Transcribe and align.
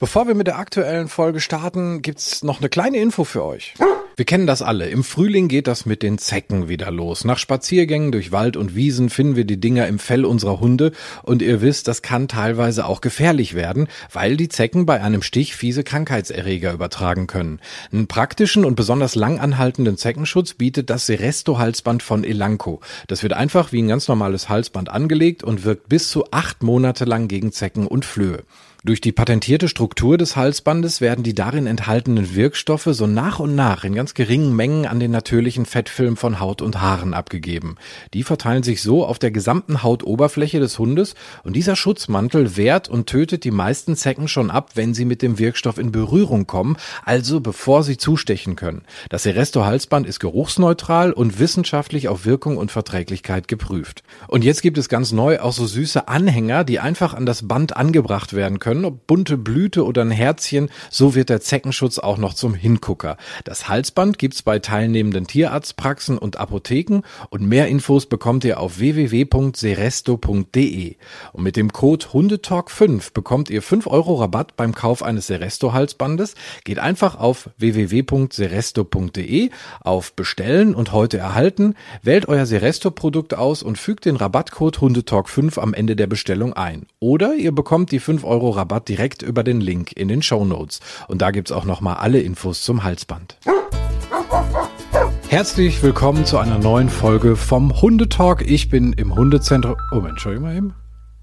Bevor 0.00 0.28
wir 0.28 0.36
mit 0.36 0.46
der 0.46 0.58
aktuellen 0.58 1.08
Folge 1.08 1.40
starten, 1.40 2.02
gibt's 2.02 2.44
noch 2.44 2.60
eine 2.60 2.68
kleine 2.68 2.98
Info 2.98 3.24
für 3.24 3.44
euch. 3.44 3.74
Wir 4.14 4.24
kennen 4.24 4.46
das 4.46 4.62
alle. 4.62 4.88
Im 4.88 5.02
Frühling 5.02 5.48
geht 5.48 5.66
das 5.66 5.86
mit 5.86 6.04
den 6.04 6.18
Zecken 6.18 6.68
wieder 6.68 6.92
los. 6.92 7.24
Nach 7.24 7.36
Spaziergängen 7.36 8.12
durch 8.12 8.30
Wald 8.30 8.56
und 8.56 8.76
Wiesen 8.76 9.10
finden 9.10 9.34
wir 9.34 9.44
die 9.44 9.58
Dinger 9.58 9.88
im 9.88 9.98
Fell 9.98 10.24
unserer 10.24 10.60
Hunde 10.60 10.92
und 11.24 11.42
ihr 11.42 11.62
wisst, 11.62 11.88
das 11.88 12.00
kann 12.02 12.28
teilweise 12.28 12.86
auch 12.86 13.00
gefährlich 13.00 13.54
werden, 13.54 13.88
weil 14.12 14.36
die 14.36 14.48
Zecken 14.48 14.86
bei 14.86 15.00
einem 15.00 15.22
Stich 15.22 15.56
fiese 15.56 15.82
Krankheitserreger 15.82 16.72
übertragen 16.72 17.26
können. 17.26 17.58
Einen 17.92 18.06
praktischen 18.06 18.64
und 18.64 18.76
besonders 18.76 19.16
lang 19.16 19.40
anhaltenden 19.40 19.96
Zeckenschutz 19.96 20.54
bietet 20.54 20.90
das 20.90 21.06
Seresto 21.06 21.58
Halsband 21.58 22.04
von 22.04 22.22
Elanco. 22.22 22.80
Das 23.08 23.24
wird 23.24 23.32
einfach 23.32 23.72
wie 23.72 23.82
ein 23.82 23.88
ganz 23.88 24.06
normales 24.06 24.48
Halsband 24.48 24.90
angelegt 24.90 25.42
und 25.42 25.64
wirkt 25.64 25.88
bis 25.88 26.08
zu 26.08 26.30
acht 26.30 26.62
Monate 26.62 27.04
lang 27.04 27.26
gegen 27.26 27.50
Zecken 27.50 27.88
und 27.88 28.04
Flöhe. 28.04 28.44
Durch 28.84 29.00
die 29.00 29.10
patentierte 29.10 29.66
Struktur 29.66 30.18
des 30.18 30.36
Halsbandes 30.36 31.00
werden 31.00 31.24
die 31.24 31.34
darin 31.34 31.66
enthaltenen 31.66 32.36
Wirkstoffe 32.36 32.88
so 32.92 33.08
nach 33.08 33.40
und 33.40 33.56
nach 33.56 33.82
in 33.82 33.92
ganz 33.92 34.14
geringen 34.14 34.54
Mengen 34.54 34.86
an 34.86 35.00
den 35.00 35.10
natürlichen 35.10 35.66
Fettfilm 35.66 36.16
von 36.16 36.38
Haut 36.38 36.62
und 36.62 36.80
Haaren 36.80 37.12
abgegeben. 37.12 37.74
Die 38.14 38.22
verteilen 38.22 38.62
sich 38.62 38.80
so 38.80 39.04
auf 39.04 39.18
der 39.18 39.32
gesamten 39.32 39.82
Hautoberfläche 39.82 40.60
des 40.60 40.78
Hundes 40.78 41.16
und 41.42 41.56
dieser 41.56 41.74
Schutzmantel 41.74 42.56
wehrt 42.56 42.88
und 42.88 43.08
tötet 43.08 43.42
die 43.42 43.50
meisten 43.50 43.96
Zecken 43.96 44.28
schon 44.28 44.48
ab, 44.48 44.70
wenn 44.76 44.94
sie 44.94 45.04
mit 45.04 45.22
dem 45.22 45.40
Wirkstoff 45.40 45.78
in 45.78 45.90
Berührung 45.90 46.46
kommen, 46.46 46.76
also 47.04 47.40
bevor 47.40 47.82
sie 47.82 47.96
zustechen 47.96 48.54
können. 48.54 48.82
Das 49.08 49.24
Seresto 49.24 49.64
Halsband 49.64 50.06
ist 50.06 50.20
geruchsneutral 50.20 51.12
und 51.12 51.40
wissenschaftlich 51.40 52.06
auf 52.06 52.26
Wirkung 52.26 52.56
und 52.56 52.70
Verträglichkeit 52.70 53.48
geprüft. 53.48 54.04
Und 54.28 54.44
jetzt 54.44 54.62
gibt 54.62 54.78
es 54.78 54.88
ganz 54.88 55.10
neu 55.10 55.40
auch 55.40 55.52
so 55.52 55.66
süße 55.66 56.06
Anhänger, 56.06 56.62
die 56.62 56.78
einfach 56.78 57.14
an 57.14 57.26
das 57.26 57.48
Band 57.48 57.76
angebracht 57.76 58.34
werden 58.34 58.60
können 58.60 58.67
können, 58.68 58.84
ob 58.84 59.06
bunte 59.06 59.38
Blüte 59.38 59.86
oder 59.86 60.02
ein 60.02 60.10
Herzchen, 60.10 60.68
so 60.90 61.14
wird 61.14 61.30
der 61.30 61.40
Zeckenschutz 61.40 61.98
auch 61.98 62.18
noch 62.18 62.34
zum 62.34 62.52
Hingucker. 62.52 63.16
Das 63.44 63.70
Halsband 63.70 64.18
gibt's 64.18 64.42
bei 64.42 64.58
teilnehmenden 64.58 65.26
Tierarztpraxen 65.26 66.18
und 66.18 66.36
Apotheken 66.36 67.00
und 67.30 67.48
mehr 67.48 67.68
Infos 67.68 68.04
bekommt 68.04 68.44
ihr 68.44 68.60
auf 68.60 68.78
www.seresto.de. 68.78 70.96
Und 71.32 71.42
mit 71.42 71.56
dem 71.56 71.72
Code 71.72 72.04
Hundetalk5 72.12 73.14
bekommt 73.14 73.48
ihr 73.48 73.62
5 73.62 73.86
Euro 73.86 74.16
Rabatt 74.16 74.54
beim 74.56 74.74
Kauf 74.74 75.02
eines 75.02 75.28
Seresto 75.28 75.72
Halsbandes. 75.72 76.34
Geht 76.64 76.78
einfach 76.78 77.18
auf 77.18 77.48
www.seresto.de 77.56 79.48
auf 79.80 80.12
Bestellen 80.12 80.74
und 80.74 80.92
heute 80.92 81.16
erhalten, 81.16 81.74
wählt 82.02 82.28
euer 82.28 82.44
Seresto 82.44 82.90
Produkt 82.90 83.32
aus 83.32 83.62
und 83.62 83.78
fügt 83.78 84.04
den 84.04 84.16
Rabattcode 84.16 84.76
Hundetalk5 84.76 85.58
am 85.58 85.72
Ende 85.72 85.96
der 85.96 86.06
Bestellung 86.06 86.52
ein. 86.52 86.84
Oder 87.00 87.34
ihr 87.34 87.52
bekommt 87.52 87.92
die 87.92 87.98
5 87.98 88.24
Euro 88.24 88.57
Rabatt 88.58 88.88
direkt 88.88 89.22
über 89.22 89.44
den 89.44 89.60
Link 89.60 89.92
in 89.92 90.08
den 90.08 90.20
Show 90.20 90.44
Notes. 90.44 90.80
Und 91.06 91.22
da 91.22 91.30
gibt's 91.30 91.52
auch 91.52 91.64
nochmal 91.64 91.98
alle 91.98 92.20
Infos 92.20 92.62
zum 92.62 92.82
Halsband. 92.82 93.36
Herzlich 95.28 95.80
willkommen 95.82 96.26
zu 96.26 96.38
einer 96.38 96.58
neuen 96.58 96.88
Folge 96.88 97.36
vom 97.36 97.80
Hundetalk. 97.80 98.42
Ich 98.42 98.68
bin 98.68 98.92
im 98.94 99.14
Hundezentrum. 99.14 99.76
Oh, 99.92 100.00
Entschuldigung 100.00 100.48
mal 100.48 100.56
eben. 100.56 100.74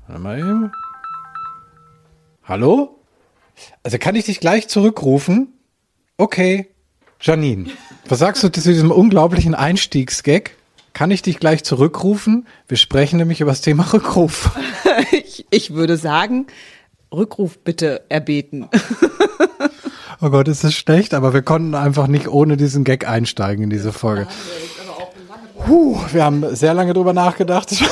Mal 0.07 0.39
eben. 0.39 0.71
Hallo? 2.45 3.01
Also 3.83 3.97
kann 3.97 4.15
ich 4.15 4.25
dich 4.25 4.39
gleich 4.39 4.69
zurückrufen? 4.69 5.49
Okay. 6.17 6.67
Janine, 7.19 7.65
was 8.07 8.19
sagst 8.19 8.43
du 8.43 8.49
zu 8.49 8.61
diesem 8.61 8.91
unglaublichen 8.91 9.55
Einstiegsgag? 9.55 10.51
Kann 10.93 11.11
ich 11.11 11.21
dich 11.21 11.39
gleich 11.39 11.65
zurückrufen? 11.65 12.47
Wir 12.69 12.77
sprechen 12.77 13.17
nämlich 13.17 13.41
über 13.41 13.51
das 13.51 13.59
Thema 13.59 13.91
Rückruf. 13.91 14.57
ich, 15.11 15.45
ich 15.49 15.73
würde 15.73 15.97
sagen, 15.97 16.47
Rückruf 17.15 17.57
bitte 17.59 18.01
erbeten. 18.09 18.67
oh 20.21 20.29
Gott, 20.29 20.47
ist 20.47 20.63
das 20.63 20.73
schlecht, 20.73 21.13
aber 21.13 21.33
wir 21.33 21.41
konnten 21.41 21.75
einfach 21.75 22.07
nicht 22.07 22.27
ohne 22.27 22.57
diesen 22.57 22.83
Gag 22.83 23.07
einsteigen 23.07 23.63
in 23.63 23.69
diese 23.69 23.93
Folge. 23.93 24.27
Puh, 25.65 25.97
wir 26.11 26.23
haben 26.23 26.55
sehr 26.55 26.73
lange 26.73 26.93
drüber 26.93 27.13
nachgedacht. 27.13 27.75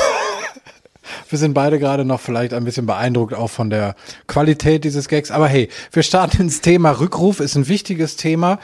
Wir 1.30 1.40
sind 1.40 1.54
beide 1.54 1.80
gerade 1.80 2.06
noch 2.06 2.20
vielleicht 2.20 2.54
ein 2.54 2.64
bisschen 2.64 2.86
beeindruckt 2.86 3.34
auch 3.34 3.50
von 3.50 3.72
der 3.72 3.96
Qualität 4.28 4.84
dieses 4.84 5.08
Gags. 5.08 5.32
Aber 5.32 5.48
hey, 5.48 5.68
wir 5.92 6.04
starten 6.04 6.44
ins 6.44 6.62
Thema 6.62 6.92
Rückruf, 6.92 7.40
ist 7.40 7.56
ein 7.56 7.68
wichtiges 7.68 8.18
Thema. 8.18 8.60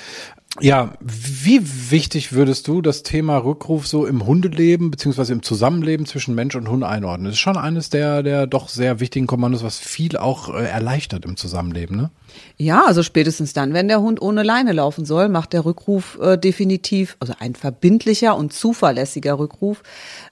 Ja, 0.62 0.94
wie 1.00 1.62
wichtig 1.92 2.34
würdest 2.34 2.68
du 2.68 2.81
das 2.81 3.03
Thema 3.03 3.38
Rückruf 3.38 3.88
so 3.88 4.06
im 4.06 4.25
Hundeleben 4.25 4.92
beziehungsweise 4.92 5.34
im 5.34 5.44
Zusammenleben 5.44 6.06
zwischen 6.06 6.36
Mensch 6.36 6.56
und 6.56 6.70
Hund 6.70 6.84
einordnen? 6.84 7.25
Das 7.25 7.36
ist 7.36 7.40
schon 7.40 7.58
eines 7.58 7.90
der, 7.90 8.24
der 8.24 8.47
doch 8.47 8.70
sehr 8.70 9.00
wichtigen 9.00 9.28
Kommandos, 9.28 9.64
was 9.64 9.80
viel 9.80 10.18
auch 10.18 10.53
äh, 10.53 10.66
erleichtert 10.66 11.25
im 11.25 11.38
Zusammenleben, 11.38 11.96
ne? 11.96 12.12
Ja, 12.58 12.86
also 12.86 13.03
spätestens 13.03 13.53
dann, 13.53 13.74
wenn 13.74 13.88
der 13.88 14.02
Hund 14.02 14.22
ohne 14.22 14.44
Leine 14.44 14.72
laufen 14.72 15.06
soll, 15.06 15.30
macht 15.30 15.53
der 15.53 15.66
Rückruf 15.66 16.20
äh, 16.22 16.38
definitiv, 16.38 17.18
also 17.20 17.34
ein 17.40 17.56
verbindlicher 17.56 18.36
und 18.36 18.53
zuverlässiger 18.53 19.40
Rückruf, 19.40 19.81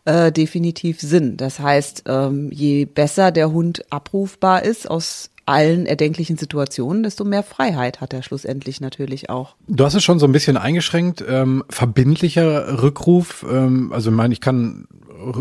äh, 0.06 0.32
definitiv 0.32 1.02
Sinn. 1.02 1.38
Das 1.38 1.60
heißt, 1.60 2.04
ähm, 2.08 2.52
je 2.52 2.86
besser 2.86 3.32
der 3.32 3.52
Hund 3.52 3.84
abrufbar 3.90 4.64
ist 4.64 4.90
aus 4.90 5.32
allen 5.48 5.86
erdenklichen 5.86 6.38
Situationen, 6.38 7.04
desto 7.04 7.24
mehr 7.24 7.42
Freiheit 7.42 8.02
hat 8.02 8.14
er 8.14 8.22
schlussendlich 8.22 8.82
natürlich 8.82 9.30
auch. 9.30 9.56
Du 9.68 9.86
hast 9.86 9.94
es 9.94 10.04
schon 10.04 10.20
so 10.20 10.26
ein 10.26 10.32
bisschen 10.32 10.58
eingeschränkt. 10.58 11.24
Ähm, 11.28 11.64
verbindlicher 11.70 12.82
Rückruf, 12.82 13.46
ähm, 13.50 13.92
also 13.94 14.10
ich 14.10 14.16
meine, 14.16 14.34
ich 14.34 14.42
kann 14.42 14.88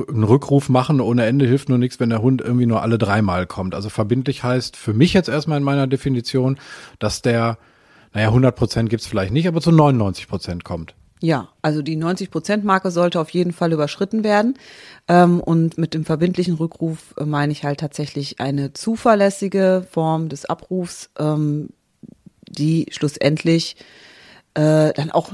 einen 0.09 0.25
Rückruf 0.25 0.69
machen 0.69 1.01
ohne 1.01 1.27
Ende 1.27 1.47
hilft 1.47 1.69
nur 1.69 1.79
nichts, 1.79 2.01
wenn 2.01 2.09
der 2.09 2.23
Hund 2.23 2.41
irgendwie 2.41 2.67
nur 2.67 2.83
alle 2.83 2.99
dreimal 2.99 3.47
kommt. 3.47 3.75
Also 3.75 3.89
verbindlich 3.89 4.43
heißt 4.43 4.77
für 4.77 4.95
mich 4.95 5.13
jetzt 5.13 5.29
erstmal 5.29 5.59
in 5.59 5.65
meiner 5.65 5.87
Definition, 5.87 6.59
dass 6.99 7.21
der, 7.21 7.59
naja, 8.15 8.29
100 8.29 8.55
Prozent 8.57 8.91
gibt's 8.91 9.07
vielleicht 9.07 9.33
nicht, 9.33 9.49
aber 9.49 9.61
zu 9.61 9.73
99 9.73 10.29
Prozent 10.29 10.65
kommt. 10.65 10.95
Ja, 11.23 11.49
also 11.63 11.81
die 11.81 11.97
90-Prozent-Marke 11.97 12.91
sollte 12.91 13.21
auf 13.21 13.31
jeden 13.31 13.53
Fall 13.53 13.73
überschritten 13.73 14.23
werden. 14.23 14.59
Ähm, 15.09 15.41
und 15.41 15.79
mit 15.79 15.95
dem 15.95 16.05
verbindlichen 16.05 16.55
Rückruf 16.55 17.15
äh, 17.17 17.25
meine 17.25 17.53
ich 17.53 17.65
halt 17.65 17.81
tatsächlich 17.81 18.39
eine 18.41 18.75
zuverlässige 18.75 19.87
Form 19.91 20.29
des 20.29 20.45
Abrufs, 20.45 21.11
ähm, 21.19 21.71
die 22.49 22.87
schlussendlich 22.91 23.77
äh, 24.55 24.93
dann 24.93 25.11
auch 25.11 25.33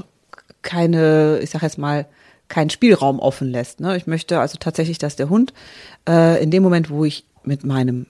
keine, 0.61 1.39
ich 1.41 1.49
sag 1.49 1.63
jetzt 1.63 1.77
mal, 1.77 2.07
keinen 2.47 2.69
Spielraum 2.69 3.19
offen 3.19 3.49
lässt. 3.49 3.79
Ne? 3.79 3.97
Ich 3.97 4.07
möchte 4.07 4.39
also 4.39 4.57
tatsächlich, 4.59 4.99
dass 4.99 5.15
der 5.15 5.29
Hund 5.29 5.53
äh, 6.07 6.41
in 6.41 6.51
dem 6.51 6.63
Moment, 6.63 6.89
wo 6.89 7.03
ich 7.03 7.25
mit 7.43 7.65
meinem 7.65 8.05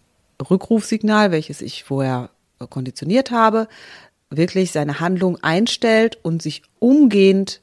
Rückrufsignal, 0.49 1.31
welches 1.31 1.61
ich 1.61 1.83
vorher 1.83 2.29
konditioniert 2.69 3.31
habe, 3.31 3.67
wirklich 4.37 4.71
seine 4.71 4.99
Handlung 4.99 5.37
einstellt 5.43 6.17
und 6.21 6.41
sich 6.41 6.63
umgehend 6.79 7.61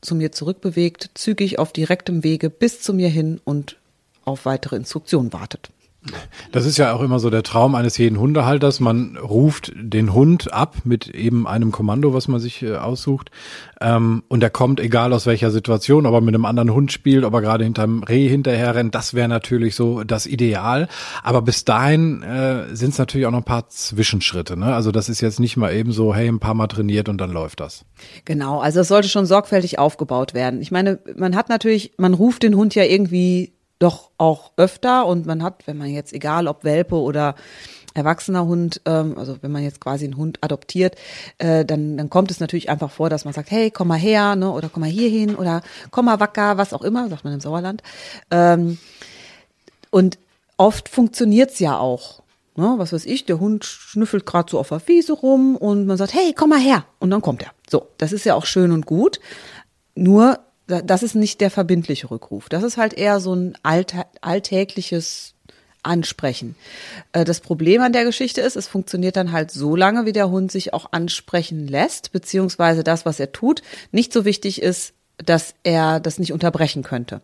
zu 0.00 0.14
mir 0.14 0.32
zurückbewegt, 0.32 1.10
zügig 1.14 1.58
auf 1.58 1.72
direktem 1.72 2.24
Wege 2.24 2.50
bis 2.50 2.80
zu 2.80 2.94
mir 2.94 3.08
hin 3.08 3.40
und 3.44 3.76
auf 4.24 4.44
weitere 4.44 4.76
Instruktionen 4.76 5.32
wartet. 5.32 5.70
Das 6.50 6.64
ist 6.64 6.78
ja 6.78 6.94
auch 6.94 7.02
immer 7.02 7.18
so 7.18 7.28
der 7.28 7.42
Traum 7.42 7.74
eines 7.74 7.98
jeden 7.98 8.18
Hundehalters. 8.18 8.80
Man 8.80 9.18
ruft 9.18 9.72
den 9.76 10.14
Hund 10.14 10.52
ab 10.52 10.78
mit 10.84 11.08
eben 11.08 11.46
einem 11.46 11.72
Kommando, 11.72 12.14
was 12.14 12.26
man 12.26 12.40
sich 12.40 12.62
äh, 12.62 12.76
aussucht. 12.76 13.30
Ähm, 13.82 14.22
und 14.28 14.42
er 14.42 14.48
kommt, 14.48 14.80
egal 14.80 15.12
aus 15.12 15.26
welcher 15.26 15.50
Situation, 15.50 16.06
ob 16.06 16.14
er 16.14 16.20
mit 16.22 16.34
einem 16.34 16.46
anderen 16.46 16.72
Hund 16.72 16.90
spielt, 16.90 17.24
ob 17.24 17.34
er 17.34 17.42
gerade 17.42 17.64
hinterm 17.64 18.02
Reh 18.02 18.28
hinterher 18.28 18.74
rennt. 18.74 18.94
Das 18.94 19.12
wäre 19.12 19.28
natürlich 19.28 19.74
so 19.74 20.02
das 20.02 20.26
Ideal. 20.26 20.88
Aber 21.22 21.42
bis 21.42 21.66
dahin 21.66 22.22
äh, 22.22 22.74
sind 22.74 22.92
es 22.92 22.98
natürlich 22.98 23.26
auch 23.26 23.32
noch 23.32 23.38
ein 23.38 23.44
paar 23.44 23.68
Zwischenschritte. 23.68 24.56
Ne? 24.56 24.74
Also 24.74 24.92
das 24.92 25.10
ist 25.10 25.20
jetzt 25.20 25.38
nicht 25.38 25.58
mal 25.58 25.74
eben 25.74 25.92
so, 25.92 26.14
hey, 26.14 26.28
ein 26.28 26.40
paar 26.40 26.54
Mal 26.54 26.68
trainiert 26.68 27.10
und 27.10 27.18
dann 27.18 27.30
läuft 27.30 27.60
das. 27.60 27.84
Genau, 28.24 28.60
also 28.60 28.80
es 28.80 28.88
sollte 28.88 29.08
schon 29.08 29.26
sorgfältig 29.26 29.78
aufgebaut 29.78 30.32
werden. 30.32 30.62
Ich 30.62 30.70
meine, 30.70 30.98
man 31.16 31.36
hat 31.36 31.50
natürlich, 31.50 31.92
man 31.98 32.14
ruft 32.14 32.42
den 32.42 32.56
Hund 32.56 32.74
ja 32.74 32.84
irgendwie 32.84 33.52
doch 33.80 34.10
auch 34.18 34.52
öfter 34.56 35.06
und 35.06 35.26
man 35.26 35.42
hat, 35.42 35.66
wenn 35.66 35.78
man 35.78 35.88
jetzt, 35.88 36.12
egal 36.12 36.46
ob 36.46 36.62
Welpe 36.64 36.94
oder 36.94 37.34
erwachsener 37.94 38.44
Hund, 38.44 38.80
ähm, 38.84 39.18
also 39.18 39.38
wenn 39.40 39.50
man 39.50 39.64
jetzt 39.64 39.80
quasi 39.80 40.04
einen 40.04 40.16
Hund 40.16 40.38
adoptiert, 40.42 40.96
äh, 41.38 41.64
dann, 41.64 41.96
dann 41.96 42.10
kommt 42.10 42.30
es 42.30 42.38
natürlich 42.38 42.68
einfach 42.68 42.90
vor, 42.90 43.10
dass 43.10 43.24
man 43.24 43.34
sagt, 43.34 43.50
hey, 43.50 43.70
komm 43.70 43.88
mal 43.88 43.98
her, 43.98 44.36
ne, 44.36 44.50
oder 44.50 44.68
komm 44.68 44.82
mal 44.82 44.90
hier 44.90 45.08
hin, 45.08 45.34
oder 45.34 45.62
komm 45.90 46.04
mal 46.04 46.20
wacker, 46.20 46.56
was 46.56 46.72
auch 46.72 46.82
immer, 46.82 47.08
sagt 47.08 47.24
man 47.24 47.32
im 47.32 47.40
Sauerland. 47.40 47.82
Ähm, 48.30 48.78
und 49.90 50.18
oft 50.56 50.88
funktioniert's 50.88 51.58
ja 51.58 51.78
auch. 51.78 52.22
Ne, 52.56 52.74
was 52.76 52.92
weiß 52.92 53.06
ich, 53.06 53.24
der 53.24 53.40
Hund 53.40 53.64
schnüffelt 53.64 54.26
gerade 54.26 54.50
so 54.50 54.58
auf 54.58 54.68
der 54.68 54.86
Wiese 54.86 55.14
rum 55.14 55.56
und 55.56 55.86
man 55.86 55.96
sagt, 55.96 56.12
hey, 56.12 56.34
komm 56.36 56.50
mal 56.50 56.58
her. 56.58 56.84
Und 56.98 57.10
dann 57.10 57.22
kommt 57.22 57.42
er. 57.42 57.52
So, 57.68 57.88
das 57.96 58.12
ist 58.12 58.24
ja 58.24 58.34
auch 58.34 58.44
schön 58.44 58.72
und 58.72 58.86
gut. 58.86 59.20
Nur 59.94 60.38
das 60.70 61.02
ist 61.02 61.14
nicht 61.14 61.40
der 61.40 61.50
verbindliche 61.50 62.10
Rückruf. 62.10 62.48
Das 62.48 62.62
ist 62.62 62.76
halt 62.76 62.94
eher 62.94 63.20
so 63.20 63.34
ein 63.34 63.56
alltägliches 63.62 65.34
Ansprechen. 65.82 66.56
Äh, 67.12 67.24
das 67.24 67.40
Problem 67.40 67.80
an 67.82 67.92
der 67.92 68.04
Geschichte 68.04 68.40
ist, 68.40 68.56
es 68.56 68.68
funktioniert 68.68 69.16
dann 69.16 69.32
halt 69.32 69.50
so 69.50 69.76
lange, 69.76 70.06
wie 70.06 70.12
der 70.12 70.30
Hund 70.30 70.52
sich 70.52 70.74
auch 70.74 70.92
ansprechen 70.92 71.66
lässt, 71.66 72.12
beziehungsweise 72.12 72.84
das, 72.84 73.06
was 73.06 73.20
er 73.20 73.32
tut, 73.32 73.62
nicht 73.92 74.12
so 74.12 74.24
wichtig 74.24 74.62
ist, 74.62 74.94
dass 75.18 75.54
er 75.62 76.00
das 76.00 76.18
nicht 76.18 76.32
unterbrechen 76.32 76.82
könnte. 76.82 77.20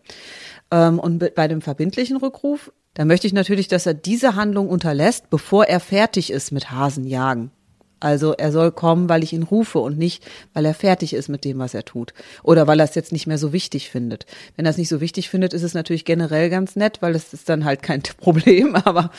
Ähm, 0.71 0.99
und 0.99 1.35
bei 1.35 1.47
dem 1.47 1.61
verbindlichen 1.61 2.17
Rückruf, 2.17 2.71
dann 2.93 3.07
möchte 3.07 3.27
ich 3.27 3.33
natürlich, 3.33 3.67
dass 3.67 3.85
er 3.85 3.93
diese 3.93 4.35
Handlung 4.35 4.69
unterlässt, 4.69 5.29
bevor 5.29 5.65
er 5.65 5.79
fertig 5.79 6.31
ist 6.31 6.51
mit 6.51 6.71
Hasenjagen. 6.71 7.51
Also 7.99 8.33
er 8.33 8.51
soll 8.51 8.71
kommen, 8.71 9.09
weil 9.09 9.23
ich 9.23 9.33
ihn 9.33 9.43
rufe 9.43 9.79
und 9.79 9.97
nicht, 9.97 10.23
weil 10.53 10.65
er 10.65 10.73
fertig 10.73 11.13
ist 11.13 11.29
mit 11.29 11.45
dem, 11.45 11.59
was 11.59 11.73
er 11.73 11.85
tut. 11.85 12.13
Oder 12.43 12.67
weil 12.67 12.79
er 12.79 12.85
es 12.85 12.95
jetzt 12.95 13.11
nicht 13.11 13.27
mehr 13.27 13.37
so 13.37 13.53
wichtig 13.53 13.89
findet. 13.89 14.25
Wenn 14.55 14.65
er 14.65 14.71
es 14.71 14.77
nicht 14.77 14.89
so 14.89 15.01
wichtig 15.01 15.29
findet, 15.29 15.53
ist 15.53 15.63
es 15.63 15.73
natürlich 15.73 16.05
generell 16.05 16.49
ganz 16.49 16.75
nett, 16.75 17.01
weil 17.01 17.15
es 17.15 17.33
ist 17.33 17.49
dann 17.49 17.65
halt 17.65 17.81
kein 17.81 18.01
Problem. 18.19 18.75
Aber 18.75 19.11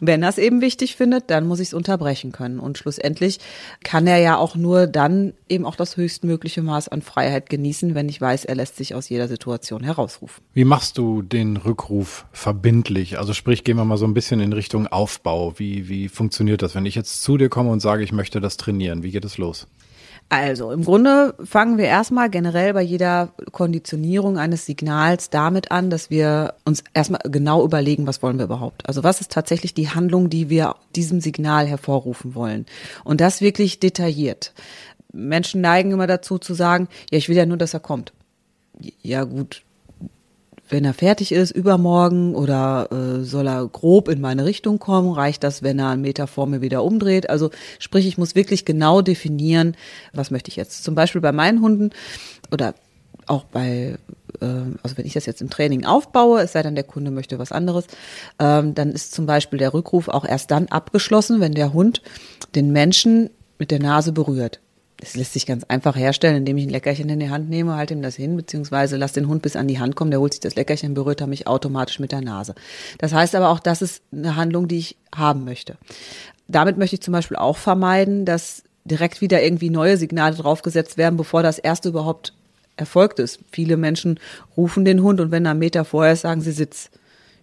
wenn 0.00 0.22
er 0.22 0.28
es 0.28 0.38
eben 0.38 0.60
wichtig 0.60 0.96
findet, 0.96 1.30
dann 1.30 1.46
muss 1.46 1.60
ich 1.60 1.68
es 1.68 1.74
unterbrechen 1.74 2.32
können. 2.32 2.60
Und 2.60 2.78
schlussendlich 2.78 3.38
kann 3.82 4.06
er 4.06 4.18
ja 4.18 4.36
auch 4.36 4.54
nur 4.54 4.86
dann 4.86 5.34
eben 5.48 5.64
auch 5.64 5.76
das 5.76 5.96
höchstmögliche 5.96 6.62
Maß 6.62 6.88
an 6.88 7.02
Freiheit 7.02 7.50
genießen, 7.50 7.94
wenn 7.94 8.08
ich 8.08 8.20
weiß, 8.20 8.44
er 8.44 8.54
lässt 8.54 8.76
sich 8.76 8.94
aus 8.94 9.08
jeder 9.08 9.28
Situation 9.28 9.82
herausrufen. 9.82 10.42
Wie 10.54 10.64
machst 10.64 10.98
du 10.98 11.22
den 11.22 11.56
Rückruf 11.56 12.26
verbindlich? 12.32 13.18
Also 13.18 13.32
sprich, 13.32 13.64
gehen 13.64 13.76
wir 13.76 13.84
mal 13.84 13.96
so 13.96 14.06
ein 14.06 14.14
bisschen 14.14 14.40
in 14.40 14.52
Richtung 14.52 14.86
Aufbau. 14.86 15.58
Wie, 15.58 15.88
wie 15.88 16.08
funktioniert 16.08 16.62
das, 16.62 16.74
wenn 16.74 16.86
ich 16.86 16.94
jetzt 16.94 17.22
zu 17.22 17.36
dir 17.36 17.48
komme 17.48 17.70
und 17.70 17.80
sage, 17.80 18.04
ich 18.04 18.12
möchte 18.12 18.40
das 18.40 18.56
trainieren? 18.56 19.02
Wie 19.02 19.10
geht 19.10 19.24
es 19.24 19.38
los? 19.38 19.66
Also 20.30 20.72
im 20.72 20.84
Grunde 20.84 21.34
fangen 21.42 21.78
wir 21.78 21.86
erstmal 21.86 22.28
generell 22.28 22.74
bei 22.74 22.82
jeder 22.82 23.30
Konditionierung 23.50 24.36
eines 24.36 24.66
Signals 24.66 25.30
damit 25.30 25.70
an, 25.70 25.88
dass 25.88 26.10
wir 26.10 26.54
uns 26.66 26.84
erstmal 26.92 27.22
genau 27.24 27.64
überlegen, 27.64 28.06
was 28.06 28.22
wollen 28.22 28.36
wir 28.36 28.44
überhaupt. 28.44 28.86
Also 28.86 29.02
was 29.02 29.22
ist 29.22 29.32
tatsächlich 29.32 29.72
die 29.72 29.88
Handlung, 29.88 30.28
die 30.28 30.50
wir 30.50 30.76
diesem 30.94 31.22
Signal 31.22 31.66
hervorrufen 31.66 32.34
wollen. 32.34 32.66
Und 33.04 33.22
das 33.22 33.40
wirklich 33.40 33.80
detailliert. 33.80 34.52
Menschen 35.14 35.62
neigen 35.62 35.92
immer 35.92 36.06
dazu 36.06 36.38
zu 36.38 36.52
sagen, 36.52 36.88
ja, 37.10 37.16
ich 37.16 37.30
will 37.30 37.36
ja 37.36 37.46
nur, 37.46 37.56
dass 37.56 37.72
er 37.72 37.80
kommt. 37.80 38.12
Ja 39.02 39.24
gut, 39.24 39.62
wenn 40.70 40.84
er 40.84 40.94
fertig 40.94 41.32
ist, 41.32 41.50
übermorgen 41.50 42.34
oder 42.34 42.88
äh, 42.90 43.24
soll 43.24 43.46
er 43.48 43.66
grob 43.66 44.08
in 44.08 44.20
meine 44.20 44.44
Richtung 44.44 44.78
kommen? 44.78 45.12
Reicht 45.12 45.44
das, 45.44 45.62
wenn 45.62 45.78
er 45.78 45.90
einen 45.90 46.02
Meter 46.02 46.26
vor 46.26 46.46
mir 46.46 46.60
wieder 46.60 46.84
umdreht? 46.84 47.30
Also 47.30 47.50
sprich, 47.78 48.06
ich 48.06 48.18
muss 48.18 48.34
wirklich 48.34 48.64
genau 48.64 49.02
definieren, 49.02 49.76
was 50.12 50.30
möchte 50.30 50.50
ich 50.50 50.56
jetzt. 50.56 50.84
Zum 50.84 50.94
Beispiel 50.94 51.20
bei 51.20 51.32
meinen 51.32 51.60
Hunden 51.60 51.90
oder 52.50 52.74
auch 53.26 53.44
bei, 53.44 53.96
äh, 54.40 54.46
also 54.82 54.96
wenn 54.96 55.06
ich 55.06 55.12
das 55.12 55.26
jetzt 55.26 55.40
im 55.40 55.50
Training 55.50 55.84
aufbaue, 55.84 56.40
es 56.40 56.52
sei 56.52 56.62
denn, 56.62 56.74
der 56.74 56.84
Kunde 56.84 57.10
möchte 57.10 57.38
was 57.38 57.52
anderes, 57.52 57.86
ähm, 58.38 58.74
dann 58.74 58.90
ist 58.90 59.12
zum 59.12 59.26
Beispiel 59.26 59.58
der 59.58 59.74
Rückruf 59.74 60.08
auch 60.08 60.24
erst 60.24 60.50
dann 60.50 60.68
abgeschlossen, 60.68 61.40
wenn 61.40 61.52
der 61.52 61.72
Hund 61.72 62.02
den 62.54 62.72
Menschen 62.72 63.30
mit 63.58 63.70
der 63.70 63.80
Nase 63.80 64.12
berührt. 64.12 64.60
Das 65.00 65.14
lässt 65.14 65.32
sich 65.32 65.46
ganz 65.46 65.62
einfach 65.64 65.96
herstellen, 65.96 66.36
indem 66.36 66.58
ich 66.58 66.66
ein 66.66 66.70
Leckerchen 66.70 67.08
in 67.08 67.20
die 67.20 67.30
Hand 67.30 67.48
nehme, 67.48 67.76
halte 67.76 67.94
ihm 67.94 68.02
das 68.02 68.16
hin, 68.16 68.36
beziehungsweise 68.36 68.96
lass 68.96 69.12
den 69.12 69.28
Hund 69.28 69.42
bis 69.42 69.54
an 69.54 69.68
die 69.68 69.78
Hand 69.78 69.94
kommen, 69.94 70.10
der 70.10 70.18
holt 70.18 70.32
sich 70.32 70.40
das 70.40 70.56
Leckerchen, 70.56 70.94
berührt 70.94 71.20
er 71.20 71.28
mich 71.28 71.46
automatisch 71.46 72.00
mit 72.00 72.10
der 72.10 72.20
Nase. 72.20 72.56
Das 72.98 73.12
heißt 73.12 73.36
aber 73.36 73.50
auch, 73.50 73.60
das 73.60 73.80
ist 73.80 74.02
eine 74.12 74.34
Handlung, 74.34 74.66
die 74.66 74.78
ich 74.78 74.96
haben 75.14 75.44
möchte. 75.44 75.76
Damit 76.48 76.78
möchte 76.78 76.96
ich 76.96 77.02
zum 77.02 77.12
Beispiel 77.12 77.36
auch 77.36 77.56
vermeiden, 77.56 78.24
dass 78.24 78.64
direkt 78.84 79.20
wieder 79.20 79.42
irgendwie 79.42 79.70
neue 79.70 79.96
Signale 79.96 80.34
draufgesetzt 80.34 80.96
werden, 80.98 81.16
bevor 81.16 81.42
das 81.44 81.58
erste 81.58 81.90
überhaupt 81.90 82.32
erfolgt 82.76 83.20
ist. 83.20 83.38
Viele 83.52 83.76
Menschen 83.76 84.18
rufen 84.56 84.84
den 84.84 85.02
Hund 85.02 85.20
und 85.20 85.30
wenn 85.30 85.44
er 85.44 85.52
einen 85.52 85.60
Meter 85.60 85.84
vorher 85.84 86.14
ist, 86.14 86.22
sagen 86.22 86.40
sie 86.40 86.52
Sitz. 86.52 86.90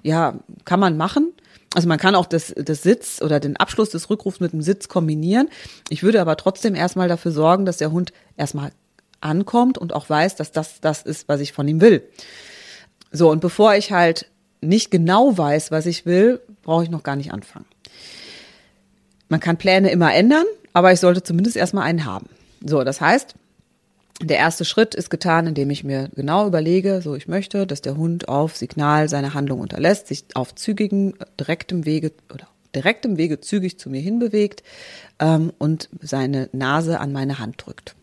Ja, 0.03 0.39
kann 0.65 0.79
man 0.79 0.97
machen. 0.97 1.31
Also 1.75 1.89
man 1.89 1.99
kann 1.99 2.15
auch 2.15 2.25
das, 2.25 2.53
das 2.55 2.83
Sitz 2.83 3.21
oder 3.21 3.41
den 3.41 3.57
Abschluss 3.57 3.89
des 3.89 4.09
Rückrufs 4.09 4.39
mit 4.39 4.53
dem 4.53 4.61
Sitz 4.61 4.87
kombinieren. 4.87 5.49
Ich 5.89 6.03
würde 6.03 6.21
aber 6.21 6.37
trotzdem 6.37 6.73
erstmal 6.73 7.09
dafür 7.09 7.33
sorgen, 7.33 7.65
dass 7.65 7.75
der 7.75 7.91
Hund 7.91 8.13
erstmal 8.37 8.71
ankommt 9.19 9.77
und 9.77 9.91
auch 9.91 10.09
weiß, 10.09 10.37
dass 10.37 10.53
das 10.53 10.79
das 10.79 11.01
ist, 11.01 11.27
was 11.27 11.41
ich 11.41 11.51
von 11.51 11.67
ihm 11.67 11.81
will. 11.81 12.07
So, 13.11 13.29
und 13.29 13.41
bevor 13.41 13.75
ich 13.75 13.91
halt 13.91 14.27
nicht 14.61 14.89
genau 14.89 15.37
weiß, 15.37 15.69
was 15.69 15.85
ich 15.85 16.05
will, 16.05 16.39
brauche 16.63 16.83
ich 16.83 16.89
noch 16.89 17.03
gar 17.03 17.17
nicht 17.17 17.33
anfangen. 17.33 17.65
Man 19.27 19.41
kann 19.41 19.57
Pläne 19.57 19.91
immer 19.91 20.13
ändern, 20.13 20.45
aber 20.71 20.93
ich 20.93 21.01
sollte 21.01 21.23
zumindest 21.23 21.57
erstmal 21.57 21.83
einen 21.83 22.05
haben. 22.05 22.29
So, 22.63 22.85
das 22.85 23.01
heißt, 23.01 23.35
der 24.21 24.37
erste 24.37 24.63
Schritt 24.63 24.95
ist 24.95 25.09
getan, 25.09 25.47
indem 25.47 25.69
ich 25.69 25.83
mir 25.83 26.09
genau 26.15 26.47
überlege, 26.47 27.01
so 27.01 27.15
ich 27.15 27.27
möchte, 27.27 27.67
dass 27.67 27.81
der 27.81 27.97
Hund 27.97 28.29
auf 28.29 28.55
Signal 28.55 29.09
seine 29.09 29.33
Handlung 29.33 29.59
unterlässt, 29.59 30.07
sich 30.07 30.25
auf 30.35 30.55
zügigen, 30.55 31.15
direktem 31.39 31.85
Wege 31.85 32.11
oder 32.33 32.47
direktem 32.73 33.17
Wege 33.17 33.39
zügig 33.41 33.79
zu 33.79 33.89
mir 33.89 34.01
hinbewegt 34.01 34.63
ähm, 35.19 35.51
und 35.57 35.89
seine 36.01 36.49
Nase 36.51 36.99
an 36.99 37.11
meine 37.11 37.39
Hand 37.39 37.65
drückt. 37.65 37.95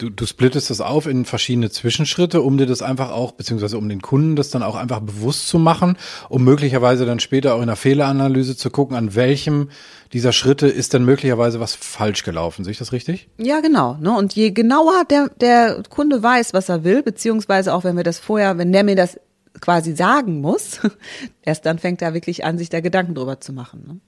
Du, 0.00 0.08
du 0.08 0.24
splittest 0.24 0.70
das 0.70 0.80
auf 0.80 1.06
in 1.06 1.26
verschiedene 1.26 1.68
Zwischenschritte, 1.68 2.40
um 2.40 2.56
dir 2.56 2.64
das 2.64 2.80
einfach 2.80 3.10
auch, 3.10 3.32
beziehungsweise 3.32 3.76
um 3.76 3.86
den 3.86 4.00
Kunden 4.00 4.34
das 4.34 4.48
dann 4.48 4.62
auch 4.62 4.74
einfach 4.74 5.00
bewusst 5.00 5.46
zu 5.46 5.58
machen, 5.58 5.98
um 6.30 6.42
möglicherweise 6.42 7.04
dann 7.04 7.20
später 7.20 7.54
auch 7.54 7.60
in 7.60 7.66
der 7.66 7.76
Fehleranalyse 7.76 8.56
zu 8.56 8.70
gucken, 8.70 8.96
an 8.96 9.14
welchem 9.14 9.68
dieser 10.14 10.32
Schritte 10.32 10.68
ist 10.68 10.94
dann 10.94 11.04
möglicherweise 11.04 11.60
was 11.60 11.74
falsch 11.74 12.24
gelaufen. 12.24 12.64
Sehe 12.64 12.72
ich 12.72 12.78
das 12.78 12.92
richtig? 12.92 13.28
Ja, 13.36 13.60
genau. 13.60 13.98
Ne? 14.00 14.16
Und 14.16 14.32
je 14.32 14.52
genauer 14.52 15.04
der, 15.10 15.28
der 15.38 15.82
Kunde 15.90 16.22
weiß, 16.22 16.54
was 16.54 16.70
er 16.70 16.82
will, 16.82 17.02
beziehungsweise 17.02 17.74
auch 17.74 17.84
wenn 17.84 17.98
wir 17.98 18.04
das 18.04 18.18
vorher, 18.18 18.56
wenn 18.56 18.72
der 18.72 18.84
mir 18.84 18.96
das 18.96 19.20
quasi 19.60 19.94
sagen 19.94 20.40
muss, 20.40 20.80
erst 21.42 21.66
dann 21.66 21.78
fängt 21.78 22.00
er 22.00 22.14
wirklich 22.14 22.42
an, 22.46 22.56
sich 22.56 22.70
da 22.70 22.80
Gedanken 22.80 23.14
drüber 23.14 23.38
zu 23.40 23.52
machen. 23.52 23.84
Ne? 23.86 24.00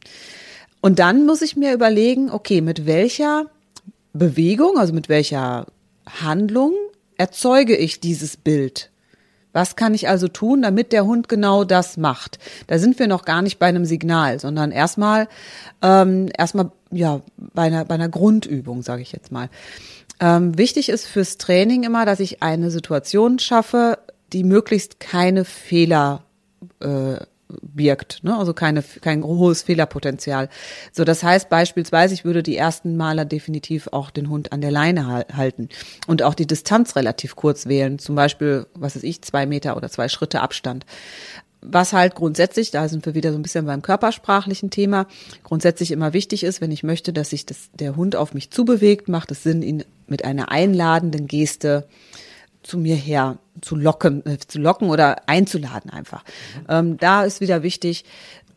Und 0.80 1.00
dann 1.00 1.26
muss 1.26 1.42
ich 1.42 1.54
mir 1.54 1.74
überlegen, 1.74 2.30
okay, 2.30 2.62
mit 2.62 2.86
welcher 2.86 3.44
Bewegung, 4.14 4.78
also 4.78 4.94
mit 4.94 5.10
welcher 5.10 5.66
Handlung 6.06 6.72
erzeuge 7.16 7.76
ich 7.76 8.00
dieses 8.00 8.36
Bild? 8.36 8.90
Was 9.52 9.76
kann 9.76 9.92
ich 9.92 10.08
also 10.08 10.28
tun, 10.28 10.62
damit 10.62 10.92
der 10.92 11.04
Hund 11.04 11.28
genau 11.28 11.64
das 11.64 11.96
macht? 11.96 12.38
Da 12.68 12.78
sind 12.78 12.98
wir 12.98 13.06
noch 13.06 13.24
gar 13.24 13.42
nicht 13.42 13.58
bei 13.58 13.66
einem 13.66 13.84
Signal, 13.84 14.40
sondern 14.40 14.72
erstmal 14.72 15.28
ähm, 15.82 16.30
erstmal 16.36 16.72
ja 16.90 17.20
bei 17.36 17.62
einer 17.62 17.84
bei 17.84 17.94
einer 17.94 18.08
Grundübung, 18.08 18.82
sage 18.82 19.02
ich 19.02 19.12
jetzt 19.12 19.30
mal. 19.30 19.50
Ähm, 20.20 20.56
wichtig 20.56 20.88
ist 20.88 21.06
fürs 21.06 21.36
Training 21.36 21.82
immer, 21.82 22.06
dass 22.06 22.20
ich 22.20 22.42
eine 22.42 22.70
Situation 22.70 23.38
schaffe, 23.38 23.98
die 24.32 24.44
möglichst 24.44 25.00
keine 25.00 25.44
Fehler 25.44 26.22
äh, 26.80 27.16
birgt, 27.60 28.20
ne? 28.22 28.36
also 28.36 28.54
keine, 28.54 28.82
kein 28.82 29.22
hohes 29.22 29.62
Fehlerpotenzial. 29.62 30.48
So, 30.92 31.04
das 31.04 31.22
heißt 31.22 31.48
beispielsweise, 31.48 32.14
ich 32.14 32.24
würde 32.24 32.42
die 32.42 32.56
ersten 32.56 32.96
Maler 32.96 33.24
definitiv 33.24 33.88
auch 33.92 34.10
den 34.10 34.28
Hund 34.28 34.52
an 34.52 34.60
der 34.60 34.70
Leine 34.70 35.26
halten 35.34 35.68
und 36.06 36.22
auch 36.22 36.34
die 36.34 36.46
Distanz 36.46 36.96
relativ 36.96 37.36
kurz 37.36 37.66
wählen, 37.66 37.98
zum 37.98 38.14
Beispiel, 38.14 38.66
was 38.74 38.96
weiß 38.96 39.02
ich, 39.02 39.22
zwei 39.22 39.46
Meter 39.46 39.76
oder 39.76 39.90
zwei 39.90 40.08
Schritte 40.08 40.40
Abstand. 40.40 40.86
Was 41.64 41.92
halt 41.92 42.16
grundsätzlich, 42.16 42.72
da 42.72 42.88
sind 42.88 43.06
wir 43.06 43.14
wieder 43.14 43.30
so 43.30 43.38
ein 43.38 43.42
bisschen 43.42 43.66
beim 43.66 43.82
körpersprachlichen 43.82 44.70
Thema, 44.70 45.06
grundsätzlich 45.44 45.92
immer 45.92 46.12
wichtig 46.12 46.42
ist, 46.42 46.60
wenn 46.60 46.72
ich 46.72 46.82
möchte, 46.82 47.12
dass 47.12 47.30
sich 47.30 47.46
das, 47.46 47.70
der 47.74 47.94
Hund 47.94 48.16
auf 48.16 48.34
mich 48.34 48.50
zubewegt, 48.50 49.08
macht 49.08 49.30
es 49.30 49.44
Sinn, 49.44 49.62
ihn 49.62 49.84
mit 50.08 50.24
einer 50.24 50.50
einladenden 50.50 51.28
Geste 51.28 51.86
zu 52.62 52.78
mir 52.78 52.96
her 52.96 53.38
zu 53.60 53.76
locken, 53.76 54.24
äh, 54.26 54.38
zu 54.38 54.58
locken 54.58 54.88
oder 54.88 55.28
einzuladen 55.28 55.90
einfach. 55.90 56.24
Ähm, 56.68 56.96
da 56.96 57.24
ist 57.24 57.40
wieder 57.40 57.62
wichtig, 57.62 58.04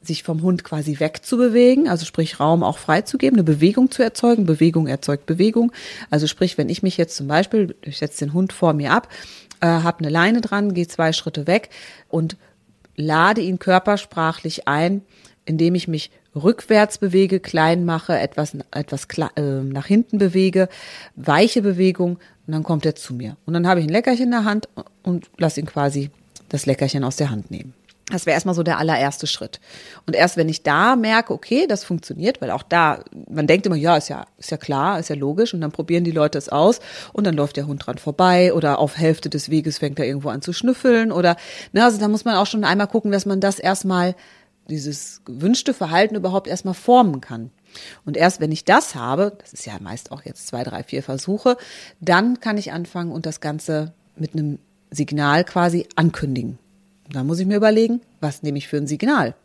sich 0.01 0.23
vom 0.23 0.41
Hund 0.41 0.63
quasi 0.63 0.99
wegzubewegen, 0.99 1.87
also 1.87 2.05
sprich 2.05 2.39
Raum 2.39 2.63
auch 2.63 2.77
freizugeben, 2.77 3.37
eine 3.37 3.43
Bewegung 3.43 3.91
zu 3.91 4.03
erzeugen. 4.03 4.45
Bewegung 4.45 4.87
erzeugt 4.87 5.25
Bewegung. 5.25 5.71
Also 6.09 6.27
sprich, 6.27 6.57
wenn 6.57 6.69
ich 6.69 6.83
mich 6.83 6.97
jetzt 6.97 7.15
zum 7.17 7.27
Beispiel, 7.27 7.75
ich 7.81 7.97
setze 7.97 8.25
den 8.25 8.33
Hund 8.33 8.53
vor 8.53 8.73
mir 8.73 8.91
ab, 8.91 9.09
äh, 9.61 9.67
habe 9.67 9.99
eine 9.99 10.09
Leine 10.09 10.41
dran, 10.41 10.73
gehe 10.73 10.87
zwei 10.87 11.11
Schritte 11.11 11.47
weg 11.47 11.69
und 12.09 12.37
lade 12.95 13.41
ihn 13.41 13.59
körpersprachlich 13.59 14.67
ein, 14.67 15.01
indem 15.45 15.75
ich 15.75 15.87
mich 15.87 16.11
rückwärts 16.35 16.97
bewege, 16.97 17.39
klein 17.39 17.85
mache, 17.85 18.17
etwas, 18.17 18.55
etwas 18.71 19.07
äh, 19.35 19.41
nach 19.41 19.85
hinten 19.85 20.17
bewege, 20.17 20.69
weiche 21.15 21.61
Bewegung, 21.61 22.19
und 22.47 22.51
dann 22.51 22.63
kommt 22.63 22.85
er 22.85 22.95
zu 22.95 23.13
mir. 23.13 23.37
Und 23.45 23.53
dann 23.53 23.67
habe 23.67 23.79
ich 23.79 23.87
ein 23.87 23.91
Leckerchen 23.91 24.25
in 24.25 24.31
der 24.31 24.43
Hand 24.43 24.69
und 25.03 25.29
lasse 25.37 25.59
ihn 25.59 25.65
quasi 25.65 26.11
das 26.49 26.67
Leckerchen 26.67 27.03
aus 27.03 27.15
der 27.15 27.31
Hand 27.31 27.49
nehmen. 27.49 27.73
Das 28.11 28.27
wäre 28.27 28.35
erstmal 28.35 28.53
so 28.53 28.61
der 28.61 28.77
allererste 28.77 29.25
Schritt. 29.25 29.59
Und 30.05 30.15
erst 30.15 30.37
wenn 30.37 30.47
ich 30.47 30.61
da 30.61 30.95
merke, 30.95 31.33
okay, 31.33 31.65
das 31.67 31.83
funktioniert, 31.83 32.39
weil 32.39 32.51
auch 32.51 32.61
da, 32.61 33.03
man 33.27 33.47
denkt 33.47 33.65
immer, 33.65 33.75
ja, 33.75 33.97
ist 33.97 34.09
ja, 34.09 34.27
ist 34.37 34.51
ja 34.51 34.57
klar, 34.57 34.99
ist 34.99 35.09
ja 35.09 35.15
logisch, 35.15 35.55
und 35.55 35.61
dann 35.61 35.71
probieren 35.71 36.03
die 36.03 36.11
Leute 36.11 36.37
es 36.37 36.47
aus 36.47 36.81
und 37.13 37.25
dann 37.25 37.33
läuft 37.33 37.57
der 37.57 37.65
Hund 37.65 37.87
dran 37.87 37.97
vorbei 37.97 38.53
oder 38.53 38.77
auf 38.77 38.95
Hälfte 38.95 39.31
des 39.31 39.49
Weges 39.49 39.79
fängt 39.79 39.97
er 39.97 40.05
irgendwo 40.05 40.29
an 40.29 40.43
zu 40.43 40.53
schnüffeln 40.53 41.11
oder, 41.11 41.35
ne, 41.73 41.83
also 41.83 41.97
da 41.97 42.07
muss 42.07 42.25
man 42.25 42.35
auch 42.35 42.45
schon 42.45 42.63
einmal 42.63 42.87
gucken, 42.87 43.11
dass 43.11 43.25
man 43.25 43.39
das 43.39 43.57
erstmal, 43.57 44.13
dieses 44.69 45.21
gewünschte 45.25 45.73
Verhalten 45.73 46.15
überhaupt 46.15 46.47
erstmal 46.47 46.73
formen 46.73 47.21
kann. 47.21 47.51
Und 48.05 48.17
erst 48.17 48.39
wenn 48.39 48.51
ich 48.51 48.65
das 48.65 48.95
habe, 48.95 49.37
das 49.39 49.53
ist 49.53 49.65
ja 49.65 49.73
meist 49.79 50.11
auch 50.11 50.23
jetzt 50.23 50.47
zwei, 50.47 50.63
drei, 50.63 50.83
vier 50.83 51.03
Versuche, 51.03 51.57
dann 51.99 52.39
kann 52.39 52.57
ich 52.57 52.71
anfangen 52.71 53.11
und 53.11 53.25
das 53.25 53.41
Ganze 53.41 53.93
mit 54.15 54.33
einem 54.33 54.59
Signal 54.91 55.43
quasi 55.43 55.87
ankündigen. 55.95 56.57
Da 57.11 57.23
muss 57.23 57.39
ich 57.39 57.45
mir 57.45 57.57
überlegen, 57.57 58.01
was 58.21 58.43
nehme 58.43 58.57
ich 58.57 58.67
für 58.67 58.77
ein 58.77 58.87
Signal? 58.87 59.35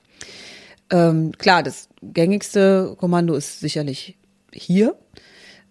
Ähm, 0.91 1.33
klar, 1.39 1.63
das 1.63 1.89
gängigste 2.03 2.97
Kommando 2.99 3.35
ist 3.35 3.61
sicherlich 3.61 4.17
hier. 4.53 4.97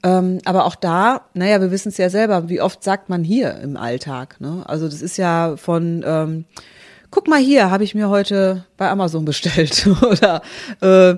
Ähm, 0.01 0.39
aber 0.45 0.65
auch 0.65 0.75
da, 0.75 1.25
naja, 1.33 1.59
wir 1.59 1.71
wissen 1.71 1.89
es 1.89 1.97
ja 1.97 2.09
selber, 2.09 2.47
wie 2.47 2.61
oft 2.61 2.83
sagt 2.83 3.09
man 3.09 3.23
hier 3.23 3.59
im 3.59 3.75
Alltag. 3.75 4.39
Ne? 4.39 4.63
Also 4.65 4.87
das 4.87 5.01
ist 5.01 5.17
ja 5.17 5.57
von 5.57 6.03
ähm, 6.05 6.45
guck 7.11 7.27
mal 7.27 7.39
hier, 7.39 7.71
habe 7.71 7.83
ich 7.83 7.95
mir 7.95 8.09
heute 8.09 8.65
bei 8.77 8.89
Amazon 8.89 9.25
bestellt. 9.25 9.87
oder 10.01 10.41
äh, 10.81 11.15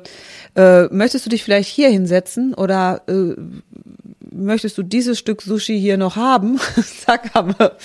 äh, 0.55 0.87
möchtest 0.91 1.25
du 1.25 1.29
dich 1.29 1.43
vielleicht 1.43 1.69
hier 1.69 1.89
hinsetzen? 1.89 2.53
Oder 2.53 3.01
äh, 3.07 3.35
möchtest 4.31 4.77
du 4.77 4.83
dieses 4.83 5.19
Stück 5.19 5.41
Sushi 5.41 5.79
hier 5.79 5.97
noch 5.97 6.15
haben? 6.15 6.59
Zack, 7.05 7.33
haben 7.33 7.55
wir, 7.57 7.77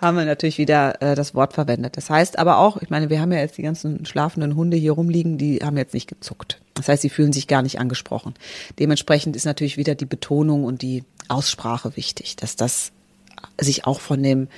haben 0.00 0.16
wir 0.16 0.24
natürlich 0.24 0.58
wieder 0.58 1.00
äh, 1.02 1.14
das 1.14 1.34
Wort 1.34 1.52
verwendet. 1.52 1.96
Das 1.96 2.10
heißt 2.10 2.38
aber 2.38 2.58
auch, 2.58 2.80
ich 2.82 2.90
meine, 2.90 3.10
wir 3.10 3.20
haben 3.20 3.32
ja 3.32 3.38
jetzt 3.38 3.58
die 3.58 3.62
ganzen 3.62 4.04
schlafenden 4.06 4.56
Hunde 4.56 4.76
hier 4.76 4.92
rumliegen, 4.92 5.38
die 5.38 5.58
haben 5.58 5.76
jetzt 5.76 5.94
nicht 5.94 6.08
gezuckt. 6.08 6.60
Das 6.74 6.88
heißt, 6.88 7.02
sie 7.02 7.10
fühlen 7.10 7.32
sich 7.32 7.46
gar 7.46 7.62
nicht 7.62 7.78
angesprochen. 7.78 8.34
Dementsprechend 8.78 9.36
ist 9.36 9.44
natürlich 9.44 9.76
wieder 9.76 9.94
die 9.94 10.06
Betonung 10.06 10.64
und 10.64 10.82
die 10.82 11.04
Aussprache 11.28 11.96
wichtig, 11.96 12.36
dass 12.36 12.56
das 12.56 12.92
sich 13.60 13.86
auch 13.86 14.00
von 14.00 14.22
dem 14.22 14.48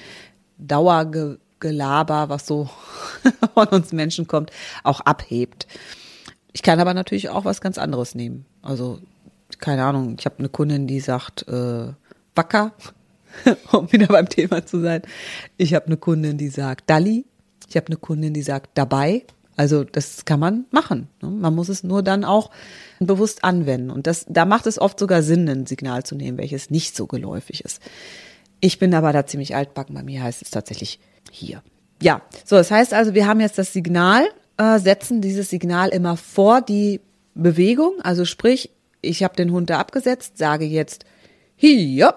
Dauergelaber, 1.60 2.28
was 2.28 2.46
so 2.46 2.68
von 3.54 3.68
uns 3.68 3.92
Menschen 3.92 4.26
kommt, 4.26 4.50
auch 4.82 5.00
abhebt. 5.00 5.66
Ich 6.52 6.62
kann 6.62 6.80
aber 6.80 6.94
natürlich 6.94 7.28
auch 7.28 7.44
was 7.44 7.60
ganz 7.60 7.78
anderes 7.78 8.14
nehmen. 8.14 8.46
Also 8.62 9.00
keine 9.58 9.84
Ahnung, 9.84 10.16
ich 10.18 10.26
habe 10.26 10.38
eine 10.38 10.48
Kundin, 10.48 10.86
die 10.86 11.00
sagt 11.00 11.46
äh, 11.48 11.92
Wacker, 12.34 12.72
um 13.72 13.90
wieder 13.92 14.06
beim 14.06 14.28
Thema 14.28 14.64
zu 14.64 14.80
sein. 14.80 15.02
Ich 15.56 15.74
habe 15.74 15.86
eine 15.86 15.96
Kundin, 15.96 16.38
die 16.38 16.48
sagt 16.48 16.88
Dalli. 16.90 17.26
Ich 17.68 17.76
habe 17.76 17.86
eine 17.86 17.96
Kundin, 17.96 18.32
die 18.32 18.42
sagt 18.42 18.70
dabei. 18.74 19.24
Also 19.56 19.84
das 19.84 20.24
kann 20.24 20.38
man 20.38 20.66
machen. 20.70 21.08
Ne? 21.22 21.30
Man 21.30 21.54
muss 21.54 21.68
es 21.68 21.82
nur 21.82 22.02
dann 22.02 22.24
auch 22.24 22.50
bewusst 23.00 23.44
anwenden. 23.44 23.90
Und 23.90 24.06
das, 24.06 24.26
da 24.28 24.44
macht 24.44 24.66
es 24.66 24.78
oft 24.78 24.98
sogar 24.98 25.22
Sinn, 25.22 25.48
ein 25.48 25.66
Signal 25.66 26.04
zu 26.04 26.14
nehmen, 26.14 26.38
welches 26.38 26.70
nicht 26.70 26.94
so 26.94 27.06
geläufig 27.06 27.64
ist. 27.64 27.80
Ich 28.60 28.78
bin 28.78 28.94
aber 28.94 29.12
da 29.12 29.26
ziemlich 29.26 29.54
altbacken. 29.54 29.94
Bei 29.94 30.02
mir 30.02 30.22
heißt 30.22 30.42
es 30.42 30.50
tatsächlich 30.50 31.00
hier. 31.30 31.62
Ja, 32.02 32.22
so, 32.44 32.56
das 32.56 32.70
heißt 32.70 32.92
also, 32.94 33.14
wir 33.14 33.26
haben 33.26 33.40
jetzt 33.40 33.58
das 33.58 33.72
Signal, 33.72 34.26
äh, 34.58 34.78
setzen 34.78 35.20
dieses 35.20 35.50
Signal 35.50 35.88
immer 35.90 36.16
vor 36.16 36.60
die 36.60 37.00
Bewegung. 37.34 37.94
Also 38.02 38.24
sprich, 38.24 38.70
ich 39.00 39.22
habe 39.22 39.36
den 39.36 39.52
Hund 39.52 39.70
da 39.70 39.78
abgesetzt, 39.78 40.38
sage 40.38 40.64
jetzt 40.64 41.04
hier 41.56 42.14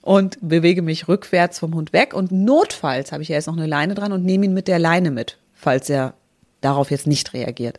und 0.00 0.38
bewege 0.40 0.82
mich 0.82 1.08
rückwärts 1.08 1.58
vom 1.58 1.74
Hund 1.74 1.92
weg 1.92 2.14
und 2.14 2.32
notfalls 2.32 3.12
habe 3.12 3.22
ich 3.22 3.28
ja 3.28 3.36
jetzt 3.36 3.46
noch 3.46 3.56
eine 3.56 3.66
Leine 3.66 3.94
dran 3.94 4.12
und 4.12 4.24
nehme 4.24 4.46
ihn 4.46 4.54
mit 4.54 4.68
der 4.68 4.78
Leine 4.78 5.10
mit, 5.10 5.38
falls 5.54 5.88
er 5.88 6.14
darauf 6.62 6.90
jetzt 6.90 7.06
nicht 7.06 7.34
reagiert 7.34 7.78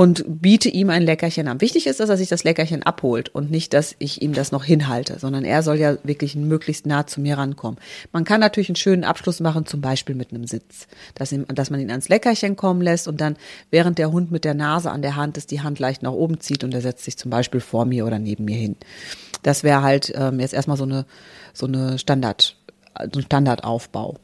und 0.00 0.24
biete 0.40 0.70
ihm 0.70 0.88
ein 0.88 1.02
Leckerchen 1.02 1.46
an. 1.46 1.60
Wichtig 1.60 1.86
ist, 1.86 2.00
dass 2.00 2.08
er 2.08 2.16
sich 2.16 2.30
das 2.30 2.42
Leckerchen 2.42 2.82
abholt 2.82 3.28
und 3.28 3.50
nicht, 3.50 3.74
dass 3.74 3.96
ich 3.98 4.22
ihm 4.22 4.32
das 4.32 4.50
noch 4.50 4.64
hinhalte, 4.64 5.18
sondern 5.18 5.44
er 5.44 5.62
soll 5.62 5.76
ja 5.76 5.96
wirklich 6.04 6.36
möglichst 6.36 6.86
nah 6.86 7.06
zu 7.06 7.20
mir 7.20 7.36
rankommen. 7.36 7.78
Man 8.10 8.24
kann 8.24 8.40
natürlich 8.40 8.70
einen 8.70 8.76
schönen 8.76 9.04
Abschluss 9.04 9.40
machen, 9.40 9.66
zum 9.66 9.82
Beispiel 9.82 10.14
mit 10.14 10.32
einem 10.32 10.46
Sitz, 10.46 10.86
dass, 11.14 11.32
ihm, 11.32 11.44
dass 11.48 11.68
man 11.68 11.80
ihn 11.80 11.90
ans 11.90 12.08
Leckerchen 12.08 12.56
kommen 12.56 12.80
lässt 12.80 13.08
und 13.08 13.20
dann, 13.20 13.36
während 13.70 13.98
der 13.98 14.10
Hund 14.10 14.30
mit 14.30 14.44
der 14.44 14.54
Nase 14.54 14.90
an 14.90 15.02
der 15.02 15.16
Hand 15.16 15.36
ist, 15.36 15.50
die 15.50 15.60
Hand 15.60 15.78
leicht 15.78 16.02
nach 16.02 16.12
oben 16.12 16.40
zieht 16.40 16.64
und 16.64 16.72
er 16.72 16.80
setzt 16.80 17.04
sich 17.04 17.18
zum 17.18 17.30
Beispiel 17.30 17.60
vor 17.60 17.84
mir 17.84 18.06
oder 18.06 18.18
neben 18.18 18.46
mir 18.46 18.56
hin. 18.56 18.76
Das 19.42 19.64
wäre 19.64 19.82
halt 19.82 20.12
ähm, 20.16 20.40
jetzt 20.40 20.54
erstmal 20.54 20.78
so 20.78 20.84
eine, 20.84 21.04
so 21.52 21.66
eine 21.66 21.98
Standard, 21.98 22.56
so 23.12 23.20
ein 23.20 23.24
Standardaufbau 23.24 24.16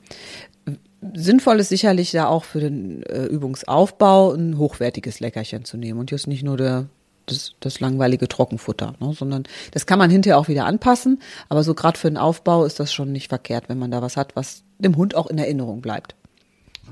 sinnvoll 1.14 1.60
ist 1.60 1.68
sicherlich 1.68 2.12
da 2.12 2.26
auch 2.26 2.44
für 2.44 2.60
den 2.60 3.02
äh, 3.04 3.24
Übungsaufbau 3.24 4.32
ein 4.32 4.58
hochwertiges 4.58 5.20
Leckerchen 5.20 5.64
zu 5.64 5.76
nehmen 5.76 6.00
und 6.00 6.10
jetzt 6.10 6.26
nicht 6.26 6.42
nur 6.42 6.56
der, 6.56 6.86
das, 7.26 7.54
das 7.60 7.80
langweilige 7.80 8.28
Trockenfutter, 8.28 8.94
ne, 9.00 9.12
sondern 9.12 9.44
das 9.72 9.86
kann 9.86 9.98
man 9.98 10.10
hinterher 10.10 10.38
auch 10.38 10.48
wieder 10.48 10.66
anpassen, 10.66 11.20
aber 11.48 11.62
so 11.62 11.74
gerade 11.74 11.98
für 11.98 12.10
den 12.10 12.18
Aufbau 12.18 12.64
ist 12.64 12.80
das 12.80 12.92
schon 12.92 13.12
nicht 13.12 13.28
verkehrt, 13.28 13.68
wenn 13.68 13.78
man 13.78 13.90
da 13.90 14.02
was 14.02 14.16
hat, 14.16 14.36
was 14.36 14.62
dem 14.78 14.96
Hund 14.96 15.14
auch 15.14 15.26
in 15.26 15.38
Erinnerung 15.38 15.80
bleibt. 15.80 16.14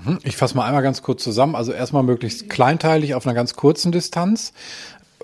Mhm. 0.05 0.19
Ich 0.23 0.37
fasse 0.37 0.57
mal 0.57 0.67
einmal 0.67 0.83
ganz 0.83 1.03
kurz 1.03 1.23
zusammen. 1.23 1.55
Also 1.55 1.73
erstmal 1.73 2.03
möglichst 2.03 2.51
kleinteilig 2.51 3.15
auf 3.15 3.27
einer 3.27 3.35
ganz 3.35 3.55
kurzen 3.55 3.93
Distanz 3.93 4.53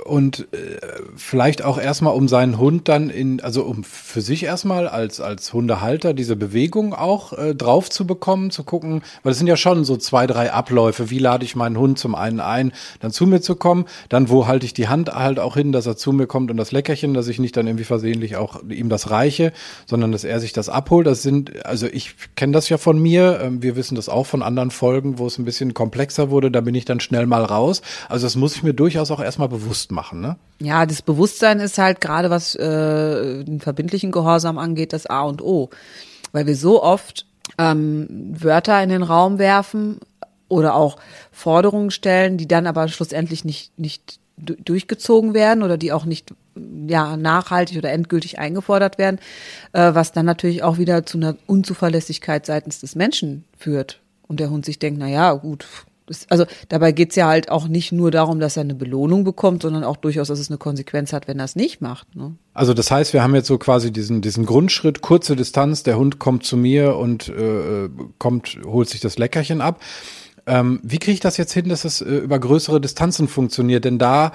und 0.05 0.49
äh, 0.53 0.79
vielleicht 1.17 1.63
auch 1.63 1.79
erstmal 1.79 2.15
um 2.15 2.29
seinen 2.29 2.59
Hund 2.59 2.89
dann 2.89 3.11
in, 3.11 3.41
also 3.41 3.63
um 3.63 3.85
für 3.85 4.21
sich 4.21 4.45
erstmal 4.45 4.89
als, 4.89 5.21
als 5.21 5.53
Hundehalter 5.53 6.15
diese 6.15 6.37
Bewegung 6.37 6.95
auch 6.95 7.33
äh, 7.33 7.55
drauf 7.55 7.91
zu 7.91 8.07
bekommen, 8.07 8.51
zu 8.51 8.65
gucken, 8.65 9.03
weil 9.23 9.33
es 9.33 9.39
sind 9.39 9.47
ja 9.47 9.57
schon 9.57 9.85
so 9.85 9.97
zwei, 9.97 10.27
drei 10.27 10.53
Abläufe. 10.53 11.11
Wie 11.11 11.19
lade 11.19 11.45
ich 11.45 11.57
meinen 11.57 11.79
Hund 11.79 11.99
zum 11.99 12.15
einen 12.15 12.41
ein, 12.41 12.73
dann 13.01 13.11
zu 13.11 13.27
mir 13.27 13.41
zu 13.41 13.57
kommen, 13.57 13.85
dann 14.09 14.29
wo 14.29 14.47
halte 14.47 14.67
ich 14.67 14.75
die 14.75 14.89
Hand 14.89 15.13
halt 15.13 15.39
auch 15.39 15.55
hin, 15.55 15.73
dass 15.73 15.87
er 15.87 15.97
zu 15.97 16.13
mir 16.13 16.27
kommt 16.27 16.51
und 16.51 16.57
das 16.57 16.73
Leckerchen, 16.73 17.15
dass 17.15 17.29
ich 17.29 17.39
nicht 17.39 17.57
dann 17.57 17.67
irgendwie 17.67 17.85
versehentlich 17.85 18.37
auch 18.37 18.63
ihm 18.69 18.89
das 18.89 19.11
reiche, 19.11 19.53
sondern 19.87 20.13
dass 20.13 20.25
er 20.25 20.41
sich 20.41 20.53
das 20.53 20.69
abholt. 20.69 21.07
Das 21.07 21.23
sind, 21.23 21.65
also 21.67 21.87
ich 21.87 22.15
kenne 22.37 22.53
das 22.53 22.69
ja 22.69 22.79
von 22.79 23.01
mir, 23.01 23.41
ähm, 23.43 23.63
wir 23.63 23.77
wissen 23.77 23.95
das 23.97 24.09
auch 24.09 24.27
von 24.27 24.43
anderen 24.43 24.71
Folgen, 24.71 25.19
wo 25.19 25.27
es 25.27 25.39
ein 25.39 25.45
bisschen 25.45 25.75
komplexer 25.75 26.31
wurde, 26.31 26.51
da 26.51 26.61
bin 26.61 26.75
ich 26.75 26.85
dann 26.85 27.01
schnell 27.01 27.27
mal 27.27 27.45
raus. 27.45 27.83
Also 28.09 28.27
das 28.27 28.37
muss 28.37 28.57
ich 28.57 28.63
mir 28.63 28.75
durchaus 28.75 29.11
auch 29.11 29.21
erstmal 29.21 29.49
bewusst 29.49 29.80
bewusst 29.89 29.93
machen, 29.93 30.21
ne? 30.21 30.37
Ja, 30.61 30.85
das 30.85 31.03
Bewusstsein 31.03 31.59
ist 31.61 31.79
halt 31.79 32.01
gerade, 32.01 32.29
was 32.29 32.55
äh, 32.55 33.45
den 33.45 33.61
verbindlichen 33.61 34.13
Gehorsam 34.13 34.59
angeht, 34.59 34.93
das 34.93 35.07
A 35.07 35.23
und 35.23 35.41
O. 35.43 35.71
Weil 36.33 36.47
wir 36.47 36.57
so 36.57 36.83
oft 36.83 37.27
ähm, 37.57 38.07
Wörter 38.39 38.83
in 38.83 38.91
den 38.91 39.03
Raum 39.03 39.39
werfen 39.39 40.01
oder 40.49 40.75
auch 40.75 40.99
Forderungen 41.33 41.91
stellen, 41.91 42.37
die 42.37 42.47
dann 42.47 42.67
aber 42.67 42.89
schlussendlich 42.89 43.45
nicht, 43.45 43.79
nicht 43.79 44.21
durchgezogen 44.37 45.35
werden 45.35 45.63
oder 45.63 45.79
die 45.79 45.93
auch 45.93 46.05
nicht 46.05 46.35
ja 46.89 47.17
nachhaltig 47.17 47.79
oder 47.79 47.91
endgültig 47.91 48.39
eingefordert 48.39 48.99
werden, 48.99 49.19
äh, 49.73 49.95
was 49.95 50.13
dann 50.13 50.27
natürlich 50.27 50.63
auch 50.63 50.77
wieder 50.77 51.07
zu 51.07 51.17
einer 51.17 51.37
Unzuverlässigkeit 51.47 52.45
seitens 52.45 52.81
des 52.81 52.95
Menschen 52.95 53.45
führt 53.57 54.01
und 54.29 54.41
der 54.41 54.51
Hund 54.51 54.67
sich 54.67 54.79
denkt, 54.79 54.99
na 55.01 55.09
ja, 55.09 55.33
gut, 55.33 55.67
also 56.29 56.45
dabei 56.69 56.93
geht's 56.93 57.17
ja 57.17 57.29
halt 57.29 57.51
auch 57.51 57.69
nicht 57.69 57.93
nur 57.93 58.11
darum, 58.11 58.41
dass 58.41 58.57
er 58.57 58.63
eine 58.63 58.75
Belohnung 58.75 59.25
bekommt, 59.25 59.63
sondern 59.63 59.85
auch 59.85 59.97
durchaus, 59.97 60.29
dass 60.29 60.39
es 60.39 60.51
eine 60.51 60.59
Konsequenz 60.59 61.13
hat, 61.13 61.29
wenn 61.29 61.39
er 61.39 61.45
es 61.45 61.57
nicht 61.57 61.81
macht. 61.81 62.15
Ne? 62.17 62.35
Also 62.55 62.75
das 62.75 62.91
heißt, 62.91 63.13
wir 63.13 63.23
haben 63.23 63.35
jetzt 63.35 63.47
so 63.47 63.59
quasi 63.59 63.93
diesen, 63.93 64.21
diesen 64.21 64.47
Grundschritt, 64.47 65.01
kurze 65.01 65.37
Distanz, 65.37 65.83
der 65.83 65.99
Hund 65.99 66.19
kommt 66.19 66.45
zu 66.45 66.57
mir 66.57 66.97
und 66.97 67.29
äh, 67.29 67.89
kommt, 68.19 68.59
holt 68.65 68.89
sich 68.89 69.01
das 69.01 69.19
Leckerchen 69.19 69.61
ab. 69.61 69.81
Ähm, 70.47 70.81
wie 70.83 70.99
kriege 70.99 71.15
ich 71.15 71.21
das 71.21 71.37
jetzt 71.37 71.53
hin, 71.53 71.69
dass 71.69 71.85
es 71.85 72.01
äh, 72.01 72.17
über 72.17 72.39
größere 72.39 72.81
Distanzen 72.81 73.29
funktioniert? 73.29 73.85
Denn 73.85 73.99
da 73.99 74.33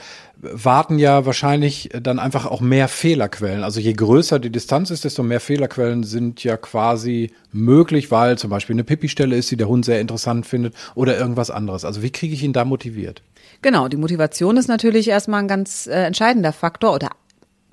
warten 0.51 0.99
ja 0.99 1.25
wahrscheinlich 1.25 1.89
dann 2.01 2.19
einfach 2.19 2.45
auch 2.45 2.61
mehr 2.61 2.87
Fehlerquellen. 2.87 3.63
Also 3.63 3.79
je 3.79 3.93
größer 3.93 4.39
die 4.39 4.51
Distanz 4.51 4.91
ist, 4.91 5.03
desto 5.03 5.23
mehr 5.23 5.39
Fehlerquellen 5.39 6.03
sind 6.03 6.43
ja 6.43 6.57
quasi 6.57 7.31
möglich, 7.51 8.11
weil 8.11 8.37
zum 8.37 8.49
Beispiel 8.49 8.75
eine 8.75 8.83
Pipi-Stelle 8.83 9.35
ist, 9.35 9.51
die 9.51 9.57
der 9.57 9.67
Hund 9.67 9.85
sehr 9.85 10.01
interessant 10.01 10.45
findet 10.45 10.73
oder 10.95 11.17
irgendwas 11.17 11.51
anderes. 11.51 11.85
Also 11.85 12.01
wie 12.01 12.11
kriege 12.11 12.33
ich 12.33 12.43
ihn 12.43 12.53
da 12.53 12.65
motiviert? 12.65 13.21
Genau, 13.61 13.87
die 13.87 13.97
Motivation 13.97 14.57
ist 14.57 14.67
natürlich 14.67 15.07
erstmal 15.07 15.41
ein 15.41 15.47
ganz 15.47 15.87
äh, 15.87 16.03
entscheidender 16.03 16.53
Faktor 16.53 16.93
oder 16.93 17.09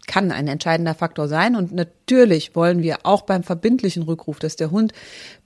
kann 0.07 0.33
ein 0.33 0.49
entscheidender 0.49 0.95
Faktor 0.95 1.29
sein. 1.29 1.57
Und 1.57 1.73
natürlich 1.73 2.55
wollen 2.55 2.83
wir 2.83 2.99
auch 3.05 3.23
beim 3.23 3.43
verbindlichen 3.43 4.02
Rückruf, 4.02 4.38
dass 4.38 4.57
der 4.57 4.71
Hund 4.71 4.93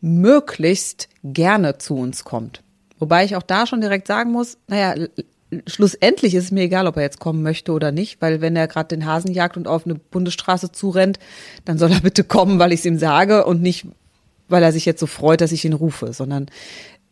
möglichst 0.00 1.08
gerne 1.22 1.78
zu 1.78 1.96
uns 1.96 2.24
kommt. 2.24 2.62
Wobei 2.98 3.24
ich 3.24 3.36
auch 3.36 3.42
da 3.42 3.66
schon 3.66 3.80
direkt 3.80 4.06
sagen 4.06 4.32
muss, 4.32 4.56
naja, 4.68 5.06
schlussendlich 5.66 6.34
ist 6.34 6.44
es 6.44 6.50
mir 6.50 6.62
egal, 6.62 6.86
ob 6.86 6.96
er 6.96 7.02
jetzt 7.02 7.20
kommen 7.20 7.42
möchte 7.42 7.72
oder 7.72 7.92
nicht, 7.92 8.20
weil 8.20 8.40
wenn 8.40 8.56
er 8.56 8.66
gerade 8.66 8.88
den 8.88 9.06
Hasen 9.06 9.32
jagt 9.32 9.56
und 9.56 9.68
auf 9.68 9.84
eine 9.84 9.94
Bundesstraße 9.94 10.72
zurennt, 10.72 11.18
dann 11.64 11.78
soll 11.78 11.92
er 11.92 12.00
bitte 12.00 12.24
kommen, 12.24 12.58
weil 12.58 12.72
ich 12.72 12.80
es 12.80 12.86
ihm 12.86 12.98
sage 12.98 13.44
und 13.44 13.62
nicht, 13.62 13.86
weil 14.48 14.62
er 14.62 14.72
sich 14.72 14.84
jetzt 14.84 15.00
so 15.00 15.06
freut, 15.06 15.40
dass 15.40 15.52
ich 15.52 15.64
ihn 15.64 15.72
rufe, 15.72 16.12
sondern 16.12 16.46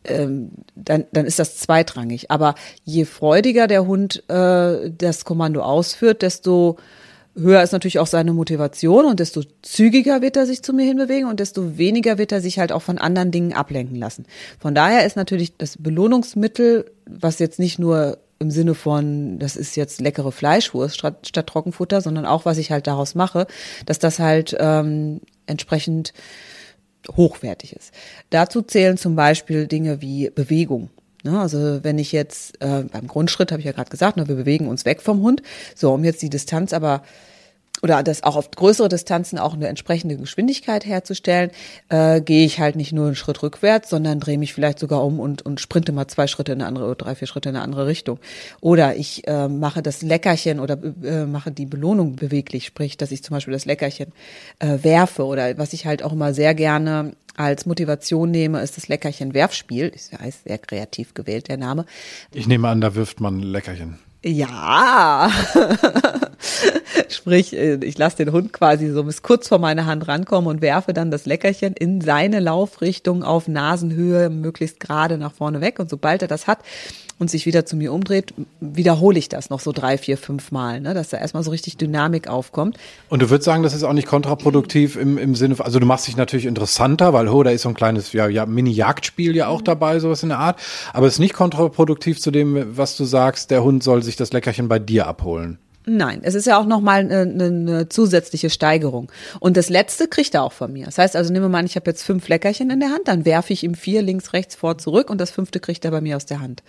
ähm, 0.05 0.50
dann, 0.75 1.05
dann 1.12 1.26
ist 1.26 1.38
das 1.38 1.59
zweitrangig. 1.59 2.31
Aber 2.31 2.55
je 2.85 3.05
freudiger 3.05 3.67
der 3.67 3.87
Hund 3.87 4.29
äh, 4.29 4.91
das 4.91 5.25
Kommando 5.25 5.62
ausführt, 5.62 6.23
desto 6.23 6.76
höher 7.37 7.62
ist 7.62 7.73
natürlich 7.73 7.99
auch 7.99 8.07
seine 8.07 8.33
Motivation 8.33 9.07
und 9.07 9.19
desto 9.19 9.43
zügiger 9.62 10.23
wird 10.23 10.37
er 10.37 10.47
sich 10.47 10.62
zu 10.62 10.73
mir 10.73 10.85
hinbewegen 10.85 11.29
und 11.29 11.41
desto 11.41 11.79
weniger 11.79 12.19
wird 12.19 12.33
er 12.33 12.41
sich 12.41 12.59
halt 12.59 12.71
auch 12.71 12.83
von 12.83 12.99
anderen 12.99 13.31
Dingen 13.31 13.53
ablenken 13.53 13.97
lassen. 13.97 14.25
Von 14.61 14.75
daher 14.75 15.05
ist 15.05 15.17
natürlich 15.17 15.57
das 15.57 15.76
Belohnungsmittel, 15.79 16.91
was 17.07 17.38
jetzt 17.41 17.59
nicht 17.59 17.79
nur 17.79 18.19
im 18.38 18.50
Sinne 18.50 18.75
von, 18.75 19.38
das 19.38 19.57
ist 19.57 19.76
jetzt 19.76 20.00
leckere 20.00 20.33
Fleischwurst 20.33 20.97
statt, 20.97 21.26
statt 21.26 21.47
Trockenfutter, 21.47 22.00
sondern 22.00 22.26
auch, 22.26 22.45
was 22.45 22.59
ich 22.59 22.71
halt 22.71 22.87
daraus 22.87 23.14
mache, 23.14 23.47
dass 23.87 23.99
das 23.99 24.19
halt 24.19 24.57
ähm, 24.59 25.21
entsprechend 25.47 26.12
hochwertig 27.17 27.75
ist. 27.75 27.93
Dazu 28.31 28.62
zählen 28.62 28.97
zum 28.97 29.17
Beispiel 29.17 29.67
Dinge 29.67 30.00
wie 30.00 30.31
Bewegung. 30.31 30.91
Ne, 31.23 31.41
also 31.41 31.83
wenn 31.83 31.99
ich 31.99 32.12
jetzt 32.12 32.61
äh, 32.61 32.83
beim 32.83 33.07
Grundschritt 33.07 33.50
habe 33.50 33.61
ich 33.61 33.64
ja 33.64 33.73
gerade 33.73 33.88
gesagt, 33.88 34.19
ne, 34.19 34.29
wir 34.29 34.35
bewegen 34.35 34.69
uns 34.69 34.85
weg 34.85 35.00
vom 35.00 35.23
Hund. 35.23 35.43
So, 35.75 35.95
um 35.95 36.05
jetzt 36.05 36.21
die 36.21 36.29
Distanz 36.29 36.75
aber 36.75 37.03
oder 37.85 38.03
das 38.03 38.23
auch 38.23 38.37
auf 38.37 38.50
größere 38.50 38.88
Distanzen 38.88 39.38
auch 39.38 39.53
eine 39.53 39.69
entsprechende 39.69 40.17
Geschwindigkeit 40.17 40.87
herzustellen, 40.87 41.50
äh, 41.91 42.23
gehe 42.23 42.47
ich 42.47 42.59
halt 42.59 42.76
nicht 42.76 42.95
nur 42.95 43.09
einen 43.09 43.14
Schritt 43.14 43.43
rückwärts, 43.43 43.91
sondern 43.91 44.21
drehe 44.21 44.38
mich 44.38 44.55
vielleicht 44.55 44.79
sogar 44.79 45.05
um 45.05 45.21
und, 45.21 45.43
und 45.43 45.61
sprinte 45.61 45.93
mal 45.93 46.09
zwei 46.09 46.26
Schritte 46.26 46.53
in 46.53 46.62
eine 46.62 46.69
andere 46.69 46.87
oder 46.87 46.95
drei, 46.95 47.14
vier 47.14 47.29
Schritte 47.29 47.50
in 47.50 47.57
eine 47.57 47.62
andere 47.62 47.87
Richtung. 47.87 48.19
Oder 48.62 48.97
ich 48.97 49.29
äh, 49.29 49.49
mache 49.49 49.83
das 49.83 50.00
Leckerchen 50.00 50.61
oder 50.61 50.79
äh, 51.03 51.26
mache 51.26 51.53
die 51.53 51.67
Belohnung 51.67 52.17
beweglich, 52.17 52.64
sprich, 52.64 52.97
dass 52.97 53.12
ich 53.12 53.23
zum 53.23 53.35
Beispiel 53.35 53.53
das 53.53 53.67
Leckerchen 53.67 54.12
äh, 54.61 54.79
werfe 54.81 55.26
oder 55.26 55.59
was 55.59 55.75
ich 55.75 55.85
halt 55.85 56.03
auch 56.03 56.12
immer 56.12 56.33
sehr 56.33 56.55
gerne 56.55 57.12
als 57.37 57.67
Motivation 57.67 58.31
nehme, 58.31 58.62
ist 58.62 58.79
das 58.79 58.88
Leckerchen 58.88 59.35
Werfspiel. 59.35 59.88
Ist 59.88 60.12
ja 60.12 60.19
sehr 60.31 60.57
kreativ 60.57 61.12
gewählt, 61.12 61.49
der 61.49 61.59
Name. 61.59 61.85
Ich 62.33 62.47
nehme 62.47 62.69
an, 62.69 62.81
da 62.81 62.95
wirft 62.95 63.21
man 63.21 63.41
Leckerchen. 63.41 63.99
Ja. 64.25 65.31
Sprich, 67.08 67.56
äh, 67.56 67.76
ich 67.82 67.98
lasse 67.98 68.16
den 68.18 68.32
Hund 68.32 68.52
quasi 68.52 68.90
so 68.90 69.04
bis 69.04 69.22
kurz 69.22 69.48
vor 69.48 69.58
meine 69.58 69.86
Hand 69.86 70.06
rankommen 70.08 70.48
und 70.48 70.62
werfe 70.62 70.92
dann 70.92 71.10
das 71.10 71.26
Leckerchen 71.26 71.74
in 71.74 72.00
seine 72.00 72.40
Laufrichtung 72.40 73.22
auf 73.22 73.48
Nasenhöhe, 73.48 74.30
möglichst 74.30 74.80
gerade 74.80 75.18
nach 75.18 75.32
vorne 75.32 75.60
weg. 75.60 75.78
Und 75.78 75.90
sobald 75.90 76.22
er 76.22 76.28
das 76.28 76.46
hat 76.46 76.58
und 77.18 77.30
sich 77.30 77.46
wieder 77.46 77.64
zu 77.64 77.76
mir 77.76 77.92
umdreht, 77.92 78.34
wiederhole 78.60 79.18
ich 79.18 79.28
das 79.28 79.50
noch 79.50 79.60
so 79.60 79.72
drei, 79.72 79.98
vier, 79.98 80.18
fünf 80.18 80.50
Mal, 80.50 80.80
ne, 80.80 80.94
dass 80.94 81.10
da 81.10 81.18
erstmal 81.18 81.42
so 81.42 81.50
richtig 81.50 81.76
Dynamik 81.76 82.28
aufkommt. 82.28 82.76
Und 83.08 83.22
du 83.22 83.30
würdest 83.30 83.44
sagen, 83.44 83.62
das 83.62 83.74
ist 83.74 83.84
auch 83.84 83.92
nicht 83.92 84.08
kontraproduktiv 84.08 84.96
im, 84.96 85.18
im 85.18 85.34
Sinne, 85.34 85.56
also 85.58 85.78
du 85.78 85.86
machst 85.86 86.08
dich 86.08 86.16
natürlich 86.16 86.46
interessanter, 86.46 87.12
weil, 87.12 87.28
oh, 87.28 87.42
da 87.42 87.50
ist 87.50 87.62
so 87.62 87.68
ein 87.68 87.74
kleines 87.74 88.12
ja, 88.12 88.28
ja, 88.28 88.46
Mini-Jagdspiel 88.46 89.36
ja 89.36 89.48
auch 89.48 89.62
dabei, 89.62 90.00
sowas 90.00 90.22
in 90.22 90.30
der 90.30 90.38
Art. 90.38 90.60
Aber 90.92 91.06
es 91.06 91.14
ist 91.14 91.20
nicht 91.20 91.34
kontraproduktiv 91.34 92.20
zu 92.20 92.30
dem, 92.30 92.76
was 92.76 92.96
du 92.96 93.04
sagst, 93.04 93.50
der 93.50 93.62
Hund 93.62 93.82
soll 93.82 94.02
sich 94.02 94.16
das 94.16 94.32
Leckerchen 94.32 94.68
bei 94.68 94.78
dir 94.78 95.06
abholen. 95.06 95.58
Nein, 95.87 96.21
es 96.23 96.35
ist 96.35 96.47
ja 96.47 96.59
auch 96.59 96.64
nochmal 96.64 97.00
eine, 97.00 97.21
eine 97.21 97.88
zusätzliche 97.91 98.49
Steigerung. 98.49 99.12
Und 99.38 99.59
das 99.59 99.69
letzte 99.69 100.09
kriegt 100.09 100.35
er 100.35 100.43
auch 100.43 100.53
von 100.53 100.73
mir. 100.73 100.87
Das 100.87 100.97
heißt 100.97 101.14
also, 101.14 101.31
nehmen 101.31 101.45
wir 101.45 101.50
mal 101.50 101.64
ich 101.64 101.76
habe 101.76 101.91
jetzt 101.91 102.05
fünf 102.05 102.29
Leckerchen 102.29 102.71
in 102.71 102.81
der 102.81 102.91
Hand, 102.91 103.07
dann 103.07 103.25
werfe 103.26 103.53
ich 103.53 103.64
ihm 103.64 103.75
vier 103.75 104.00
links, 104.00 104.33
rechts, 104.33 104.55
vor, 104.55 104.79
zurück 104.79 105.11
und 105.11 105.21
das 105.21 105.31
fünfte 105.31 105.61
kriegt 105.61 105.85
er 105.85 105.91
bei 105.91 106.00
mir 106.00 106.17
aus 106.17 106.26
der 106.26 106.41
Hand. 106.41 106.62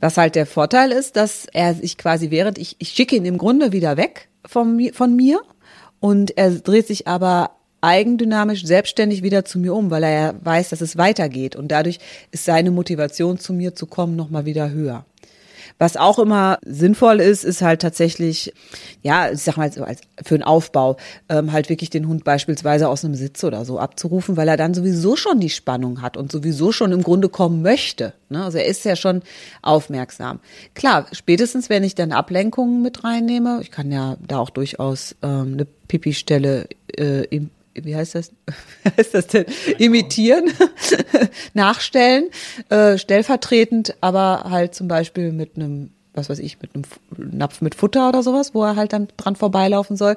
Was 0.00 0.16
halt 0.16 0.34
der 0.34 0.46
Vorteil 0.46 0.90
ist, 0.90 1.16
dass 1.16 1.46
er 1.52 1.74
sich 1.74 1.96
quasi 1.96 2.30
während, 2.30 2.58
ich, 2.58 2.76
ich 2.78 2.88
schicke 2.88 3.14
ihn 3.16 3.24
im 3.24 3.38
Grunde 3.38 3.70
wieder 3.72 3.96
weg 3.96 4.28
von, 4.44 4.90
von 4.92 5.14
mir 5.14 5.40
und 6.00 6.36
er 6.36 6.50
dreht 6.50 6.88
sich 6.88 7.06
aber 7.06 7.52
eigendynamisch 7.80 8.64
selbstständig 8.64 9.22
wieder 9.22 9.44
zu 9.44 9.58
mir 9.60 9.74
um, 9.74 9.90
weil 9.90 10.02
er 10.02 10.10
ja 10.10 10.34
weiß, 10.42 10.70
dass 10.70 10.80
es 10.80 10.96
weitergeht. 10.96 11.54
Und 11.54 11.68
dadurch 11.68 11.98
ist 12.32 12.44
seine 12.44 12.70
Motivation 12.72 13.38
zu 13.38 13.52
mir 13.52 13.74
zu 13.74 13.86
kommen 13.86 14.16
nochmal 14.16 14.44
wieder 14.44 14.70
höher. 14.70 15.04
Was 15.78 15.96
auch 15.96 16.18
immer 16.18 16.58
sinnvoll 16.64 17.20
ist, 17.20 17.44
ist 17.44 17.60
halt 17.60 17.82
tatsächlich, 17.82 18.52
ja, 19.02 19.30
ich 19.30 19.42
sag 19.42 19.58
mal 19.58 19.70
so 19.70 19.84
als 19.84 20.00
für 20.24 20.34
einen 20.34 20.42
Aufbau, 20.42 20.96
ähm, 21.28 21.52
halt 21.52 21.68
wirklich 21.68 21.90
den 21.90 22.08
Hund 22.08 22.24
beispielsweise 22.24 22.88
aus 22.88 23.04
einem 23.04 23.14
Sitz 23.14 23.44
oder 23.44 23.64
so 23.64 23.78
abzurufen, 23.78 24.36
weil 24.36 24.48
er 24.48 24.56
dann 24.56 24.72
sowieso 24.72 25.16
schon 25.16 25.38
die 25.38 25.50
Spannung 25.50 26.00
hat 26.00 26.16
und 26.16 26.32
sowieso 26.32 26.72
schon 26.72 26.92
im 26.92 27.02
Grunde 27.02 27.28
kommen 27.28 27.60
möchte. 27.60 28.14
Ne? 28.30 28.42
Also 28.42 28.58
er 28.58 28.66
ist 28.66 28.84
ja 28.84 28.96
schon 28.96 29.22
aufmerksam. 29.60 30.40
Klar, 30.74 31.06
spätestens 31.12 31.68
wenn 31.68 31.84
ich 31.84 31.94
dann 31.94 32.12
Ablenkungen 32.12 32.80
mit 32.80 33.04
reinnehme, 33.04 33.58
ich 33.60 33.70
kann 33.70 33.92
ja 33.92 34.16
da 34.26 34.38
auch 34.38 34.50
durchaus 34.50 35.14
ähm, 35.22 35.54
eine 35.54 35.66
Pipi-Stelle 35.88 36.68
äh, 36.96 37.24
im 37.26 37.50
wie 37.82 37.96
heißt 37.96 38.14
das? 38.14 38.30
Wie 38.82 38.90
heißt 38.96 39.14
das 39.14 39.26
denn? 39.28 39.46
Imitieren, 39.78 40.50
nachstellen, 41.54 42.28
äh, 42.68 42.98
stellvertretend, 42.98 43.94
aber 44.00 44.46
halt 44.50 44.74
zum 44.74 44.88
Beispiel 44.88 45.32
mit 45.32 45.56
einem, 45.56 45.90
was 46.14 46.28
weiß 46.28 46.38
ich, 46.38 46.60
mit 46.60 46.70
einem 46.74 46.84
Napf 47.16 47.60
mit 47.60 47.74
Futter 47.74 48.08
oder 48.08 48.22
sowas, 48.22 48.54
wo 48.54 48.64
er 48.64 48.76
halt 48.76 48.92
dann 48.92 49.08
dran 49.16 49.36
vorbeilaufen 49.36 49.96
soll. 49.96 50.16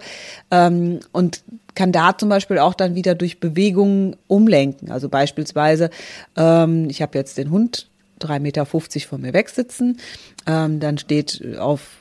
Ähm, 0.52 1.00
und 1.12 1.44
kann 1.76 1.92
da 1.92 2.18
zum 2.18 2.30
Beispiel 2.30 2.60
auch 2.60 2.74
dann 2.74 2.96
wieder 2.96 3.16
durch 3.16 3.40
Bewegungen 3.40 4.16
umlenken. 4.28 4.92
Also 4.92 5.10
beispielsweise, 5.10 5.90
ähm, 6.36 6.90
ich 6.90 7.02
habe 7.02 7.18
jetzt 7.18 7.38
den 7.38 7.52
Hund 7.52 7.88
3,50 8.22 8.40
Meter 8.40 8.66
von 8.66 9.22
mir 9.22 9.34
wegsitzen, 9.34 9.98
ähm, 10.46 10.80
dann 10.80 10.98
steht 10.98 11.58
auf 11.58 12.00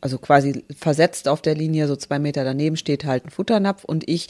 also 0.00 0.18
quasi 0.18 0.64
versetzt 0.78 1.28
auf 1.28 1.42
der 1.42 1.54
Linie, 1.54 1.86
so 1.86 1.96
zwei 1.96 2.18
Meter 2.18 2.44
daneben 2.44 2.76
steht 2.76 3.04
halt 3.04 3.26
ein 3.26 3.30
Futternapf 3.30 3.84
und 3.84 4.08
ich 4.08 4.28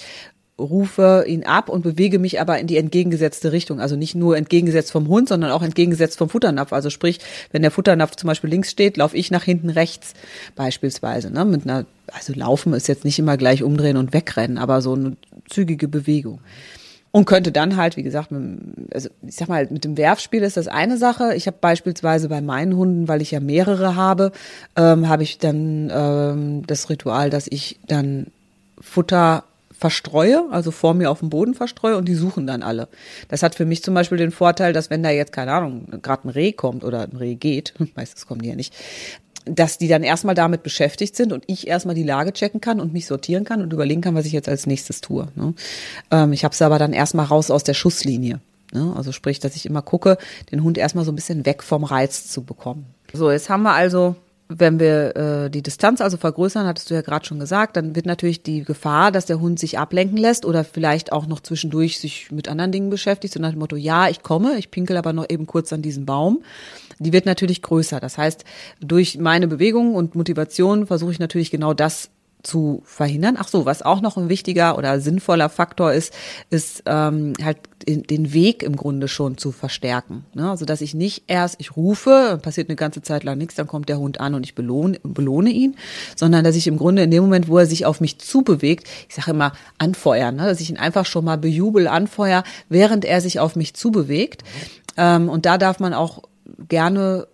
rufe 0.61 1.25
ihn 1.27 1.45
ab 1.45 1.69
und 1.69 1.83
bewege 1.83 2.19
mich 2.19 2.41
aber 2.41 2.59
in 2.59 2.67
die 2.67 2.77
entgegengesetzte 2.77 3.53
Richtung. 3.53 3.81
Also 3.81 3.97
nicht 3.97 4.15
nur 4.15 4.37
entgegengesetzt 4.37 4.93
vom 4.93 5.09
Hund, 5.09 5.29
sondern 5.29 5.51
auch 5.51 5.63
entgegengesetzt 5.63 6.19
vom 6.19 6.29
Futternapf. 6.29 6.73
Also 6.73 6.91
sprich, 6.91 7.19
wenn 7.51 7.63
der 7.63 7.71
Futternapf 7.71 8.17
zum 8.17 8.29
Beispiel 8.29 8.51
links 8.51 8.71
steht, 8.71 8.97
laufe 8.97 9.17
ich 9.17 9.31
nach 9.31 9.45
hinten 9.45 9.71
rechts 9.71 10.15
beispielsweise. 10.55 11.31
Ne? 11.31 11.45
Mit 11.45 11.65
einer, 11.65 11.87
also 12.13 12.33
laufen 12.35 12.75
ist 12.75 12.89
jetzt 12.89 13.05
nicht 13.05 13.19
immer 13.19 13.37
gleich 13.37 13.63
umdrehen 13.63 13.97
und 13.97 14.13
wegrennen, 14.13 14.59
aber 14.59 14.83
so 14.83 14.95
eine 14.95 15.17
zügige 15.49 15.89
Bewegung. 15.89 16.41
Und 17.13 17.25
könnte 17.25 17.51
dann 17.51 17.77
halt, 17.77 17.97
wie 17.97 18.05
gesagt, 18.05 18.31
mit, 18.31 18.61
also 18.95 19.09
ich 19.27 19.35
sag 19.35 19.49
mal, 19.49 19.67
mit 19.69 19.85
dem 19.85 19.97
Werfspiel 19.97 20.43
ist 20.43 20.57
das 20.57 20.69
eine 20.69 20.97
Sache. 20.97 21.35
Ich 21.35 21.49
habe 21.49 21.57
beispielsweise 21.61 22.29
bei 22.29 22.41
meinen 22.41 22.77
Hunden, 22.77 23.09
weil 23.09 23.21
ich 23.21 23.33
ja 23.33 23.41
mehrere 23.41 23.97
habe, 23.97 24.31
ähm, 24.77 25.09
habe 25.09 25.25
ich 25.25 25.39
dann 25.39 25.91
ähm, 25.93 26.67
das 26.69 26.89
Ritual, 26.89 27.29
dass 27.31 27.49
ich 27.49 27.81
dann 27.89 28.29
Futter 28.81 29.45
verstreue, 29.81 30.45
also 30.51 30.71
vor 30.71 30.93
mir 30.93 31.11
auf 31.11 31.21
dem 31.21 31.31
Boden 31.31 31.55
verstreue 31.55 31.97
und 31.97 32.07
die 32.07 32.15
suchen 32.15 32.47
dann 32.47 32.63
alle. 32.63 32.89
Das 33.29 33.43
hat 33.43 33.55
für 33.55 33.65
mich 33.65 33.83
zum 33.83 33.95
Beispiel 33.95 34.19
den 34.19 34.31
Vorteil, 34.31 34.75
dass 34.75 34.91
wenn 34.91 35.03
da 35.03 35.09
jetzt, 35.09 35.33
keine 35.33 35.53
Ahnung, 35.53 35.87
gerade 36.03 36.29
ein 36.29 36.31
Reh 36.31 36.53
kommt 36.53 36.85
oder 36.85 37.01
ein 37.01 37.17
Reh 37.17 37.35
geht, 37.35 37.73
meistens 37.97 38.27
kommen 38.27 38.43
die 38.43 38.51
ja 38.51 38.55
nicht, 38.55 38.75
dass 39.47 39.79
die 39.79 39.89
dann 39.89 40.03
erstmal 40.03 40.35
damit 40.35 40.63
beschäftigt 40.63 41.17
sind 41.17 41.33
und 41.33 41.45
ich 41.47 41.67
erstmal 41.67 41.95
die 41.95 42.03
Lage 42.03 42.35
checken 42.35 42.61
kann 42.61 42.79
und 42.79 42.93
mich 42.93 43.07
sortieren 43.07 43.45
kann 43.45 43.63
und 43.63 43.73
überlegen 43.73 44.03
kann, 44.03 44.15
was 44.15 44.27
ich 44.27 44.33
jetzt 44.33 44.51
als 44.51 44.67
nächstes 44.67 45.01
tue. 45.01 45.29
Ne? 45.35 45.55
Ähm, 46.11 46.35
ich 46.35 46.45
habe 46.45 46.53
es 46.53 46.61
aber 46.61 46.79
dann 46.79 46.93
erstmal 46.93 47.25
raus 47.25 47.51
aus 47.51 47.65
der 47.65 47.73
Schusslinie. 47.73 48.41
Ne? 48.75 48.93
Also 48.95 49.13
sprich, 49.13 49.41
dass 49.41 49.57
ich 49.57 49.65
immer 49.65 49.81
gucke, 49.81 50.19
den 50.53 50.63
Hund 50.63 50.77
erstmal 50.77 51.07
so 51.07 51.13
ein 51.13 51.17
bisschen 51.17 51.47
weg 51.47 51.63
vom 51.63 51.85
Reiz 51.85 52.29
zu 52.29 52.45
bekommen. 52.45 52.85
So, 53.15 53.31
jetzt 53.31 53.49
haben 53.49 53.63
wir 53.63 53.73
also 53.73 54.15
wenn 54.51 54.81
wir 54.81 55.17
äh, 55.17 55.51
die 55.51 55.63
Distanz 55.63 56.01
also 56.01 56.17
vergrößern, 56.17 56.67
hattest 56.67 56.91
du 56.91 56.95
ja 56.95 57.03
gerade 57.03 57.25
schon 57.25 57.39
gesagt, 57.39 57.77
dann 57.77 57.95
wird 57.95 58.05
natürlich 58.05 58.43
die 58.43 58.65
Gefahr, 58.65 59.13
dass 59.13 59.27
der 59.27 59.41
Hund 59.41 59.61
sich 59.61 59.79
ablenken 59.79 60.19
lässt 60.19 60.45
oder 60.45 60.65
vielleicht 60.65 61.13
auch 61.13 61.27
noch 61.27 61.41
zwischendurch 61.41 62.01
sich 62.01 62.33
mit 62.33 62.49
anderen 62.49 62.73
Dingen 62.73 62.91
beschäftigt, 62.91 63.33
so 63.33 63.41
nach 63.41 63.51
dem 63.51 63.61
Motto, 63.61 63.77
ja, 63.77 64.09
ich 64.09 64.23
komme, 64.23 64.59
ich 64.59 64.71
pinkel 64.71 64.97
aber 64.97 65.13
noch 65.13 65.27
eben 65.29 65.47
kurz 65.47 65.73
an 65.73 65.83
diesen 65.83 66.05
Baum, 66.05 66.43
die 66.99 67.13
wird 67.13 67.27
natürlich 67.27 67.63
größer. 67.63 68.01
Das 68.01 68.19
heißt, 68.19 68.45
durch 68.81 69.19
meine 69.19 69.47
Bewegung 69.47 69.95
und 69.95 70.17
Motivation 70.17 70.87
versuche 70.87 71.13
ich 71.13 71.21
natürlich 71.21 71.51
genau 71.51 71.73
das 71.73 72.11
zu 72.43 72.83
verhindern. 72.85 73.37
Ach 73.39 73.49
so, 73.49 73.67
was 73.67 73.83
auch 73.83 74.01
noch 74.01 74.17
ein 74.17 74.29
wichtiger 74.29 74.79
oder 74.79 75.01
sinnvoller 75.01 75.49
Faktor 75.49 75.93
ist, 75.93 76.13
ist 76.49 76.83
ähm, 76.87 77.35
halt 77.43 77.59
den 77.87 78.33
Weg 78.33 78.63
im 78.63 78.77
Grunde 78.77 79.09
schon 79.09 79.39
zu 79.39 79.53
verstärken. 79.53 80.25
Ne? 80.35 80.51
Also 80.51 80.65
dass 80.65 80.81
ich 80.81 80.95
nicht 80.95 81.25
erst, 81.27 81.57
ich 81.59 81.77
rufe, 81.77 82.39
passiert 82.43 82.69
eine 82.69 82.77
ganze 82.77 83.03
Zeit 83.03 83.25
lang 83.25 83.39
nichts, 83.39 83.55
dann 83.55 83.67
kommt 83.67 83.89
der 83.89 83.99
Hund 83.99 84.21
an 84.21 84.35
und 84.35 84.45
ich 84.45 84.55
belohne, 84.55 84.99
belohne 85.03 85.51
ihn, 85.51 85.77
sondern 86.17 86.45
dass 86.45 86.57
ich 86.57 86.67
im 86.67 86.77
Grunde 86.77 87.03
in 87.03 87.11
dem 87.11 87.23
Moment, 87.23 87.49
wo 87.49 87.59
er 87.59 87.67
sich 87.67 87.87
auf 87.87 88.01
mich 88.01 88.19
zubewegt, 88.19 88.87
ich 89.09 89.15
sage 89.15 89.31
immer 89.31 89.53
anfeuern, 89.79 90.37
ne? 90.37 90.47
dass 90.47 90.61
ich 90.61 90.71
ihn 90.71 90.79
einfach 90.79 91.07
schon 91.07 91.25
mal 91.25 91.39
bejubel, 91.39 91.89
anfeuer, 91.89 92.45
während 92.69 93.05
er 93.05 93.21
sich 93.21 93.41
auf 93.41 93.57
mich 93.57 93.75
zubewegt. 93.75 94.45
Ähm, 94.97 95.29
und 95.29 95.47
da 95.47 95.59
darf 95.59 95.81
man 95.81 95.95
auch 95.95 96.23
gerne 96.69 97.27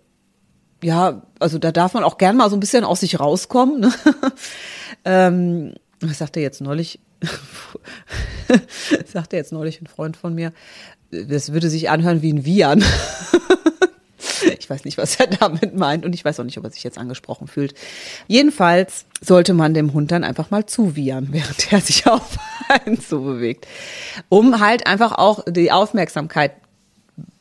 ja, 0.83 1.23
also 1.39 1.57
da 1.57 1.71
darf 1.71 1.93
man 1.93 2.03
auch 2.03 2.17
gern 2.17 2.37
mal 2.37 2.49
so 2.49 2.55
ein 2.55 2.59
bisschen 2.59 2.83
aus 2.83 2.99
sich 2.99 3.19
rauskommen. 3.19 3.79
Ne? 3.79 3.93
ähm, 5.05 5.73
was 5.99 6.17
sagte 6.17 6.39
jetzt 6.39 6.61
neulich? 6.61 6.99
sagte 9.05 9.35
jetzt 9.35 9.51
neulich 9.51 9.81
ein 9.81 9.87
Freund 9.87 10.17
von 10.17 10.35
mir, 10.35 10.53
das 11.11 11.51
würde 11.53 11.69
sich 11.69 11.89
anhören 11.89 12.21
wie 12.21 12.33
ein 12.33 12.45
Vian. 12.45 12.83
ich 14.59 14.69
weiß 14.69 14.85
nicht, 14.85 14.97
was 14.97 15.19
er 15.19 15.27
damit 15.27 15.75
meint 15.75 16.05
und 16.05 16.13
ich 16.13 16.23
weiß 16.23 16.39
auch 16.39 16.43
nicht, 16.43 16.57
ob 16.57 16.63
er 16.63 16.71
sich 16.71 16.83
jetzt 16.83 16.97
angesprochen 16.97 17.47
fühlt. 17.47 17.73
Jedenfalls 18.27 19.05
sollte 19.21 19.53
man 19.53 19.73
dem 19.73 19.93
Hund 19.93 20.11
dann 20.11 20.23
einfach 20.23 20.51
mal 20.51 20.65
zuwiehern, 20.65 21.27
während 21.31 21.71
er 21.71 21.81
sich 21.81 22.07
auf 22.07 22.37
einen 22.69 22.99
zubewegt, 22.99 23.67
um 24.29 24.59
halt 24.59 24.85
einfach 24.85 25.13
auch 25.13 25.43
die 25.47 25.71
Aufmerksamkeit 25.71 26.51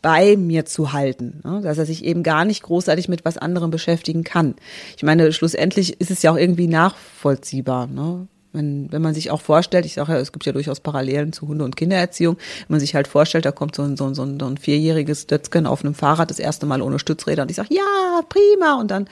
bei 0.03 0.37
mir 0.37 0.65
zu 0.65 0.93
halten, 0.93 1.41
ne? 1.45 1.61
dass 1.63 1.79
er 1.79 1.87
sich 1.87 2.05
eben 2.05 2.23
gar 2.23 2.45
nicht 2.45 2.63
großartig 2.63 3.09
mit 3.09 3.25
was 3.25 3.39
anderem 3.39 3.71
beschäftigen 3.71 4.25
kann. 4.25 4.55
Ich 4.97 5.03
meine, 5.03 5.33
schlussendlich 5.33 6.01
ist 6.01 6.11
es 6.11 6.23
ja 6.23 6.33
auch 6.33 6.37
irgendwie 6.37 6.69
nachvollziehbar. 6.69 7.87
Ne? 7.87 8.29
Wenn, 8.53 8.91
wenn 8.91 9.03
man 9.03 9.15
sich 9.15 9.31
auch 9.31 9.41
vorstellt, 9.41 9.85
ich 9.85 9.95
sage 9.95 10.13
ja, 10.13 10.19
es 10.19 10.33
gibt 10.33 10.47
ja 10.47 10.53
durchaus 10.53 10.81
Parallelen 10.81 11.33
zu 11.33 11.47
Hunde- 11.49 11.65
und 11.65 11.77
Kindererziehung, 11.77 12.37
wenn 12.37 12.75
man 12.75 12.81
sich 12.81 12.95
halt 12.95 13.09
vorstellt, 13.09 13.45
da 13.45 13.53
kommt 13.53 13.77
so 13.77 13.83
ein, 13.83 13.97
so 13.97 14.07
ein, 14.07 14.15
so 14.15 14.23
ein, 14.23 14.57
vierjähriges 14.57 15.27
Dötzken 15.27 15.67
auf 15.67 15.85
einem 15.85 15.95
Fahrrad 15.95 16.31
das 16.31 16.39
erste 16.39 16.67
Mal 16.67 16.81
ohne 16.81 16.99
Stützräder 16.99 17.43
und 17.43 17.51
ich 17.51 17.57
sage, 17.57 17.75
ja, 17.75 18.21
prima, 18.29 18.81
und 18.81 18.91
dann 18.91 19.09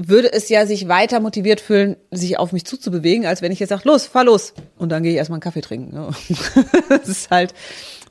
würde 0.00 0.32
es 0.32 0.48
ja 0.48 0.64
sich 0.64 0.86
weiter 0.86 1.18
motiviert 1.18 1.60
fühlen, 1.60 1.96
sich 2.12 2.38
auf 2.38 2.52
mich 2.52 2.64
zuzubewegen, 2.64 3.26
als 3.26 3.42
wenn 3.42 3.50
ich 3.50 3.58
jetzt 3.58 3.70
sage, 3.70 3.82
los, 3.84 4.06
fahr 4.06 4.24
los. 4.24 4.54
Und 4.76 4.90
dann 4.90 5.02
gehe 5.02 5.10
ich 5.10 5.18
erstmal 5.18 5.36
einen 5.36 5.42
Kaffee 5.42 5.60
trinken. 5.60 5.92
Ne? 5.92 6.10
das 6.88 7.08
ist 7.08 7.30
halt, 7.30 7.52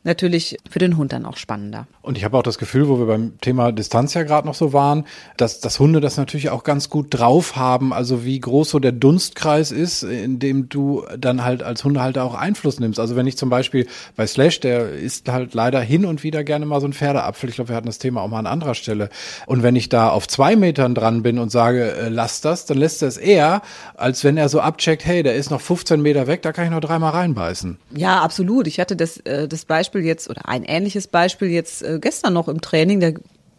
natürlich 0.08 0.58
für 0.70 0.80
den 0.80 0.98
Hund 0.98 1.14
dann 1.14 1.26
auch 1.26 1.38
spannender. 1.38 1.86
Und 2.02 2.18
ich 2.18 2.24
habe 2.24 2.38
auch 2.38 2.44
das 2.44 2.58
Gefühl, 2.58 2.88
wo 2.88 2.98
wir 2.98 3.06
beim 3.06 3.40
Thema 3.42 3.72
Distanz 3.72 4.14
ja 4.16 4.24
gerade 4.24 4.48
noch 4.48 4.56
so 4.56 4.74
waren, 4.74 5.06
dass, 5.36 5.60
dass 5.60 5.80
Hunde 5.80 6.02
das 6.02 6.18
natürlich 6.18 6.50
auch 6.50 6.64
ganz 6.64 6.90
gut 6.90 7.08
drauf 7.12 7.56
haben, 7.56 7.94
also 7.94 8.26
wie 8.26 8.40
groß 8.40 8.70
so 8.70 8.80
der 8.80 8.94
Dunstkreis 8.94 9.72
ist, 9.72 10.04
in 10.04 10.40
dem 10.40 10.70
du 10.70 11.04
dann 11.18 11.44
halt 11.44 11.62
als 11.62 11.84
Hundehalter 11.84 12.24
auch 12.24 12.34
Einfluss 12.34 12.80
nimmst. 12.80 13.00
Also 13.00 13.16
wenn 13.16 13.28
ich 13.28 13.38
zum 13.38 13.50
Beispiel 13.50 13.88
bei 14.16 14.26
Slash, 14.26 14.60
der 14.62 14.94
isst 14.94 15.30
halt 15.30 15.54
leider 15.54 15.82
hin 15.82 16.06
und 16.06 16.24
wieder 16.24 16.44
gerne 16.44 16.66
mal 16.66 16.82
so 16.82 16.88
ein 16.88 16.94
Pferdeapfel. 16.94 17.50
Ich 17.50 17.56
glaube, 17.56 17.70
wir 17.70 17.76
hatten 17.76 17.88
das 17.88 18.00
Thema 18.00 18.22
auch 18.22 18.30
mal 18.30 18.40
an 18.40 18.48
anderer 18.48 18.74
Stelle. 18.74 19.10
Und 19.46 19.62
wenn 19.62 19.76
ich 19.76 19.90
da 19.90 20.10
auf 20.10 20.28
zwei 20.28 20.56
Metern 20.56 20.96
dran 20.96 21.24
bin 21.24 21.40
und 21.40 21.52
sage, 21.52 21.92
äh, 21.92 22.10
lass 22.10 22.42
das, 22.42 22.66
dann 22.66 22.78
lässt 22.78 23.02
er 23.02 23.10
es 23.10 23.18
eher, 23.18 23.62
als 23.96 24.24
wenn 24.24 24.38
er 24.38 24.50
so 24.50 24.62
abcheckt, 24.62 25.06
hey, 25.06 25.24
der 25.24 25.36
ist 25.36 25.52
noch 25.52 25.62
15 25.62 26.02
Meter 26.02 26.28
weg, 26.28 26.42
da 26.42 26.54
kann 26.54 26.66
ich 26.66 26.72
noch 26.72 26.80
dreimal 26.80 27.12
reinbeißen. 27.12 27.78
Ja, 27.96 28.22
absolut. 28.22 28.68
Ich 28.68 28.80
hatte 28.80 28.96
das, 28.96 29.18
äh, 29.18 29.48
das 29.48 29.66
Beispiel 29.66 29.97
jetzt 30.04 30.30
oder 30.30 30.48
ein 30.48 30.64
ähnliches 30.64 31.08
Beispiel 31.08 31.50
jetzt 31.50 31.84
äh, 31.84 32.00
gestern 32.00 32.34
noch 32.34 32.48
im 32.48 32.62
Training. 32.62 33.00
Da 33.00 33.12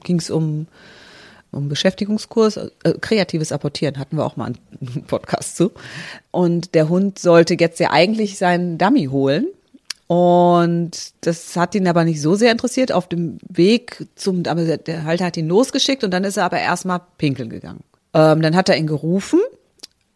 ging 0.05 0.19
es 0.19 0.31
um 0.31 0.67
um 1.51 1.71
Beschäftigungskurs, 1.71 2.59
äh, 2.59 2.71
kreatives 3.01 3.53
Apportieren 3.53 3.99
hatten 3.99 4.19
wir 4.19 4.27
auch 4.27 4.37
mal 4.37 4.53
einen 4.53 5.05
Podcast 5.07 5.57
zu. 5.57 5.73
Und 6.31 6.75
der 6.75 6.91
Hund 6.91 7.19
sollte 7.19 7.57
jetzt 7.59 7.81
ja 7.81 7.91
eigentlich 7.91 8.37
seinen 8.37 8.77
Dummy 8.77 9.07
holen. 9.07 9.47
Und 10.07 11.13
das 11.23 11.57
hat 11.57 11.75
ihn 11.75 11.89
aber 11.89 12.05
nicht 12.05 12.21
so 12.21 12.35
sehr 12.35 12.53
interessiert. 12.53 12.93
Auf 12.93 13.09
dem 13.09 13.39
Weg 13.49 14.07
zum, 14.15 14.43
aber 14.47 14.77
der 14.77 15.05
Halter 15.05 15.25
hat 15.25 15.39
ihn 15.39 15.49
losgeschickt 15.49 16.05
und 16.05 16.11
dann 16.11 16.25
ist 16.25 16.37
er 16.37 16.45
aber 16.45 16.61
erstmal 16.61 17.01
pinkeln 17.17 17.49
gegangen. 17.49 17.81
Ähm, 18.13 18.43
dann 18.43 18.55
hat 18.55 18.69
er 18.69 18.77
ihn 18.77 18.87
gerufen 18.87 19.41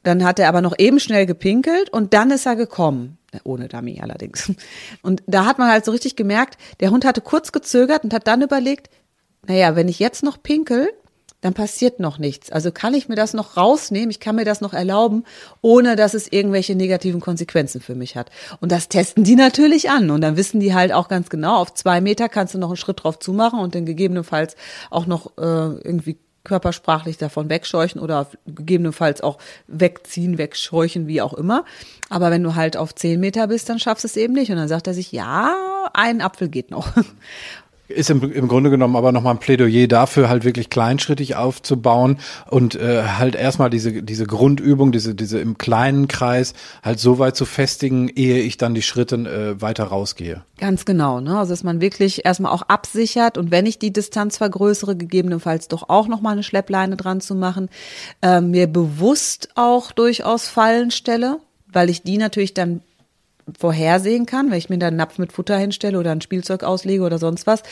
dann 0.02 0.24
hat 0.24 0.38
er 0.38 0.48
aber 0.48 0.60
noch 0.60 0.78
eben 0.78 1.00
schnell 1.00 1.26
gepinkelt 1.26 1.90
und 1.90 2.14
dann 2.14 2.30
ist 2.30 2.46
er 2.46 2.56
gekommen. 2.56 3.18
Ohne 3.44 3.68
Dummy 3.68 4.00
allerdings. 4.00 4.52
Und 5.02 5.22
da 5.26 5.46
hat 5.46 5.58
man 5.58 5.70
halt 5.70 5.84
so 5.84 5.92
richtig 5.92 6.16
gemerkt, 6.16 6.58
der 6.80 6.90
Hund 6.90 7.04
hatte 7.04 7.20
kurz 7.20 7.52
gezögert 7.52 8.04
und 8.04 8.12
hat 8.12 8.26
dann 8.26 8.42
überlegt, 8.42 8.90
naja, 9.46 9.74
wenn 9.74 9.88
ich 9.88 9.98
jetzt 9.98 10.22
noch 10.22 10.42
pinkel, 10.42 10.90
dann 11.42 11.54
passiert 11.54 11.98
noch 11.98 12.18
nichts. 12.18 12.52
Also 12.52 12.70
kann 12.70 12.94
ich 12.94 13.08
mir 13.08 13.16
das 13.16 13.34
noch 13.34 13.56
rausnehmen, 13.56 14.10
ich 14.10 14.20
kann 14.20 14.36
mir 14.36 14.44
das 14.44 14.60
noch 14.60 14.72
erlauben, 14.72 15.24
ohne 15.60 15.96
dass 15.96 16.14
es 16.14 16.30
irgendwelche 16.30 16.76
negativen 16.76 17.20
Konsequenzen 17.20 17.80
für 17.80 17.96
mich 17.96 18.16
hat. 18.16 18.30
Und 18.60 18.70
das 18.70 18.88
testen 18.88 19.24
die 19.24 19.34
natürlich 19.34 19.90
an. 19.90 20.10
Und 20.10 20.20
dann 20.20 20.36
wissen 20.36 20.60
die 20.60 20.72
halt 20.72 20.92
auch 20.92 21.08
ganz 21.08 21.30
genau, 21.30 21.56
auf 21.56 21.74
zwei 21.74 22.00
Meter 22.00 22.28
kannst 22.28 22.54
du 22.54 22.58
noch 22.58 22.68
einen 22.68 22.76
Schritt 22.76 23.02
drauf 23.02 23.18
zumachen 23.18 23.58
und 23.58 23.74
dann 23.74 23.84
gegebenenfalls 23.84 24.54
auch 24.88 25.06
noch 25.06 25.36
äh, 25.36 25.42
irgendwie 25.42 26.16
körpersprachlich 26.44 27.18
davon 27.18 27.48
wegscheuchen 27.48 28.00
oder 28.00 28.28
gegebenenfalls 28.46 29.20
auch 29.20 29.38
wegziehen, 29.66 30.38
wegscheuchen, 30.38 31.06
wie 31.06 31.22
auch 31.22 31.34
immer. 31.34 31.64
Aber 32.08 32.30
wenn 32.30 32.42
du 32.42 32.54
halt 32.54 32.76
auf 32.76 32.94
zehn 32.94 33.20
Meter 33.20 33.46
bist, 33.46 33.68
dann 33.68 33.78
schaffst 33.78 34.04
du 34.04 34.08
es 34.08 34.16
eben 34.16 34.34
nicht. 34.34 34.50
Und 34.50 34.56
dann 34.56 34.68
sagt 34.68 34.86
er 34.86 34.94
sich, 34.94 35.12
ja, 35.12 35.54
ein 35.94 36.20
Apfel 36.20 36.48
geht 36.48 36.70
noch. 36.70 36.88
Ist 37.92 38.10
im, 38.10 38.32
im 38.32 38.48
Grunde 38.48 38.70
genommen 38.70 38.96
aber 38.96 39.12
nochmal 39.12 39.34
ein 39.34 39.40
Plädoyer 39.40 39.86
dafür, 39.86 40.28
halt 40.28 40.44
wirklich 40.44 40.70
kleinschrittig 40.70 41.36
aufzubauen 41.36 42.18
und 42.50 42.74
äh, 42.74 43.02
halt 43.02 43.34
erstmal 43.34 43.70
diese, 43.70 44.02
diese 44.02 44.26
Grundübung, 44.26 44.92
diese, 44.92 45.14
diese 45.14 45.38
im 45.38 45.58
kleinen 45.58 46.08
Kreis 46.08 46.54
halt 46.82 46.98
so 47.00 47.18
weit 47.18 47.36
zu 47.36 47.44
festigen, 47.44 48.08
ehe 48.08 48.40
ich 48.40 48.56
dann 48.56 48.74
die 48.74 48.82
Schritte 48.82 49.16
äh, 49.16 49.60
weiter 49.60 49.84
rausgehe. 49.84 50.42
Ganz 50.58 50.84
genau, 50.84 51.20
ne? 51.20 51.38
Also 51.38 51.52
dass 51.52 51.64
man 51.64 51.80
wirklich 51.80 52.24
erstmal 52.24 52.52
auch 52.52 52.62
absichert 52.62 53.36
und 53.38 53.50
wenn 53.50 53.66
ich 53.66 53.78
die 53.78 53.92
Distanz 53.92 54.36
vergrößere, 54.38 54.96
gegebenenfalls 54.96 55.68
doch 55.68 55.88
auch 55.88 56.08
nochmal 56.08 56.32
eine 56.32 56.42
Schleppleine 56.42 56.96
dran 56.96 57.20
zu 57.20 57.34
machen, 57.34 57.68
äh, 58.22 58.40
mir 58.40 58.66
bewusst 58.66 59.50
auch 59.54 59.92
durchaus 59.92 60.48
Fallen 60.48 60.90
stelle, 60.90 61.38
weil 61.72 61.90
ich 61.90 62.02
die 62.02 62.18
natürlich 62.18 62.54
dann 62.54 62.82
vorhersehen 63.58 64.26
kann, 64.26 64.50
wenn 64.50 64.58
ich 64.58 64.68
mir 64.68 64.78
da 64.78 64.88
einen 64.88 64.96
Napf 64.96 65.18
mit 65.18 65.32
Futter 65.32 65.56
hinstelle 65.56 65.98
oder 65.98 66.12
ein 66.12 66.20
Spielzeug 66.20 66.64
auslege 66.64 67.02
oder 67.02 67.18
sonst 67.18 67.46
was, 67.46 67.62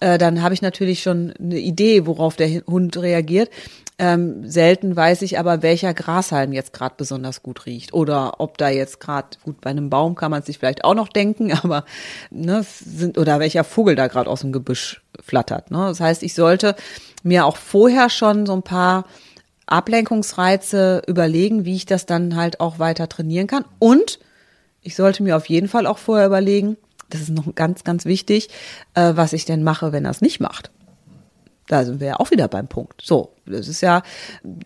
äh, 0.00 0.18
dann 0.18 0.42
habe 0.42 0.54
ich 0.54 0.62
natürlich 0.62 1.02
schon 1.02 1.32
eine 1.38 1.58
Idee, 1.58 2.06
worauf 2.06 2.36
der 2.36 2.62
Hund 2.66 2.96
reagiert. 2.96 3.50
Ähm, 3.98 4.48
selten 4.48 4.96
weiß 4.96 5.22
ich 5.22 5.38
aber, 5.38 5.62
welcher 5.62 5.94
Grashalm 5.94 6.52
jetzt 6.52 6.72
gerade 6.72 6.94
besonders 6.96 7.42
gut 7.42 7.66
riecht 7.66 7.92
oder 7.92 8.40
ob 8.40 8.58
da 8.58 8.68
jetzt 8.68 8.98
gerade 8.98 9.28
gut 9.44 9.60
bei 9.60 9.70
einem 9.70 9.90
Baum 9.90 10.14
kann 10.16 10.30
man 10.30 10.42
sich 10.42 10.58
vielleicht 10.58 10.84
auch 10.84 10.94
noch 10.94 11.08
denken, 11.08 11.52
aber 11.62 11.84
ne, 12.30 12.64
sind 12.64 13.16
oder 13.16 13.38
welcher 13.38 13.64
Vogel 13.64 13.94
da 13.94 14.08
gerade 14.08 14.28
aus 14.28 14.40
dem 14.40 14.50
Gebüsch 14.50 15.02
flattert. 15.22 15.70
Ne? 15.70 15.78
Das 15.78 16.00
heißt, 16.00 16.22
ich 16.22 16.34
sollte 16.34 16.74
mir 17.22 17.46
auch 17.46 17.56
vorher 17.56 18.10
schon 18.10 18.46
so 18.46 18.54
ein 18.54 18.62
paar 18.62 19.04
Ablenkungsreize 19.66 21.02
überlegen, 21.06 21.64
wie 21.64 21.76
ich 21.76 21.86
das 21.86 22.04
dann 22.06 22.34
halt 22.34 22.60
auch 22.60 22.78
weiter 22.78 23.08
trainieren 23.08 23.46
kann 23.46 23.64
und 23.78 24.18
ich 24.82 24.94
sollte 24.94 25.22
mir 25.22 25.36
auf 25.36 25.46
jeden 25.46 25.68
Fall 25.68 25.86
auch 25.86 25.98
vorher 25.98 26.26
überlegen, 26.26 26.76
das 27.10 27.22
ist 27.22 27.30
noch 27.30 27.54
ganz, 27.54 27.84
ganz 27.84 28.04
wichtig, 28.04 28.48
äh, 28.94 29.12
was 29.14 29.32
ich 29.32 29.44
denn 29.44 29.62
mache, 29.62 29.92
wenn 29.92 30.04
er 30.04 30.10
es 30.10 30.20
nicht 30.20 30.40
macht. 30.40 30.70
Da 31.68 31.84
sind 31.84 32.00
wir 32.00 32.08
ja 32.08 32.20
auch 32.20 32.30
wieder 32.30 32.48
beim 32.48 32.66
Punkt. 32.66 33.02
So, 33.02 33.30
das 33.46 33.68
ist 33.68 33.80
ja 33.80 34.02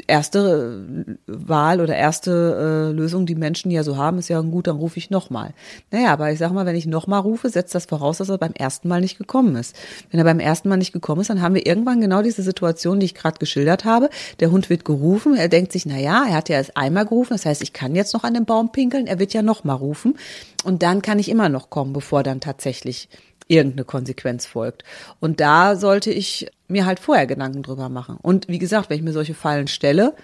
erste 0.06 1.06
äh, 1.06 1.14
Wahl 1.26 1.80
oder 1.80 1.94
erste 1.94 2.90
äh, 2.90 2.96
Lösung, 2.96 3.26
die 3.26 3.34
Menschen 3.34 3.70
ja 3.70 3.82
so 3.82 3.96
haben, 3.96 4.18
ist 4.18 4.28
ja 4.28 4.40
gut, 4.40 4.66
dann 4.66 4.76
rufe 4.76 4.98
ich 4.98 5.10
nochmal. 5.10 5.52
Naja, 5.90 6.12
aber 6.12 6.32
ich 6.32 6.38
sag 6.38 6.52
mal, 6.52 6.64
wenn 6.64 6.74
ich 6.74 6.86
nochmal 6.86 7.20
rufe, 7.20 7.50
setzt 7.50 7.74
das 7.74 7.84
voraus, 7.84 8.18
dass 8.18 8.30
er 8.30 8.38
beim 8.38 8.52
ersten 8.52 8.88
Mal 8.88 9.02
nicht 9.02 9.18
gekommen 9.18 9.56
ist. 9.56 9.76
Wenn 10.10 10.18
er 10.18 10.24
beim 10.24 10.40
ersten 10.40 10.68
Mal 10.68 10.78
nicht 10.78 10.92
gekommen 10.92 11.20
ist, 11.20 11.28
dann 11.28 11.42
haben 11.42 11.54
wir 11.54 11.66
irgendwann 11.66 12.00
genau 12.00 12.22
diese 12.22 12.42
Situation, 12.42 12.98
die 12.98 13.06
ich 13.06 13.14
gerade 13.14 13.38
geschildert 13.38 13.84
habe. 13.84 14.08
Der 14.40 14.50
Hund 14.50 14.70
wird 14.70 14.84
gerufen, 14.84 15.36
er 15.36 15.48
denkt 15.48 15.72
sich, 15.72 15.84
na 15.84 15.98
ja, 15.98 16.24
er 16.26 16.34
hat 16.34 16.48
ja 16.48 16.56
erst 16.56 16.76
einmal 16.76 17.04
gerufen, 17.04 17.34
das 17.34 17.44
heißt, 17.44 17.62
ich 17.62 17.72
kann 17.72 17.94
jetzt 17.94 18.14
noch 18.14 18.24
an 18.24 18.34
den 18.34 18.46
Baum 18.46 18.72
pinkeln, 18.72 19.06
er 19.06 19.18
wird 19.18 19.34
ja 19.34 19.42
nochmal 19.42 19.76
rufen 19.76 20.16
und 20.64 20.82
dann 20.82 21.02
kann 21.02 21.18
ich 21.18 21.28
immer 21.28 21.48
noch 21.48 21.70
kommen, 21.70 21.92
bevor 21.92 22.22
dann 22.22 22.40
tatsächlich 22.40 23.08
irgendeine 23.48 23.84
Konsequenz 23.84 24.46
folgt. 24.46 24.84
Und 25.20 25.40
da 25.40 25.76
sollte 25.76 26.10
ich 26.10 26.48
mir 26.68 26.86
halt 26.86 26.98
vorher 26.98 27.26
Gedanken 27.26 27.62
drüber 27.62 27.88
machen. 27.88 28.18
Und 28.20 28.48
wie 28.48 28.58
gesagt, 28.58 28.90
wenn 28.90 28.96
ich 28.96 29.04
mir 29.04 29.12
solche 29.12 29.34
Fallen 29.34 29.68
stelle, 29.68 30.14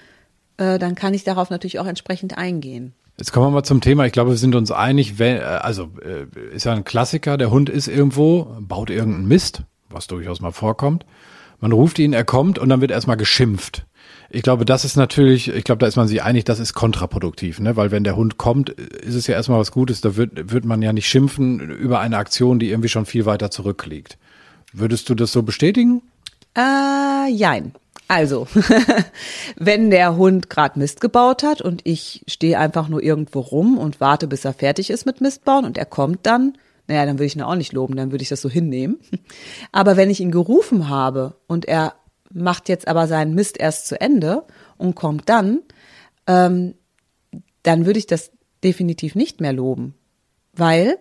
äh, 0.56 0.78
dann 0.78 0.94
kann 0.94 1.14
ich 1.14 1.24
darauf 1.24 1.50
natürlich 1.50 1.78
auch 1.78 1.86
entsprechend 1.86 2.36
eingehen. 2.36 2.94
Jetzt 3.18 3.32
kommen 3.32 3.46
wir 3.46 3.50
mal 3.50 3.62
zum 3.62 3.80
Thema. 3.80 4.06
Ich 4.06 4.12
glaube, 4.12 4.30
wir 4.30 4.36
sind 4.36 4.54
uns 4.54 4.72
einig, 4.72 5.18
wenn, 5.18 5.36
äh, 5.36 5.40
also 5.40 5.90
äh, 6.02 6.26
ist 6.54 6.64
ja 6.64 6.72
ein 6.72 6.84
Klassiker, 6.84 7.36
der 7.36 7.50
Hund 7.50 7.68
ist 7.68 7.88
irgendwo, 7.88 8.56
baut 8.60 8.90
irgendeinen 8.90 9.28
Mist, 9.28 9.62
was 9.90 10.06
durchaus 10.06 10.40
mal 10.40 10.52
vorkommt. 10.52 11.04
Man 11.60 11.72
ruft 11.72 11.98
ihn, 11.98 12.12
er 12.12 12.24
kommt 12.24 12.58
und 12.58 12.68
dann 12.68 12.80
wird 12.80 12.90
erstmal 12.90 13.16
geschimpft. 13.16 13.86
Ich 14.34 14.42
glaube, 14.42 14.64
das 14.64 14.86
ist 14.86 14.96
natürlich, 14.96 15.48
ich 15.48 15.64
glaube, 15.64 15.80
da 15.80 15.86
ist 15.86 15.96
man 15.96 16.08
sich 16.08 16.22
einig, 16.22 16.44
das 16.44 16.58
ist 16.58 16.72
kontraproduktiv, 16.72 17.60
ne? 17.60 17.76
Weil 17.76 17.90
wenn 17.90 18.02
der 18.02 18.16
Hund 18.16 18.38
kommt, 18.38 18.70
ist 18.70 19.14
es 19.14 19.26
ja 19.26 19.34
erstmal 19.34 19.60
was 19.60 19.72
Gutes, 19.72 20.00
da 20.00 20.16
wird, 20.16 20.50
wird 20.50 20.64
man 20.64 20.80
ja 20.80 20.94
nicht 20.94 21.06
schimpfen 21.06 21.60
über 21.60 22.00
eine 22.00 22.16
Aktion, 22.16 22.58
die 22.58 22.70
irgendwie 22.70 22.88
schon 22.88 23.04
viel 23.04 23.26
weiter 23.26 23.50
zurückliegt. 23.50 24.16
Würdest 24.72 25.10
du 25.10 25.14
das 25.14 25.32
so 25.32 25.42
bestätigen? 25.42 26.00
Äh, 26.56 27.30
jein. 27.30 27.74
Also, 28.08 28.46
wenn 29.56 29.90
der 29.90 30.16
Hund 30.16 30.48
gerade 30.48 30.78
Mist 30.78 31.02
gebaut 31.02 31.42
hat 31.42 31.60
und 31.60 31.82
ich 31.84 32.24
stehe 32.26 32.58
einfach 32.58 32.88
nur 32.88 33.02
irgendwo 33.02 33.40
rum 33.40 33.76
und 33.76 34.00
warte, 34.00 34.28
bis 34.28 34.46
er 34.46 34.54
fertig 34.54 34.88
ist 34.88 35.04
mit 35.04 35.20
Mist 35.20 35.44
bauen 35.44 35.66
und 35.66 35.76
er 35.76 35.86
kommt 35.86 36.20
dann, 36.24 36.54
naja, 36.88 37.04
dann 37.04 37.16
würde 37.16 37.26
ich 37.26 37.36
ihn 37.36 37.42
auch 37.42 37.54
nicht 37.54 37.74
loben, 37.74 37.96
dann 37.96 38.12
würde 38.12 38.22
ich 38.22 38.30
das 38.30 38.40
so 38.40 38.48
hinnehmen. 38.48 38.98
Aber 39.72 39.98
wenn 39.98 40.08
ich 40.08 40.20
ihn 40.20 40.30
gerufen 40.30 40.88
habe 40.88 41.34
und 41.46 41.66
er 41.66 41.94
macht 42.32 42.68
jetzt 42.68 42.88
aber 42.88 43.06
seinen 43.06 43.34
Mist 43.34 43.58
erst 43.58 43.86
zu 43.86 44.00
Ende 44.00 44.44
und 44.76 44.94
kommt 44.94 45.28
dann, 45.28 45.60
ähm, 46.26 46.74
dann 47.62 47.86
würde 47.86 47.98
ich 47.98 48.06
das 48.06 48.32
definitiv 48.64 49.14
nicht 49.14 49.40
mehr 49.40 49.52
loben. 49.52 49.94
Weil 50.52 50.98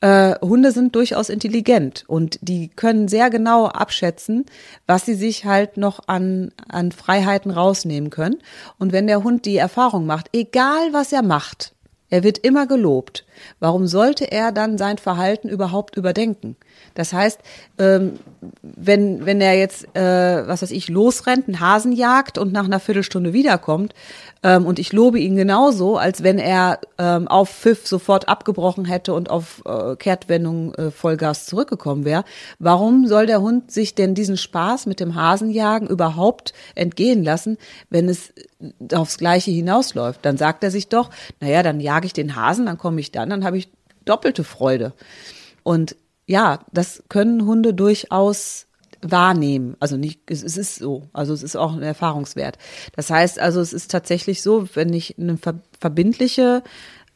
äh, 0.00 0.34
Hunde 0.40 0.72
sind 0.72 0.94
durchaus 0.94 1.28
intelligent 1.28 2.04
und 2.06 2.38
die 2.40 2.68
können 2.68 3.08
sehr 3.08 3.30
genau 3.30 3.66
abschätzen, 3.66 4.46
was 4.86 5.04
sie 5.04 5.14
sich 5.14 5.44
halt 5.44 5.76
noch 5.76 6.00
an, 6.06 6.52
an 6.68 6.92
Freiheiten 6.92 7.50
rausnehmen 7.50 8.10
können. 8.10 8.38
Und 8.78 8.92
wenn 8.92 9.06
der 9.06 9.24
Hund 9.24 9.44
die 9.44 9.56
Erfahrung 9.56 10.06
macht, 10.06 10.28
egal 10.32 10.92
was 10.92 11.12
er 11.12 11.22
macht, 11.22 11.74
er 12.10 12.22
wird 12.22 12.38
immer 12.38 12.66
gelobt. 12.66 13.26
Warum 13.60 13.86
sollte 13.86 14.30
er 14.30 14.52
dann 14.52 14.78
sein 14.78 14.98
Verhalten 14.98 15.48
überhaupt 15.48 15.96
überdenken? 15.96 16.56
Das 16.94 17.12
heißt, 17.12 17.40
ähm, 17.78 18.18
wenn, 18.62 19.26
wenn 19.26 19.40
er 19.40 19.54
jetzt, 19.54 19.84
äh, 19.96 20.46
was 20.46 20.62
weiß 20.62 20.70
ich, 20.70 20.88
losrennt, 20.88 21.48
einen 21.48 21.60
Hasen 21.60 21.92
jagt 21.92 22.38
und 22.38 22.52
nach 22.52 22.64
einer 22.64 22.80
Viertelstunde 22.80 23.32
wiederkommt, 23.32 23.94
ähm, 24.42 24.66
und 24.66 24.78
ich 24.78 24.92
lobe 24.92 25.18
ihn 25.18 25.36
genauso, 25.36 25.96
als 25.96 26.22
wenn 26.22 26.38
er 26.38 26.78
ähm, 26.98 27.26
auf 27.28 27.50
Pfiff 27.50 27.86
sofort 27.86 28.28
abgebrochen 28.28 28.84
hätte 28.84 29.12
und 29.14 29.30
auf 29.30 29.62
äh, 29.66 29.96
Kehrtwendung 29.96 30.74
äh, 30.74 30.90
Vollgas 30.90 31.46
zurückgekommen 31.46 32.04
wäre. 32.04 32.24
Warum 32.58 33.06
soll 33.06 33.26
der 33.26 33.40
Hund 33.40 33.72
sich 33.72 33.94
denn 33.94 34.14
diesen 34.14 34.36
Spaß 34.36 34.86
mit 34.86 35.00
dem 35.00 35.14
Hasenjagen 35.14 35.88
überhaupt 35.88 36.52
entgehen 36.74 37.24
lassen, 37.24 37.58
wenn 37.90 38.08
es 38.08 38.32
aufs 38.92 39.18
Gleiche 39.18 39.50
hinausläuft? 39.50 40.24
Dann 40.24 40.36
sagt 40.36 40.62
er 40.62 40.70
sich 40.70 40.88
doch, 40.88 41.10
naja, 41.40 41.62
dann 41.62 41.80
jage 41.80 42.06
ich 42.06 42.12
den 42.12 42.36
Hasen, 42.36 42.66
dann 42.66 42.78
komme 42.78 43.00
ich 43.00 43.10
dann, 43.10 43.27
dann 43.30 43.44
habe 43.44 43.58
ich 43.58 43.70
doppelte 44.04 44.44
Freude. 44.44 44.92
Und 45.62 45.96
ja, 46.26 46.60
das 46.72 47.02
können 47.08 47.46
Hunde 47.46 47.74
durchaus 47.74 48.66
wahrnehmen. 49.02 49.76
Also 49.80 49.96
nicht, 49.96 50.30
es, 50.30 50.42
ist 50.42 50.76
so. 50.76 51.08
Also 51.12 51.32
es 51.32 51.42
ist 51.42 51.56
auch 51.56 51.72
ein 51.74 51.82
Erfahrungswert. 51.82 52.58
Das 52.96 53.10
heißt 53.10 53.38
also, 53.38 53.60
es 53.60 53.72
ist 53.72 53.90
tatsächlich 53.90 54.42
so, 54.42 54.68
wenn 54.74 54.92
ich 54.92 55.18
eine 55.18 55.36
ver 55.36 55.60
verbindliche 55.80 56.62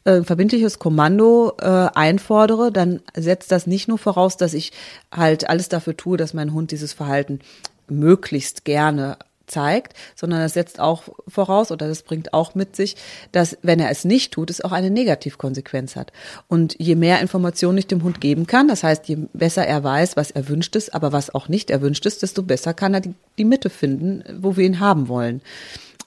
äh, 0.05 0.23
verbindliches 0.23 0.79
Kommando 0.79 1.53
äh, 1.59 1.65
einfordere, 1.65 2.71
dann 2.71 3.01
setzt 3.15 3.51
das 3.51 3.67
nicht 3.67 3.87
nur 3.87 3.97
voraus, 3.97 4.35
dass 4.37 4.53
ich 4.53 4.71
halt 5.11 5.49
alles 5.49 5.69
dafür 5.69 5.95
tue, 5.95 6.17
dass 6.17 6.33
mein 6.33 6.53
Hund 6.53 6.71
dieses 6.71 6.93
Verhalten 6.93 7.39
möglichst 7.87 8.65
gerne 8.65 9.17
zeigt, 9.53 9.93
sondern 10.15 10.41
das 10.41 10.53
setzt 10.53 10.79
auch 10.79 11.03
voraus 11.27 11.71
oder 11.71 11.87
das 11.87 12.01
bringt 12.01 12.33
auch 12.33 12.55
mit 12.55 12.75
sich, 12.75 12.95
dass 13.31 13.57
wenn 13.61 13.79
er 13.79 13.89
es 13.89 14.03
nicht 14.03 14.33
tut, 14.33 14.49
es 14.49 14.61
auch 14.61 14.71
eine 14.71 14.89
Negativkonsequenz 14.89 15.95
hat. 15.95 16.11
Und 16.47 16.75
je 16.79 16.95
mehr 16.95 17.21
Informationen 17.21 17.77
ich 17.77 17.87
dem 17.87 18.03
Hund 18.03 18.19
geben 18.19 18.47
kann, 18.47 18.67
das 18.67 18.83
heißt, 18.83 19.07
je 19.07 19.17
besser 19.33 19.65
er 19.65 19.83
weiß, 19.83 20.17
was 20.17 20.31
erwünscht 20.31 20.75
ist, 20.75 20.93
aber 20.93 21.11
was 21.11 21.33
auch 21.33 21.47
nicht 21.47 21.69
erwünscht 21.69 22.05
ist, 22.05 22.23
desto 22.23 22.43
besser 22.43 22.73
kann 22.73 22.93
er 22.93 23.01
die, 23.01 23.13
die 23.37 23.45
Mitte 23.45 23.69
finden, 23.69 24.23
wo 24.41 24.57
wir 24.57 24.65
ihn 24.65 24.79
haben 24.79 25.07
wollen. 25.07 25.41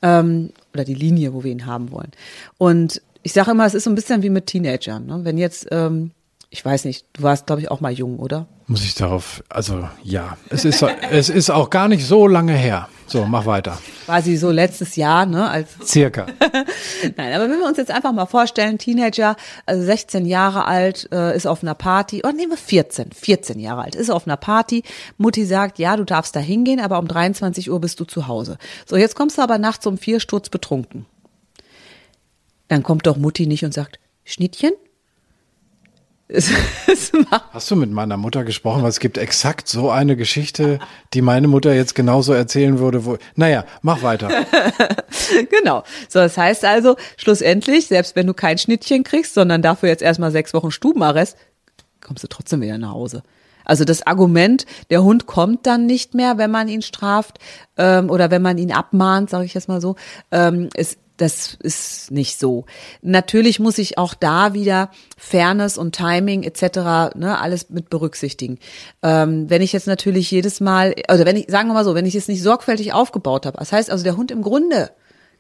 Ähm, 0.02 0.50
oder 0.74 0.84
die 0.84 0.94
Linie, 0.94 1.32
wo 1.32 1.42
wir 1.42 1.52
ihn 1.52 1.64
haben 1.64 1.90
wollen. 1.90 2.12
Und 2.58 3.00
ich 3.22 3.32
sage 3.32 3.52
immer, 3.52 3.66
es 3.66 3.74
ist 3.74 3.84
so 3.84 3.90
ein 3.90 3.94
bisschen 3.94 4.22
wie 4.22 4.30
mit 4.30 4.46
Teenagern. 4.46 5.06
Ne? 5.06 5.20
Wenn 5.22 5.38
jetzt 5.38 5.68
ähm, 5.70 6.10
ich 6.56 6.64
weiß 6.64 6.86
nicht, 6.86 7.04
du 7.12 7.22
warst, 7.22 7.44
glaube 7.44 7.60
ich, 7.60 7.70
auch 7.70 7.80
mal 7.80 7.92
jung, 7.92 8.18
oder? 8.18 8.46
Muss 8.66 8.82
ich 8.82 8.94
darauf, 8.94 9.44
also 9.50 9.86
ja, 10.02 10.38
es 10.48 10.64
ist, 10.64 10.82
es 11.10 11.28
ist 11.28 11.50
auch 11.50 11.68
gar 11.68 11.86
nicht 11.86 12.06
so 12.06 12.26
lange 12.26 12.54
her. 12.54 12.88
So, 13.06 13.26
mach 13.26 13.44
weiter. 13.44 13.78
Quasi 14.06 14.36
so 14.36 14.50
letztes 14.50 14.96
Jahr, 14.96 15.26
ne? 15.26 15.50
Als 15.50 15.68
Circa. 15.84 16.24
Nein, 17.16 17.34
aber 17.34 17.50
wenn 17.50 17.58
wir 17.58 17.66
uns 17.66 17.76
jetzt 17.76 17.90
einfach 17.90 18.12
mal 18.12 18.24
vorstellen, 18.24 18.78
Teenager, 18.78 19.36
also 19.66 19.84
16 19.84 20.24
Jahre 20.24 20.64
alt, 20.64 21.06
äh, 21.12 21.36
ist 21.36 21.46
auf 21.46 21.62
einer 21.62 21.74
Party, 21.74 22.20
oder 22.20 22.32
nehmen 22.32 22.52
wir 22.52 22.56
14, 22.56 23.12
14 23.12 23.60
Jahre 23.60 23.82
alt, 23.82 23.94
ist 23.94 24.08
auf 24.08 24.26
einer 24.26 24.38
Party, 24.38 24.82
Mutti 25.18 25.44
sagt, 25.44 25.78
ja, 25.78 25.94
du 25.98 26.04
darfst 26.04 26.34
da 26.34 26.40
hingehen, 26.40 26.80
aber 26.80 26.98
um 26.98 27.06
23 27.06 27.70
Uhr 27.70 27.82
bist 27.82 28.00
du 28.00 28.06
zu 28.06 28.28
Hause. 28.28 28.56
So, 28.86 28.96
jetzt 28.96 29.14
kommst 29.14 29.36
du 29.36 29.42
aber 29.42 29.58
nachts 29.58 29.86
um 29.86 29.98
vier 29.98 30.20
Sturz 30.20 30.48
betrunken. 30.48 31.04
Dann 32.68 32.82
kommt 32.82 33.06
doch 33.06 33.18
Mutti 33.18 33.46
nicht 33.46 33.64
und 33.64 33.74
sagt, 33.74 34.00
Schnittchen, 34.24 34.72
Hast 37.52 37.70
du 37.70 37.76
mit 37.76 37.90
meiner 37.92 38.16
Mutter 38.16 38.42
gesprochen? 38.44 38.82
Weil 38.82 38.88
es 38.88 38.98
gibt 38.98 39.16
exakt 39.16 39.68
so 39.68 39.90
eine 39.90 40.16
Geschichte, 40.16 40.80
die 41.14 41.22
meine 41.22 41.46
Mutter 41.46 41.72
jetzt 41.72 41.94
genauso 41.94 42.32
erzählen 42.32 42.80
würde. 42.80 43.04
Wo, 43.04 43.16
naja, 43.36 43.64
mach 43.82 44.02
weiter. 44.02 44.28
genau. 45.50 45.84
So, 46.08 46.18
das 46.18 46.36
heißt 46.36 46.64
also, 46.64 46.96
schlussendlich, 47.16 47.86
selbst 47.86 48.16
wenn 48.16 48.26
du 48.26 48.34
kein 48.34 48.58
Schnittchen 48.58 49.04
kriegst, 49.04 49.34
sondern 49.34 49.62
dafür 49.62 49.88
jetzt 49.88 50.02
erstmal 50.02 50.32
sechs 50.32 50.52
Wochen 50.52 50.72
Stubenarrest, 50.72 51.36
kommst 52.00 52.24
du 52.24 52.28
trotzdem 52.28 52.60
wieder 52.60 52.78
nach 52.78 52.92
Hause. 52.92 53.22
Also 53.64 53.84
das 53.84 54.06
Argument, 54.06 54.66
der 54.90 55.02
Hund 55.02 55.26
kommt 55.26 55.66
dann 55.66 55.86
nicht 55.86 56.14
mehr, 56.14 56.38
wenn 56.38 56.50
man 56.50 56.68
ihn 56.68 56.82
straft 56.82 57.38
ähm, 57.76 58.10
oder 58.10 58.30
wenn 58.30 58.42
man 58.42 58.58
ihn 58.58 58.72
abmahnt, 58.72 59.30
sage 59.30 59.44
ich 59.44 59.54
jetzt 59.54 59.68
mal 59.68 59.80
so, 59.80 59.96
ähm, 60.30 60.68
ist 60.74 60.98
das 61.16 61.56
ist 61.60 62.10
nicht 62.10 62.38
so. 62.38 62.66
Natürlich 63.02 63.58
muss 63.58 63.78
ich 63.78 63.98
auch 63.98 64.14
da 64.14 64.54
wieder 64.54 64.90
Fairness 65.16 65.78
und 65.78 65.94
Timing 65.94 66.42
etc. 66.42 67.16
Ne, 67.16 67.38
alles 67.40 67.70
mit 67.70 67.90
berücksichtigen. 67.90 68.58
Ähm, 69.02 69.48
wenn 69.48 69.62
ich 69.62 69.72
jetzt 69.72 69.86
natürlich 69.86 70.30
jedes 70.30 70.60
Mal, 70.60 70.94
also 71.08 71.24
wenn 71.24 71.36
ich, 71.36 71.46
sagen 71.48 71.68
wir 71.68 71.74
mal 71.74 71.84
so, 71.84 71.94
wenn 71.94 72.06
ich 72.06 72.14
es 72.14 72.28
nicht 72.28 72.42
sorgfältig 72.42 72.92
aufgebaut 72.92 73.46
habe, 73.46 73.58
das 73.58 73.72
heißt 73.72 73.90
also 73.90 74.04
der 74.04 74.16
Hund 74.16 74.30
im 74.30 74.42
Grunde 74.42 74.90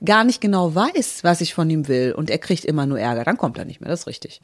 gar 0.04 0.24
nicht 0.24 0.40
genau 0.40 0.74
weiß, 0.74 1.24
was 1.24 1.40
ich 1.40 1.54
von 1.54 1.70
ihm 1.70 1.88
will 1.88 2.12
und 2.12 2.30
er 2.30 2.38
kriegt 2.38 2.64
immer 2.64 2.86
nur 2.86 3.00
Ärger, 3.00 3.24
dann 3.24 3.38
kommt 3.38 3.56
er 3.58 3.64
nicht 3.64 3.80
mehr, 3.80 3.88
das 3.88 4.00
ist 4.00 4.06
richtig. 4.06 4.42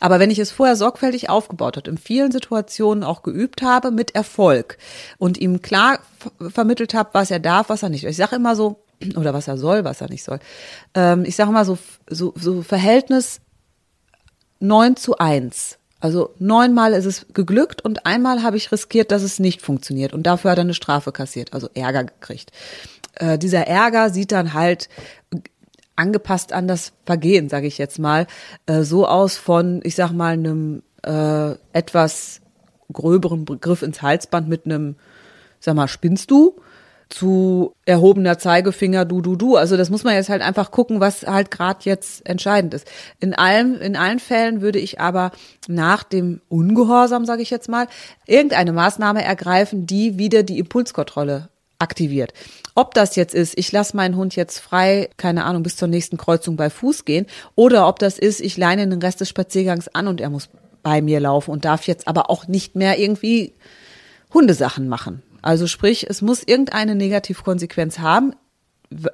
Aber 0.00 0.20
wenn 0.20 0.30
ich 0.30 0.38
es 0.38 0.52
vorher 0.52 0.76
sorgfältig 0.76 1.28
aufgebaut 1.28 1.76
habe, 1.76 1.90
in 1.90 1.98
vielen 1.98 2.30
Situationen 2.30 3.02
auch 3.02 3.22
geübt 3.22 3.62
habe 3.62 3.90
mit 3.90 4.14
Erfolg 4.14 4.78
und 5.18 5.38
ihm 5.38 5.60
klar 5.60 5.98
vermittelt 6.40 6.94
habe, 6.94 7.10
was 7.14 7.30
er 7.30 7.40
darf, 7.40 7.68
was 7.68 7.82
er 7.82 7.88
nicht. 7.88 8.04
Ich 8.04 8.16
sage 8.16 8.36
immer 8.36 8.54
so, 8.54 8.84
oder 9.16 9.34
was 9.34 9.48
er 9.48 9.58
soll, 9.58 9.84
was 9.84 10.00
er 10.00 10.08
nicht 10.08 10.24
soll. 10.24 10.38
Ähm, 10.94 11.24
ich 11.24 11.36
sage 11.36 11.50
mal 11.50 11.64
so, 11.64 11.78
so, 12.08 12.32
so 12.36 12.62
Verhältnis 12.62 13.40
neun 14.60 14.96
zu 14.96 15.18
eins. 15.18 15.78
Also 16.00 16.34
neunmal 16.38 16.94
ist 16.94 17.04
es 17.04 17.26
geglückt 17.32 17.84
und 17.84 18.06
einmal 18.06 18.42
habe 18.42 18.56
ich 18.56 18.72
riskiert, 18.72 19.12
dass 19.12 19.22
es 19.22 19.38
nicht 19.38 19.62
funktioniert 19.62 20.12
und 20.12 20.24
dafür 20.24 20.50
hat 20.50 20.58
er 20.58 20.62
eine 20.62 20.74
Strafe 20.74 21.12
kassiert, 21.12 21.52
also 21.52 21.68
Ärger 21.74 22.04
gekriegt. 22.04 22.50
Äh, 23.14 23.38
dieser 23.38 23.66
Ärger 23.68 24.10
sieht 24.10 24.32
dann 24.32 24.52
halt 24.52 24.88
angepasst 25.94 26.52
an 26.52 26.66
das 26.66 26.92
Vergehen, 27.04 27.48
sage 27.48 27.66
ich 27.66 27.78
jetzt 27.78 27.98
mal, 27.98 28.26
äh, 28.66 28.82
so 28.82 29.06
aus 29.06 29.36
von, 29.36 29.80
ich 29.84 29.94
sag 29.94 30.10
mal, 30.12 30.32
einem 30.32 30.82
äh, 31.04 31.52
etwas 31.72 32.40
gröberen 32.92 33.44
Begriff 33.44 33.82
ins 33.82 34.02
Halsband 34.02 34.48
mit 34.48 34.64
einem, 34.64 34.96
sag 35.60 35.74
mal, 35.74 35.88
spinnst 35.88 36.30
du? 36.30 36.56
Zu 37.12 37.74
erhobener 37.84 38.38
Zeigefinger, 38.38 39.04
du, 39.04 39.20
du, 39.20 39.36
du. 39.36 39.56
Also 39.56 39.76
das 39.76 39.90
muss 39.90 40.02
man 40.02 40.14
jetzt 40.14 40.28
halt 40.28 40.42
einfach 40.42 40.70
gucken, 40.70 41.00
was 41.00 41.24
halt 41.24 41.50
gerade 41.50 41.80
jetzt 41.82 42.26
entscheidend 42.26 42.74
ist. 42.74 42.86
In 43.20 43.34
allen, 43.34 43.80
in 43.80 43.96
allen 43.96 44.18
Fällen 44.18 44.62
würde 44.62 44.78
ich 44.78 45.00
aber 45.00 45.32
nach 45.68 46.02
dem 46.04 46.40
Ungehorsam, 46.48 47.26
sage 47.26 47.42
ich 47.42 47.50
jetzt 47.50 47.68
mal, 47.68 47.86
irgendeine 48.26 48.72
Maßnahme 48.72 49.22
ergreifen, 49.22 49.86
die 49.86 50.18
wieder 50.18 50.42
die 50.42 50.58
Impulskontrolle 50.58 51.48
aktiviert. 51.78 52.32
Ob 52.74 52.94
das 52.94 53.16
jetzt 53.16 53.34
ist, 53.34 53.58
ich 53.58 53.70
lasse 53.72 53.96
meinen 53.96 54.16
Hund 54.16 54.34
jetzt 54.34 54.58
frei, 54.58 55.10
keine 55.18 55.44
Ahnung, 55.44 55.62
bis 55.62 55.76
zur 55.76 55.88
nächsten 55.88 56.16
Kreuzung 56.16 56.56
bei 56.56 56.70
Fuß 56.70 57.04
gehen, 57.04 57.26
oder 57.56 57.88
ob 57.88 57.98
das 57.98 58.18
ist, 58.18 58.40
ich 58.40 58.56
leine 58.56 58.88
den 58.88 59.02
Rest 59.02 59.20
des 59.20 59.28
Spaziergangs 59.28 59.88
an 59.88 60.06
und 60.06 60.20
er 60.20 60.30
muss 60.30 60.48
bei 60.82 61.02
mir 61.02 61.20
laufen 61.20 61.50
und 61.50 61.64
darf 61.64 61.86
jetzt 61.86 62.08
aber 62.08 62.30
auch 62.30 62.48
nicht 62.48 62.74
mehr 62.74 62.98
irgendwie 62.98 63.52
Hundesachen 64.32 64.88
machen. 64.88 65.22
Also 65.42 65.66
sprich, 65.66 66.08
es 66.08 66.22
muss 66.22 66.42
irgendeine 66.42 66.94
Negativkonsequenz 66.94 67.98
haben. 67.98 68.34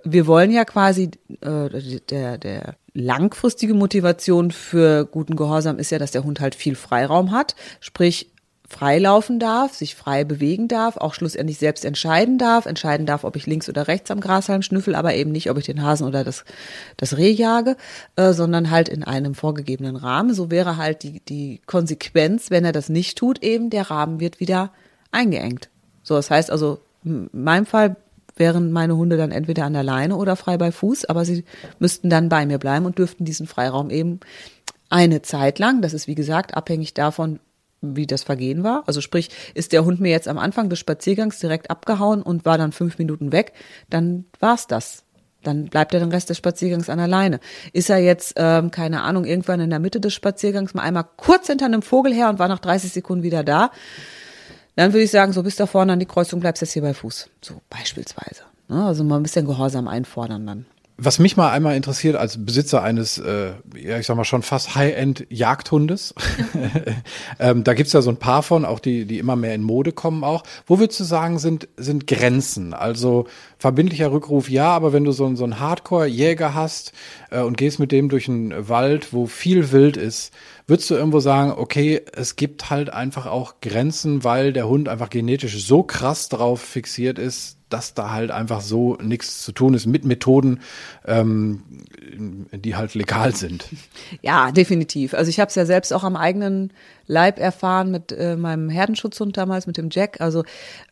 Wir 0.04 0.26
wollen 0.26 0.50
ja 0.50 0.64
quasi, 0.64 1.10
äh, 1.40 2.00
der, 2.10 2.38
der 2.38 2.76
langfristige 2.92 3.74
Motivation 3.74 4.50
für 4.50 5.06
guten 5.06 5.36
Gehorsam 5.36 5.78
ist 5.78 5.90
ja, 5.90 5.98
dass 5.98 6.10
der 6.10 6.24
Hund 6.24 6.40
halt 6.40 6.54
viel 6.54 6.74
Freiraum 6.74 7.30
hat, 7.30 7.54
sprich 7.80 8.32
freilaufen 8.68 9.38
darf, 9.38 9.74
sich 9.74 9.94
frei 9.94 10.24
bewegen 10.24 10.68
darf, 10.68 10.98
auch 10.98 11.14
schlussendlich 11.14 11.56
selbst 11.56 11.86
entscheiden 11.86 12.36
darf, 12.36 12.66
entscheiden 12.66 13.06
darf, 13.06 13.24
ob 13.24 13.34
ich 13.34 13.46
links 13.46 13.68
oder 13.68 13.88
rechts 13.88 14.10
am 14.10 14.20
Grashalm 14.20 14.60
schnüffel, 14.60 14.94
aber 14.94 15.14
eben 15.14 15.32
nicht, 15.32 15.50
ob 15.50 15.56
ich 15.56 15.64
den 15.64 15.82
Hasen 15.82 16.06
oder 16.06 16.22
das, 16.22 16.44
das 16.98 17.16
Reh 17.16 17.30
jage, 17.30 17.76
äh, 18.16 18.34
sondern 18.34 18.70
halt 18.70 18.90
in 18.90 19.04
einem 19.04 19.34
vorgegebenen 19.34 19.96
Rahmen. 19.96 20.34
So 20.34 20.50
wäre 20.50 20.76
halt 20.76 21.02
die, 21.02 21.20
die 21.20 21.62
Konsequenz, 21.64 22.50
wenn 22.50 22.66
er 22.66 22.72
das 22.72 22.90
nicht 22.90 23.16
tut, 23.16 23.42
eben 23.42 23.70
der 23.70 23.90
Rahmen 23.90 24.20
wird 24.20 24.38
wieder 24.38 24.70
eingeengt. 25.12 25.70
So, 26.08 26.14
das 26.14 26.30
heißt 26.30 26.50
also, 26.50 26.80
in 27.04 27.28
meinem 27.32 27.66
Fall 27.66 27.96
wären 28.34 28.72
meine 28.72 28.96
Hunde 28.96 29.18
dann 29.18 29.30
entweder 29.30 29.66
an 29.66 29.74
der 29.74 29.82
Leine 29.82 30.16
oder 30.16 30.36
frei 30.36 30.56
bei 30.56 30.72
Fuß, 30.72 31.04
aber 31.04 31.26
sie 31.26 31.44
müssten 31.80 32.08
dann 32.08 32.30
bei 32.30 32.46
mir 32.46 32.56
bleiben 32.56 32.86
und 32.86 32.98
dürften 32.98 33.26
diesen 33.26 33.46
Freiraum 33.46 33.90
eben 33.90 34.20
eine 34.88 35.20
Zeit 35.20 35.58
lang, 35.58 35.82
das 35.82 35.92
ist 35.92 36.06
wie 36.06 36.14
gesagt 36.14 36.56
abhängig 36.56 36.94
davon, 36.94 37.40
wie 37.82 38.06
das 38.06 38.22
Vergehen 38.22 38.64
war. 38.64 38.84
Also 38.86 39.02
sprich, 39.02 39.28
ist 39.52 39.72
der 39.72 39.84
Hund 39.84 40.00
mir 40.00 40.10
jetzt 40.10 40.28
am 40.28 40.38
Anfang 40.38 40.70
des 40.70 40.78
Spaziergangs 40.78 41.40
direkt 41.40 41.70
abgehauen 41.70 42.22
und 42.22 42.46
war 42.46 42.56
dann 42.56 42.72
fünf 42.72 42.98
Minuten 42.98 43.30
weg, 43.30 43.52
dann 43.90 44.24
war's 44.40 44.66
das. 44.66 45.04
Dann 45.42 45.66
bleibt 45.66 45.92
er 45.92 46.00
den 46.00 46.10
Rest 46.10 46.30
des 46.30 46.38
Spaziergangs 46.38 46.88
an 46.88 46.98
der 46.98 47.06
Leine. 47.06 47.38
Ist 47.74 47.90
er 47.90 47.98
jetzt, 47.98 48.32
ähm, 48.36 48.70
keine 48.70 49.02
Ahnung, 49.02 49.26
irgendwann 49.26 49.60
in 49.60 49.70
der 49.70 49.78
Mitte 49.78 50.00
des 50.00 50.14
Spaziergangs 50.14 50.72
mal 50.72 50.82
einmal 50.82 51.04
kurz 51.16 51.48
hinter 51.48 51.66
einem 51.66 51.82
Vogel 51.82 52.14
her 52.14 52.30
und 52.30 52.38
war 52.38 52.48
nach 52.48 52.58
30 52.58 52.92
Sekunden 52.92 53.22
wieder 53.22 53.44
da, 53.44 53.70
dann 54.78 54.92
würde 54.92 55.02
ich 55.02 55.10
sagen, 55.10 55.32
so 55.32 55.42
bis 55.42 55.56
da 55.56 55.66
vorne 55.66 55.92
an 55.92 55.98
die 55.98 56.06
Kreuzung 56.06 56.38
bleibst 56.38 56.62
jetzt 56.62 56.72
hier 56.72 56.82
bei 56.82 56.94
Fuß. 56.94 57.28
So 57.40 57.60
beispielsweise. 57.68 58.42
Ne? 58.68 58.84
Also 58.84 59.02
mal 59.02 59.16
ein 59.16 59.24
bisschen 59.24 59.44
Gehorsam 59.44 59.88
einfordern 59.88 60.46
dann. 60.46 60.66
Was 61.00 61.20
mich 61.20 61.36
mal 61.36 61.52
einmal 61.52 61.76
interessiert 61.76 62.16
als 62.16 62.44
Besitzer 62.44 62.82
eines, 62.82 63.18
äh, 63.18 63.52
ja 63.80 64.00
ich 64.00 64.06
sag 64.06 64.16
mal 64.16 64.24
schon 64.24 64.42
fast 64.42 64.74
High-End-Jagdhundes, 64.74 66.12
ähm, 67.38 67.62
da 67.62 67.74
gibt's 67.74 67.92
ja 67.92 68.02
so 68.02 68.10
ein 68.10 68.16
paar 68.16 68.42
von, 68.42 68.64
auch 68.64 68.80
die, 68.80 69.04
die 69.04 69.20
immer 69.20 69.36
mehr 69.36 69.54
in 69.54 69.62
Mode 69.62 69.92
kommen 69.92 70.24
auch. 70.24 70.42
Wo 70.66 70.80
würdest 70.80 70.98
du 70.98 71.04
sagen, 71.04 71.38
sind, 71.38 71.68
sind 71.76 72.08
Grenzen? 72.08 72.74
Also 72.74 73.28
verbindlicher 73.58 74.10
Rückruf 74.10 74.50
ja, 74.50 74.70
aber 74.70 74.92
wenn 74.92 75.04
du 75.04 75.12
so, 75.12 75.32
so 75.36 75.44
einen 75.44 75.60
Hardcore-Jäger 75.60 76.54
hast 76.54 76.92
äh, 77.30 77.42
und 77.42 77.56
gehst 77.56 77.78
mit 77.78 77.92
dem 77.92 78.08
durch 78.08 78.28
einen 78.28 78.68
Wald, 78.68 79.12
wo 79.12 79.26
viel 79.26 79.70
Wild 79.70 79.96
ist, 79.96 80.32
würdest 80.66 80.90
du 80.90 80.96
irgendwo 80.96 81.20
sagen, 81.20 81.52
okay, 81.52 82.02
es 82.12 82.34
gibt 82.34 82.70
halt 82.70 82.90
einfach 82.90 83.26
auch 83.26 83.60
Grenzen, 83.60 84.24
weil 84.24 84.52
der 84.52 84.68
Hund 84.68 84.88
einfach 84.88 85.10
genetisch 85.10 85.64
so 85.64 85.84
krass 85.84 86.28
drauf 86.28 86.60
fixiert 86.60 87.20
ist, 87.20 87.57
dass 87.68 87.94
da 87.94 88.10
halt 88.10 88.30
einfach 88.30 88.60
so 88.60 88.96
nichts 88.96 89.42
zu 89.42 89.52
tun 89.52 89.74
ist 89.74 89.86
mit 89.86 90.04
Methoden, 90.04 90.60
ähm, 91.06 91.62
die 92.52 92.76
halt 92.76 92.94
legal 92.94 93.34
sind. 93.34 93.66
Ja, 94.22 94.52
definitiv. 94.52 95.14
Also 95.14 95.28
ich 95.28 95.38
habe 95.38 95.48
es 95.48 95.54
ja 95.54 95.64
selbst 95.66 95.92
auch 95.92 96.02
am 96.02 96.16
eigenen 96.16 96.72
Leib 97.06 97.38
erfahren 97.38 97.90
mit 97.90 98.10
äh, 98.12 98.36
meinem 98.36 98.68
Herdenschutzhund 98.68 99.36
damals, 99.36 99.66
mit 99.66 99.76
dem 99.76 99.88
Jack. 99.90 100.20
Also 100.20 100.44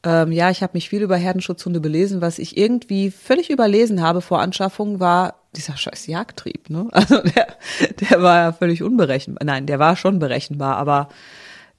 ähm, 0.03 0.33
ja, 0.33 0.51
ich 0.51 0.63
habe 0.63 0.73
mich 0.75 0.89
viel 0.89 1.03
über 1.03 1.17
Herdenschutzhunde 1.17 1.81
belesen. 1.81 2.21
Was 2.21 2.39
ich 2.39 2.57
irgendwie 2.57 3.11
völlig 3.11 3.51
überlesen 3.51 4.03
habe 4.03 4.21
vor 4.21 4.41
Anschaffung, 4.41 5.01
war 5.01 5.35
dieser 5.57 5.77
scheiß 5.77 6.07
Jagdtrieb. 6.07 6.71
Ne? 6.71 6.89
Also 6.93 7.21
der, 7.21 7.47
der 8.01 8.23
war 8.23 8.37
ja 8.37 8.53
völlig 8.53 8.83
unberechenbar. 8.83 9.45
Nein, 9.45 9.67
der 9.67 9.79
war 9.79 9.97
schon 9.97 10.19
berechenbar, 10.19 10.77
aber 10.77 11.09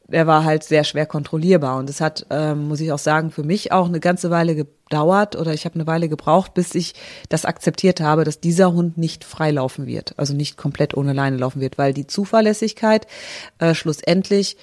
der 0.08 0.26
war 0.28 0.43
halt 0.43 0.63
sehr 0.63 0.84
schwer 0.84 1.06
kontrollierbar. 1.06 1.78
Und 1.78 1.89
es 1.89 2.02
hat, 2.02 2.26
ähm, 2.30 2.67
muss 2.67 2.80
ich 2.80 2.91
auch 2.91 3.00
sagen, 3.00 3.32
für 3.32 3.43
mich 3.43 3.72
auch 3.72 3.88
eine 3.88 4.00
ganze 4.00 4.30
Weile 4.30 4.56
gedauert 4.56 5.36
oder 5.36 5.54
ich 5.54 5.65
habe 5.65 5.76
eine 5.76 5.88
Weile 5.88 6.08
gebraucht, 6.10 6.54
bis 6.54 6.76
ich 6.76 6.96
das 7.30 7.46
akzeptiert 7.46 8.00
habe, 8.00 8.24
dass 8.24 8.39
dieser 8.39 8.74
Hund 8.74 8.98
nicht 8.98 9.24
frei 9.24 9.52
laufen 9.52 9.86
wird, 9.86 10.13
also 10.17 10.34
nicht 10.34 10.58
komplett 10.58 10.96
ohne 10.96 11.13
Leine 11.13 11.38
laufen 11.38 11.62
wird, 11.62 11.78
weil 11.78 11.93
die 11.93 12.08
Zuverlässigkeit 12.08 13.06
äh, 13.60 13.74
schlussendlich 13.74 14.58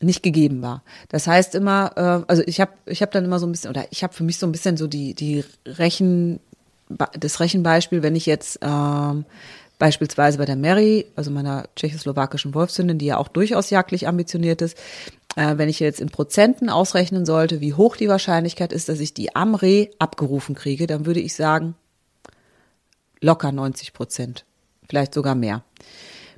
nicht 0.00 0.22
gegeben 0.22 0.60
war. 0.60 0.82
Das 1.08 1.26
heißt 1.26 1.54
immer, 1.54 1.92
äh, 1.96 2.30
also 2.30 2.42
ich 2.46 2.60
habe 2.60 2.72
ich 2.86 3.00
hab 3.00 3.10
dann 3.12 3.24
immer 3.24 3.38
so 3.38 3.46
ein 3.46 3.52
bisschen, 3.52 3.70
oder 3.70 3.86
ich 3.90 4.02
habe 4.02 4.12
für 4.12 4.24
mich 4.24 4.38
so 4.38 4.46
ein 4.46 4.52
bisschen 4.52 4.76
so 4.76 4.86
die, 4.86 5.14
die 5.14 5.44
Rechen, 5.66 6.40
das 7.18 7.40
Rechenbeispiel, 7.40 8.02
wenn 8.02 8.16
ich 8.16 8.26
jetzt 8.26 8.58
ähm, 8.60 9.24
Beispielsweise 9.78 10.38
bei 10.38 10.44
der 10.44 10.56
Mary, 10.56 11.06
also 11.16 11.30
meiner 11.30 11.68
tschechoslowakischen 11.74 12.54
Wolfshündin, 12.54 12.98
die 12.98 13.06
ja 13.06 13.16
auch 13.18 13.28
durchaus 13.28 13.70
jagdlich 13.70 14.06
ambitioniert 14.06 14.62
ist, 14.62 14.78
äh, 15.36 15.56
wenn 15.56 15.68
ich 15.68 15.80
jetzt 15.80 16.00
in 16.00 16.08
Prozenten 16.08 16.70
ausrechnen 16.70 17.26
sollte, 17.26 17.60
wie 17.60 17.74
hoch 17.74 17.96
die 17.96 18.08
Wahrscheinlichkeit 18.08 18.72
ist, 18.72 18.88
dass 18.88 19.00
ich 19.00 19.14
die 19.14 19.34
am 19.34 19.54
Reh 19.54 19.88
abgerufen 19.98 20.54
kriege, 20.54 20.86
dann 20.86 21.06
würde 21.06 21.20
ich 21.20 21.34
sagen, 21.34 21.74
locker 23.20 23.50
90 23.50 23.92
Prozent, 23.92 24.44
vielleicht 24.88 25.14
sogar 25.14 25.34
mehr. 25.34 25.64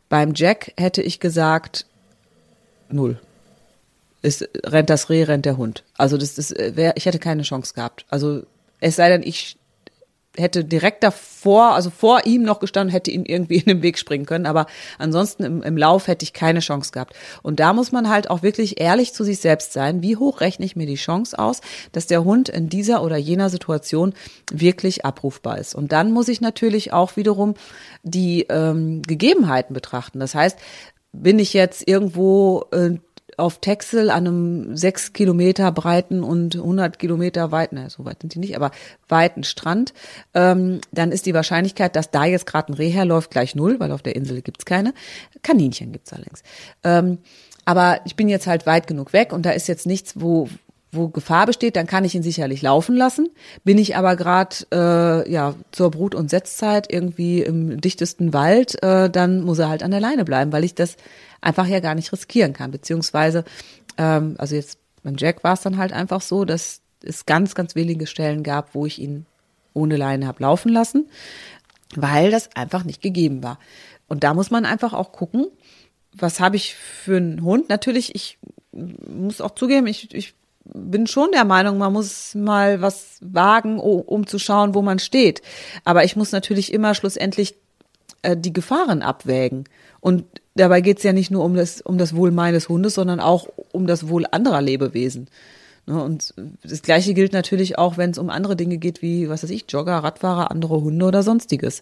Beim 0.08 0.32
Jack 0.34 0.72
hätte 0.76 1.02
ich 1.02 1.20
gesagt, 1.20 1.86
null. 2.88 3.20
Ist, 4.22 4.48
rennt 4.64 4.90
das 4.90 5.10
Reh, 5.10 5.24
rennt 5.24 5.44
der 5.44 5.56
Hund. 5.56 5.84
Also 5.96 6.16
das, 6.16 6.34
das 6.34 6.50
wär, 6.52 6.96
ich 6.96 7.06
hätte 7.06 7.18
keine 7.18 7.42
Chance 7.42 7.74
gehabt. 7.74 8.06
Also 8.08 8.42
es 8.80 8.96
sei 8.96 9.08
denn, 9.08 9.22
ich 9.22 9.56
hätte 10.36 10.64
direkt 10.64 11.02
davor, 11.02 11.74
also 11.74 11.90
vor 11.90 12.26
ihm 12.26 12.42
noch 12.42 12.60
gestanden, 12.60 12.92
hätte 12.92 13.10
ihn 13.10 13.24
irgendwie 13.24 13.56
in 13.60 13.66
den 13.66 13.82
Weg 13.82 13.98
springen 13.98 14.26
können. 14.26 14.46
Aber 14.46 14.66
ansonsten 14.98 15.44
im, 15.44 15.62
im 15.62 15.76
Lauf 15.76 16.06
hätte 16.06 16.24
ich 16.24 16.32
keine 16.32 16.60
Chance 16.60 16.92
gehabt. 16.92 17.14
Und 17.42 17.60
da 17.60 17.72
muss 17.72 17.92
man 17.92 18.08
halt 18.08 18.30
auch 18.30 18.42
wirklich 18.42 18.80
ehrlich 18.80 19.12
zu 19.12 19.24
sich 19.24 19.38
selbst 19.38 19.72
sein. 19.72 20.02
Wie 20.02 20.16
hoch 20.16 20.40
rechne 20.40 20.64
ich 20.64 20.76
mir 20.76 20.86
die 20.86 20.94
Chance 20.94 21.38
aus, 21.38 21.60
dass 21.92 22.06
der 22.06 22.24
Hund 22.24 22.48
in 22.48 22.68
dieser 22.68 23.02
oder 23.02 23.16
jener 23.16 23.50
Situation 23.50 24.14
wirklich 24.50 25.04
abrufbar 25.04 25.58
ist? 25.58 25.74
Und 25.74 25.92
dann 25.92 26.12
muss 26.12 26.28
ich 26.28 26.40
natürlich 26.40 26.92
auch 26.92 27.16
wiederum 27.16 27.54
die 28.02 28.46
ähm, 28.48 29.02
Gegebenheiten 29.02 29.74
betrachten. 29.74 30.20
Das 30.20 30.34
heißt, 30.34 30.58
bin 31.12 31.38
ich 31.38 31.54
jetzt 31.54 31.86
irgendwo 31.88 32.66
äh, 32.72 32.98
auf 33.36 33.60
Texel 33.60 34.10
an 34.10 34.26
einem 34.26 34.76
sechs 34.76 35.12
Kilometer 35.12 35.70
breiten 35.72 36.22
und 36.22 36.56
100 36.56 36.98
Kilometer 36.98 37.52
weiten, 37.52 37.76
naja, 37.76 37.90
so 37.90 38.04
weit 38.04 38.20
sind 38.20 38.34
die 38.34 38.38
nicht, 38.38 38.56
aber 38.56 38.70
weiten 39.08 39.44
Strand, 39.44 39.92
ähm, 40.34 40.80
dann 40.92 41.12
ist 41.12 41.26
die 41.26 41.34
Wahrscheinlichkeit, 41.34 41.96
dass 41.96 42.10
da 42.10 42.24
jetzt 42.24 42.46
gerade 42.46 42.72
ein 42.72 42.76
Reh 42.76 42.88
herläuft, 42.88 43.30
gleich 43.30 43.54
null, 43.54 43.78
weil 43.78 43.92
auf 43.92 44.02
der 44.02 44.16
Insel 44.16 44.42
gibt's 44.42 44.64
keine. 44.64 44.94
Kaninchen 45.42 45.92
gibt's 45.92 46.12
allerdings. 46.12 46.42
Ähm, 46.82 47.18
aber 47.64 48.00
ich 48.04 48.16
bin 48.16 48.28
jetzt 48.28 48.46
halt 48.46 48.64
weit 48.64 48.86
genug 48.86 49.12
weg 49.12 49.32
und 49.32 49.44
da 49.44 49.50
ist 49.50 49.66
jetzt 49.66 49.86
nichts, 49.86 50.14
wo 50.16 50.48
wo 50.96 51.08
Gefahr 51.08 51.46
besteht, 51.46 51.76
dann 51.76 51.86
kann 51.86 52.04
ich 52.04 52.14
ihn 52.14 52.22
sicherlich 52.22 52.62
laufen 52.62 52.96
lassen. 52.96 53.28
Bin 53.64 53.78
ich 53.78 53.96
aber 53.96 54.16
gerade 54.16 54.56
äh, 54.72 55.30
ja 55.30 55.54
zur 55.72 55.90
Brut- 55.90 56.14
und 56.14 56.30
Setzzeit 56.30 56.92
irgendwie 56.92 57.42
im 57.42 57.80
dichtesten 57.80 58.32
Wald, 58.32 58.82
äh, 58.82 59.08
dann 59.10 59.42
muss 59.42 59.58
er 59.58 59.68
halt 59.68 59.82
an 59.82 59.90
der 59.90 60.00
Leine 60.00 60.24
bleiben, 60.24 60.52
weil 60.52 60.64
ich 60.64 60.74
das 60.74 60.96
einfach 61.40 61.66
ja 61.66 61.80
gar 61.80 61.94
nicht 61.94 62.12
riskieren 62.12 62.52
kann. 62.52 62.70
Beziehungsweise, 62.70 63.44
ähm, 63.98 64.34
also 64.38 64.54
jetzt 64.56 64.78
beim 65.02 65.16
Jack 65.16 65.44
war 65.44 65.54
es 65.54 65.60
dann 65.60 65.76
halt 65.76 65.92
einfach 65.92 66.20
so, 66.20 66.44
dass 66.44 66.80
es 67.02 67.26
ganz, 67.26 67.54
ganz 67.54 67.74
wenige 67.74 68.06
Stellen 68.06 68.42
gab, 68.42 68.74
wo 68.74 68.86
ich 68.86 68.98
ihn 68.98 69.26
ohne 69.74 69.96
Leine 69.96 70.26
habe 70.26 70.42
laufen 70.42 70.70
lassen, 70.70 71.08
weil 71.94 72.30
das 72.30 72.56
einfach 72.56 72.84
nicht 72.84 73.02
gegeben 73.02 73.42
war. 73.42 73.58
Und 74.08 74.24
da 74.24 74.34
muss 74.34 74.50
man 74.50 74.64
einfach 74.64 74.92
auch 74.92 75.12
gucken, 75.12 75.46
was 76.12 76.40
habe 76.40 76.56
ich 76.56 76.74
für 76.74 77.16
einen 77.16 77.42
Hund? 77.42 77.68
Natürlich, 77.68 78.14
ich 78.14 78.38
muss 78.72 79.40
auch 79.40 79.54
zugeben, 79.54 79.86
ich, 79.86 80.14
ich 80.14 80.34
bin 80.74 81.06
schon 81.06 81.30
der 81.32 81.44
Meinung, 81.44 81.78
man 81.78 81.92
muss 81.92 82.34
mal 82.34 82.80
was 82.80 83.18
wagen, 83.20 83.78
um 83.78 84.26
zu 84.26 84.38
schauen, 84.38 84.74
wo 84.74 84.82
man 84.82 84.98
steht. 84.98 85.42
Aber 85.84 86.04
ich 86.04 86.16
muss 86.16 86.32
natürlich 86.32 86.72
immer 86.72 86.94
schlussendlich 86.94 87.56
äh, 88.22 88.36
die 88.36 88.52
Gefahren 88.52 89.02
abwägen. 89.02 89.64
Und 90.00 90.24
dabei 90.54 90.80
geht 90.80 90.98
es 90.98 91.04
ja 91.04 91.12
nicht 91.12 91.30
nur 91.30 91.44
um 91.44 91.54
das, 91.54 91.80
um 91.80 91.98
das 91.98 92.14
Wohl 92.14 92.30
meines 92.30 92.68
Hundes, 92.68 92.94
sondern 92.94 93.20
auch 93.20 93.48
um 93.72 93.86
das 93.86 94.08
Wohl 94.08 94.26
anderer 94.30 94.62
Lebewesen. 94.62 95.28
Ne, 95.88 96.02
und 96.02 96.34
das 96.64 96.82
Gleiche 96.82 97.14
gilt 97.14 97.32
natürlich 97.32 97.78
auch, 97.78 97.96
wenn 97.96 98.10
es 98.10 98.18
um 98.18 98.28
andere 98.28 98.56
Dinge 98.56 98.76
geht, 98.76 99.02
wie, 99.02 99.28
was 99.28 99.44
weiß 99.44 99.50
ich, 99.50 99.66
Jogger, 99.68 99.98
Radfahrer, 99.98 100.50
andere 100.50 100.80
Hunde 100.80 101.04
oder 101.04 101.22
sonstiges. 101.22 101.80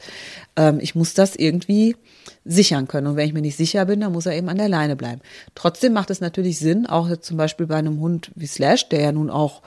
Ähm, 0.57 0.79
ich 0.81 0.95
muss 0.95 1.15
das 1.15 1.37
irgendwie 1.37 1.97
sichern 2.45 2.87
können. 2.87 3.07
Und 3.07 3.17
wenn 3.17 3.27
ich 3.27 3.33
mir 3.33 3.41
nicht 3.41 3.57
sicher 3.57 3.87
bin, 3.87 4.01
dann 4.01 4.13
muss 4.13 4.27
er 4.27 4.37
eben 4.37 4.51
an 4.51 4.59
der 4.59 4.69
Leine 4.69 4.95
bleiben. 4.95 5.23
Trotzdem 5.55 5.95
macht 5.95 6.11
es 6.11 6.21
natürlich 6.21 6.59
Sinn, 6.59 6.87
auch 6.87 7.17
zum 7.17 7.39
Beispiel 7.39 7.67
bei 7.67 7.77
einem 7.77 7.99
Hund 7.99 8.31
wie 8.35 8.47
Slash, 8.47 8.91
der 8.91 9.01
ja 9.01 9.13
nun 9.13 9.31
auch 9.31 9.63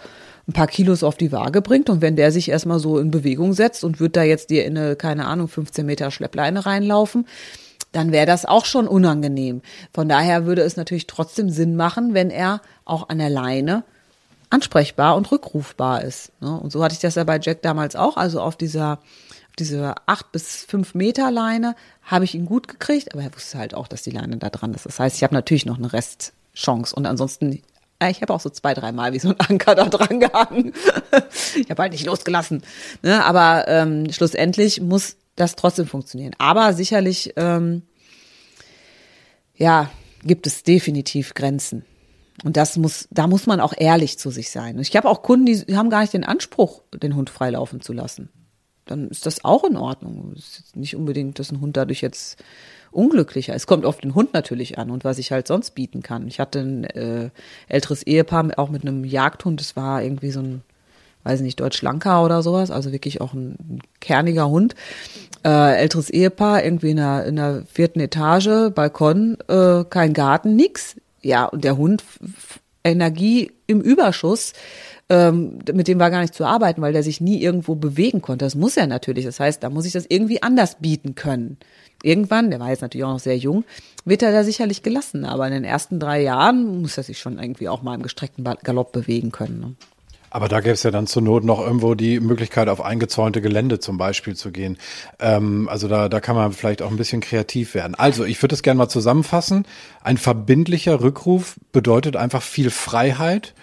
ein 0.48 0.54
paar 0.54 0.68
Kilos 0.68 1.04
auf 1.04 1.18
die 1.18 1.32
Waage 1.32 1.62
bringt 1.62 1.90
und 1.90 2.02
wenn 2.02 2.16
der 2.16 2.32
sich 2.32 2.50
erstmal 2.50 2.80
so 2.80 3.00
in 3.00 3.12
Bewegung 3.12 3.52
setzt 3.54 3.84
und 3.84 4.00
wird 4.00 4.16
da 4.16 4.24
jetzt 4.24 4.50
dir 4.50 4.66
in 4.66 4.78
eine, 4.78 4.96
keine 4.96 5.26
Ahnung, 5.26 5.50
15 5.50 5.86
Meter 5.86 6.10
Schleppleine 6.10 6.66
reinlaufen, 6.66 7.28
dann 7.92 8.12
wäre 8.12 8.26
das 8.26 8.46
auch 8.46 8.66
schon 8.66 8.88
unangenehm. 8.88 9.62
Von 9.94 10.08
daher 10.08 10.46
würde 10.46 10.62
es 10.62 10.78
natürlich 10.78 11.08
trotzdem 11.08 11.50
Sinn 11.50 11.76
machen, 11.76 12.14
wenn 12.14 12.30
er 12.30 12.62
auch 12.86 13.10
an 13.10 13.18
der 13.18 13.30
Leine 13.30 13.84
ansprechbar 14.50 15.16
und 15.16 15.32
rückrufbar 15.32 16.04
ist. 16.04 16.32
Ne? 16.42 16.60
Und 16.60 16.72
so 16.72 16.84
hatte 16.84 16.94
ich 16.94 17.00
das 17.00 17.16
ja 17.16 17.24
bei 17.24 17.40
Jack 17.42 17.62
damals 17.62 17.96
auch. 17.96 18.18
Also 18.18 18.42
auf 18.42 18.56
dieser, 18.56 19.00
diese 19.60 19.96
acht 20.06 20.32
bis 20.32 20.66
fünf 20.66 20.96
Meter 20.96 21.32
Leine 21.32 21.76
habe 22.04 22.26
ich 22.26 22.36
ihn 22.36 22.46
gut 22.46 22.68
gekriegt, 22.68 23.14
aber 23.14 23.24
er 23.24 23.34
wusste 23.36 23.58
halt 23.58 23.74
auch, 23.74 23.88
dass 23.88 24.04
die 24.04 24.12
Leine 24.12 24.38
da 24.38 24.50
dran 24.50 24.74
ist. 24.74 24.86
Das 24.86 25.00
heißt, 25.00 25.18
ich 25.18 25.24
habe 25.24 25.34
natürlich 25.34 25.66
noch 25.66 25.78
eine 25.78 25.92
Restchance. 25.92 26.96
Und 26.96 27.06
ansonsten, 27.06 27.62
ich 28.10 28.22
habe 28.22 28.34
auch 28.34 28.40
so 28.40 28.50
zwei, 28.50 28.74
dreimal 28.74 29.14
wie 29.14 29.20
so 29.20 29.30
ein 29.30 29.40
Anker 29.40 29.76
da 29.76 29.86
dran 29.86 30.20
gehangen. 30.20 30.74
ich 31.56 31.70
habe 31.70 31.82
halt 31.82 31.92
nicht 31.92 32.06
losgelassen. 32.06 32.64
Ne? 33.02 33.24
Aber 33.26 33.68
ähm, 33.68 34.12
schlussendlich 34.12 34.80
muss 34.82 35.18
das 35.36 35.56
trotzdem 35.56 35.88
funktionieren. 35.88 36.34
Aber 36.38 36.74
sicherlich, 36.74 37.34
ähm, 37.36 37.84
ja, 39.56 39.90
gibt 40.24 40.48
es 40.48 40.64
definitiv 40.64 41.34
Grenzen. 41.34 41.86
Und 42.44 42.56
das 42.56 42.78
muss, 42.78 43.08
da 43.10 43.28
muss 43.28 43.48
man 43.48 43.60
auch 43.60 43.74
ehrlich 43.76 44.20
zu 44.20 44.30
sich 44.30 44.52
sein. 44.52 44.78
Ich 44.80 44.96
habe 44.96 45.10
auch 45.10 45.24
Kunden, 45.24 45.46
die 45.46 45.76
haben 45.76 45.90
gar 45.90 46.02
nicht 46.02 46.14
den 46.14 46.24
Anspruch, 46.24 46.84
den 46.94 47.16
Hund 47.16 47.30
freilaufen 47.30 47.82
zu 47.82 47.94
lassen. 47.94 48.30
Dann 48.86 49.10
ist 49.10 49.26
das 49.26 49.44
auch 49.44 49.64
in 49.64 49.76
Ordnung. 49.76 50.34
Es 50.38 50.60
ist 50.60 50.76
nicht 50.76 50.96
unbedingt, 50.96 51.40
dass 51.40 51.52
ein 51.52 51.62
Hund 51.62 51.76
dadurch 51.76 52.02
jetzt 52.02 52.38
unglücklicher. 52.92 53.54
Es 53.54 53.68
kommt 53.68 53.86
auf 53.86 53.98
den 53.98 54.16
Hund 54.16 54.34
natürlich 54.34 54.78
an 54.78 54.92
und 54.92 55.04
was 55.04 55.18
ich 55.18 55.32
halt 55.32 55.48
sonst 55.48 55.72
bieten 55.72 56.04
kann. 56.04 56.28
Ich 56.28 56.40
hatte 56.40 56.60
ein 56.60 56.84
äh, 56.86 57.30
älteres 57.68 58.04
Ehepaar 58.04 58.52
auch 58.58 58.70
mit 58.70 58.84
einem 58.84 59.04
Jagdhund. 59.04 59.60
Das 59.60 59.76
war 59.76 60.04
irgendwie 60.04 60.32
so 60.32 60.40
ein, 60.40 60.62
weiß 61.24 61.42
nicht, 61.42 61.60
Deutsch-Lanka 61.60 62.24
oder 62.24 62.44
sowas. 62.44 62.72
Also 62.72 62.92
wirklich 62.92 63.20
auch 63.20 63.34
ein, 63.34 63.58
ein 63.60 63.80
kerniger 64.00 64.48
Hund. 64.48 64.76
Äh, 65.44 65.76
älteres 65.76 66.10
Ehepaar, 66.10 66.64
irgendwie 66.64 66.92
in 66.92 66.98
der, 66.98 67.26
in 67.26 67.36
der 67.36 67.64
vierten 67.66 68.00
Etage, 68.00 68.72
Balkon, 68.74 69.38
äh, 69.48 69.84
kein 69.90 70.14
Garten, 70.14 70.56
nix 70.56 70.96
ja, 71.22 71.46
und 71.46 71.64
der 71.64 71.78
Hund 71.78 72.04
Energie 72.84 73.52
im 73.68 73.82
Überschuss, 73.82 74.54
ähm, 75.10 75.60
mit 75.74 75.88
dem 75.88 76.00
war 76.00 76.12
gar 76.12 76.22
nicht 76.22 76.34
zu 76.34 76.46
arbeiten, 76.46 76.82
weil 76.82 76.94
der 76.94 77.04
sich 77.04 77.22
nie 77.22 77.42
irgendwo 77.42 77.76
bewegen 77.76 78.22
konnte. 78.22 78.46
Das 78.46 78.56
muss 78.56 78.78
er 78.78 78.88
natürlich. 78.88 79.26
Das 79.26 79.40
heißt, 79.40 79.64
da 79.64 79.70
muss 79.70 79.86
ich 79.86 79.94
das 79.94 80.06
irgendwie 80.08 80.42
anders 80.42 80.76
bieten 80.80 81.16
können. 81.16 81.58
Irgendwann, 82.04 82.52
der 82.52 82.60
war 82.60 82.70
jetzt 82.70 82.82
natürlich 82.82 83.06
auch 83.06 83.14
noch 83.14 83.20
sehr 83.20 83.38
jung, 83.38 83.64
wird 84.06 84.22
er 84.22 84.32
da 84.32 84.44
sicherlich 84.44 84.84
gelassen. 84.84 85.26
Aber 85.26 85.48
in 85.48 85.54
den 85.54 85.64
ersten 85.64 86.00
drei 86.00 86.22
Jahren 86.22 86.82
muss 86.82 86.98
er 86.98 87.04
sich 87.04 87.20
schon 87.20 87.40
irgendwie 87.40 87.70
auch 87.70 87.82
mal 87.82 87.96
im 87.96 88.04
gestreckten 88.04 88.44
Galopp 88.64 88.92
bewegen 88.92 89.32
können. 89.32 89.60
Ne? 89.60 89.76
Aber 90.30 90.48
da 90.48 90.60
gäbe 90.60 90.74
es 90.74 90.84
ja 90.84 90.92
dann 90.92 91.08
zur 91.08 91.22
Not 91.22 91.44
noch 91.44 91.60
irgendwo 91.60 91.96
die 91.96 92.20
Möglichkeit, 92.20 92.70
auf 92.70 92.82
eingezäunte 92.82 93.42
Gelände 93.42 93.80
zum 93.80 93.98
Beispiel 93.98 94.36
zu 94.36 94.52
gehen. 94.52 94.78
Ähm, 95.20 95.70
also 95.70 95.88
da, 95.88 96.10
da 96.10 96.20
kann 96.20 96.36
man 96.36 96.54
vielleicht 96.54 96.82
auch 96.82 96.92
ein 96.92 96.98
bisschen 96.98 97.22
kreativ 97.22 97.74
werden. 97.74 97.96
Also 97.96 98.26
ich 98.26 98.42
würde 98.42 98.54
das 98.54 98.64
gerne 98.64 98.78
mal 98.78 98.90
zusammenfassen. 98.90 99.66
Ein 100.02 100.18
verbindlicher 100.18 101.02
Rückruf 101.02 101.56
bedeutet 101.72 102.16
einfach 102.16 102.42
viel 102.42 102.70
Freiheit 102.70 103.54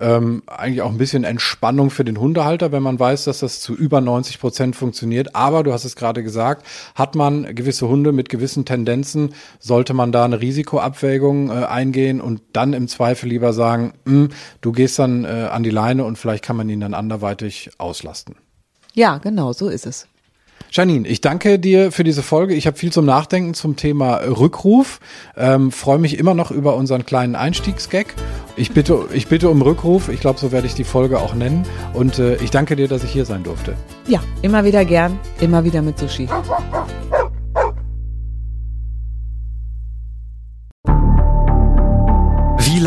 ähm, 0.00 0.42
eigentlich 0.46 0.82
auch 0.82 0.90
ein 0.90 0.98
bisschen 0.98 1.24
Entspannung 1.24 1.90
für 1.90 2.04
den 2.04 2.18
Hundehalter, 2.18 2.72
wenn 2.72 2.82
man 2.82 2.98
weiß, 2.98 3.24
dass 3.24 3.40
das 3.40 3.60
zu 3.60 3.74
über 3.74 4.00
90 4.00 4.40
Prozent 4.40 4.76
funktioniert. 4.76 5.34
Aber 5.34 5.62
du 5.62 5.72
hast 5.72 5.84
es 5.84 5.96
gerade 5.96 6.22
gesagt, 6.22 6.66
hat 6.94 7.14
man 7.14 7.54
gewisse 7.54 7.88
Hunde 7.88 8.12
mit 8.12 8.28
gewissen 8.28 8.64
Tendenzen, 8.64 9.34
sollte 9.58 9.94
man 9.94 10.12
da 10.12 10.24
eine 10.24 10.40
Risikoabwägung 10.40 11.50
äh, 11.50 11.64
eingehen 11.64 12.20
und 12.20 12.42
dann 12.52 12.72
im 12.72 12.88
Zweifel 12.88 13.28
lieber 13.28 13.52
sagen, 13.52 13.94
hm, 14.06 14.30
du 14.60 14.72
gehst 14.72 14.98
dann 14.98 15.24
äh, 15.24 15.48
an 15.50 15.62
die 15.62 15.70
Leine 15.70 16.04
und 16.04 16.18
vielleicht 16.18 16.44
kann 16.44 16.56
man 16.56 16.68
ihn 16.68 16.80
dann 16.80 16.94
anderweitig 16.94 17.70
auslasten. 17.78 18.36
Ja, 18.94 19.18
genau, 19.18 19.52
so 19.52 19.68
ist 19.68 19.86
es. 19.86 20.06
Janine, 20.70 21.06
ich 21.06 21.20
danke 21.20 21.60
dir 21.60 21.92
für 21.92 22.02
diese 22.02 22.24
Folge. 22.24 22.54
Ich 22.54 22.66
habe 22.66 22.76
viel 22.76 22.92
zum 22.92 23.04
Nachdenken 23.04 23.54
zum 23.54 23.76
Thema 23.76 24.16
Rückruf. 24.16 24.98
Ähm, 25.36 25.70
Freue 25.70 25.98
mich 25.98 26.18
immer 26.18 26.34
noch 26.34 26.50
über 26.50 26.74
unseren 26.74 27.06
kleinen 27.06 27.36
Einstiegsgag. 27.36 28.12
Ich 28.56 28.72
bitte, 28.72 29.06
ich 29.12 29.28
bitte 29.28 29.50
um 29.50 29.62
Rückruf. 29.62 30.08
Ich 30.08 30.18
glaube, 30.18 30.40
so 30.40 30.50
werde 30.50 30.66
ich 30.66 30.74
die 30.74 30.82
Folge 30.82 31.20
auch 31.20 31.34
nennen. 31.34 31.64
Und 31.92 32.18
äh, 32.18 32.34
ich 32.36 32.50
danke 32.50 32.74
dir, 32.74 32.88
dass 32.88 33.04
ich 33.04 33.10
hier 33.10 33.24
sein 33.24 33.44
durfte. 33.44 33.76
Ja, 34.08 34.20
immer 34.42 34.64
wieder 34.64 34.84
gern. 34.84 35.16
Immer 35.40 35.62
wieder 35.62 35.80
mit 35.80 35.96
Sushi. 35.96 36.28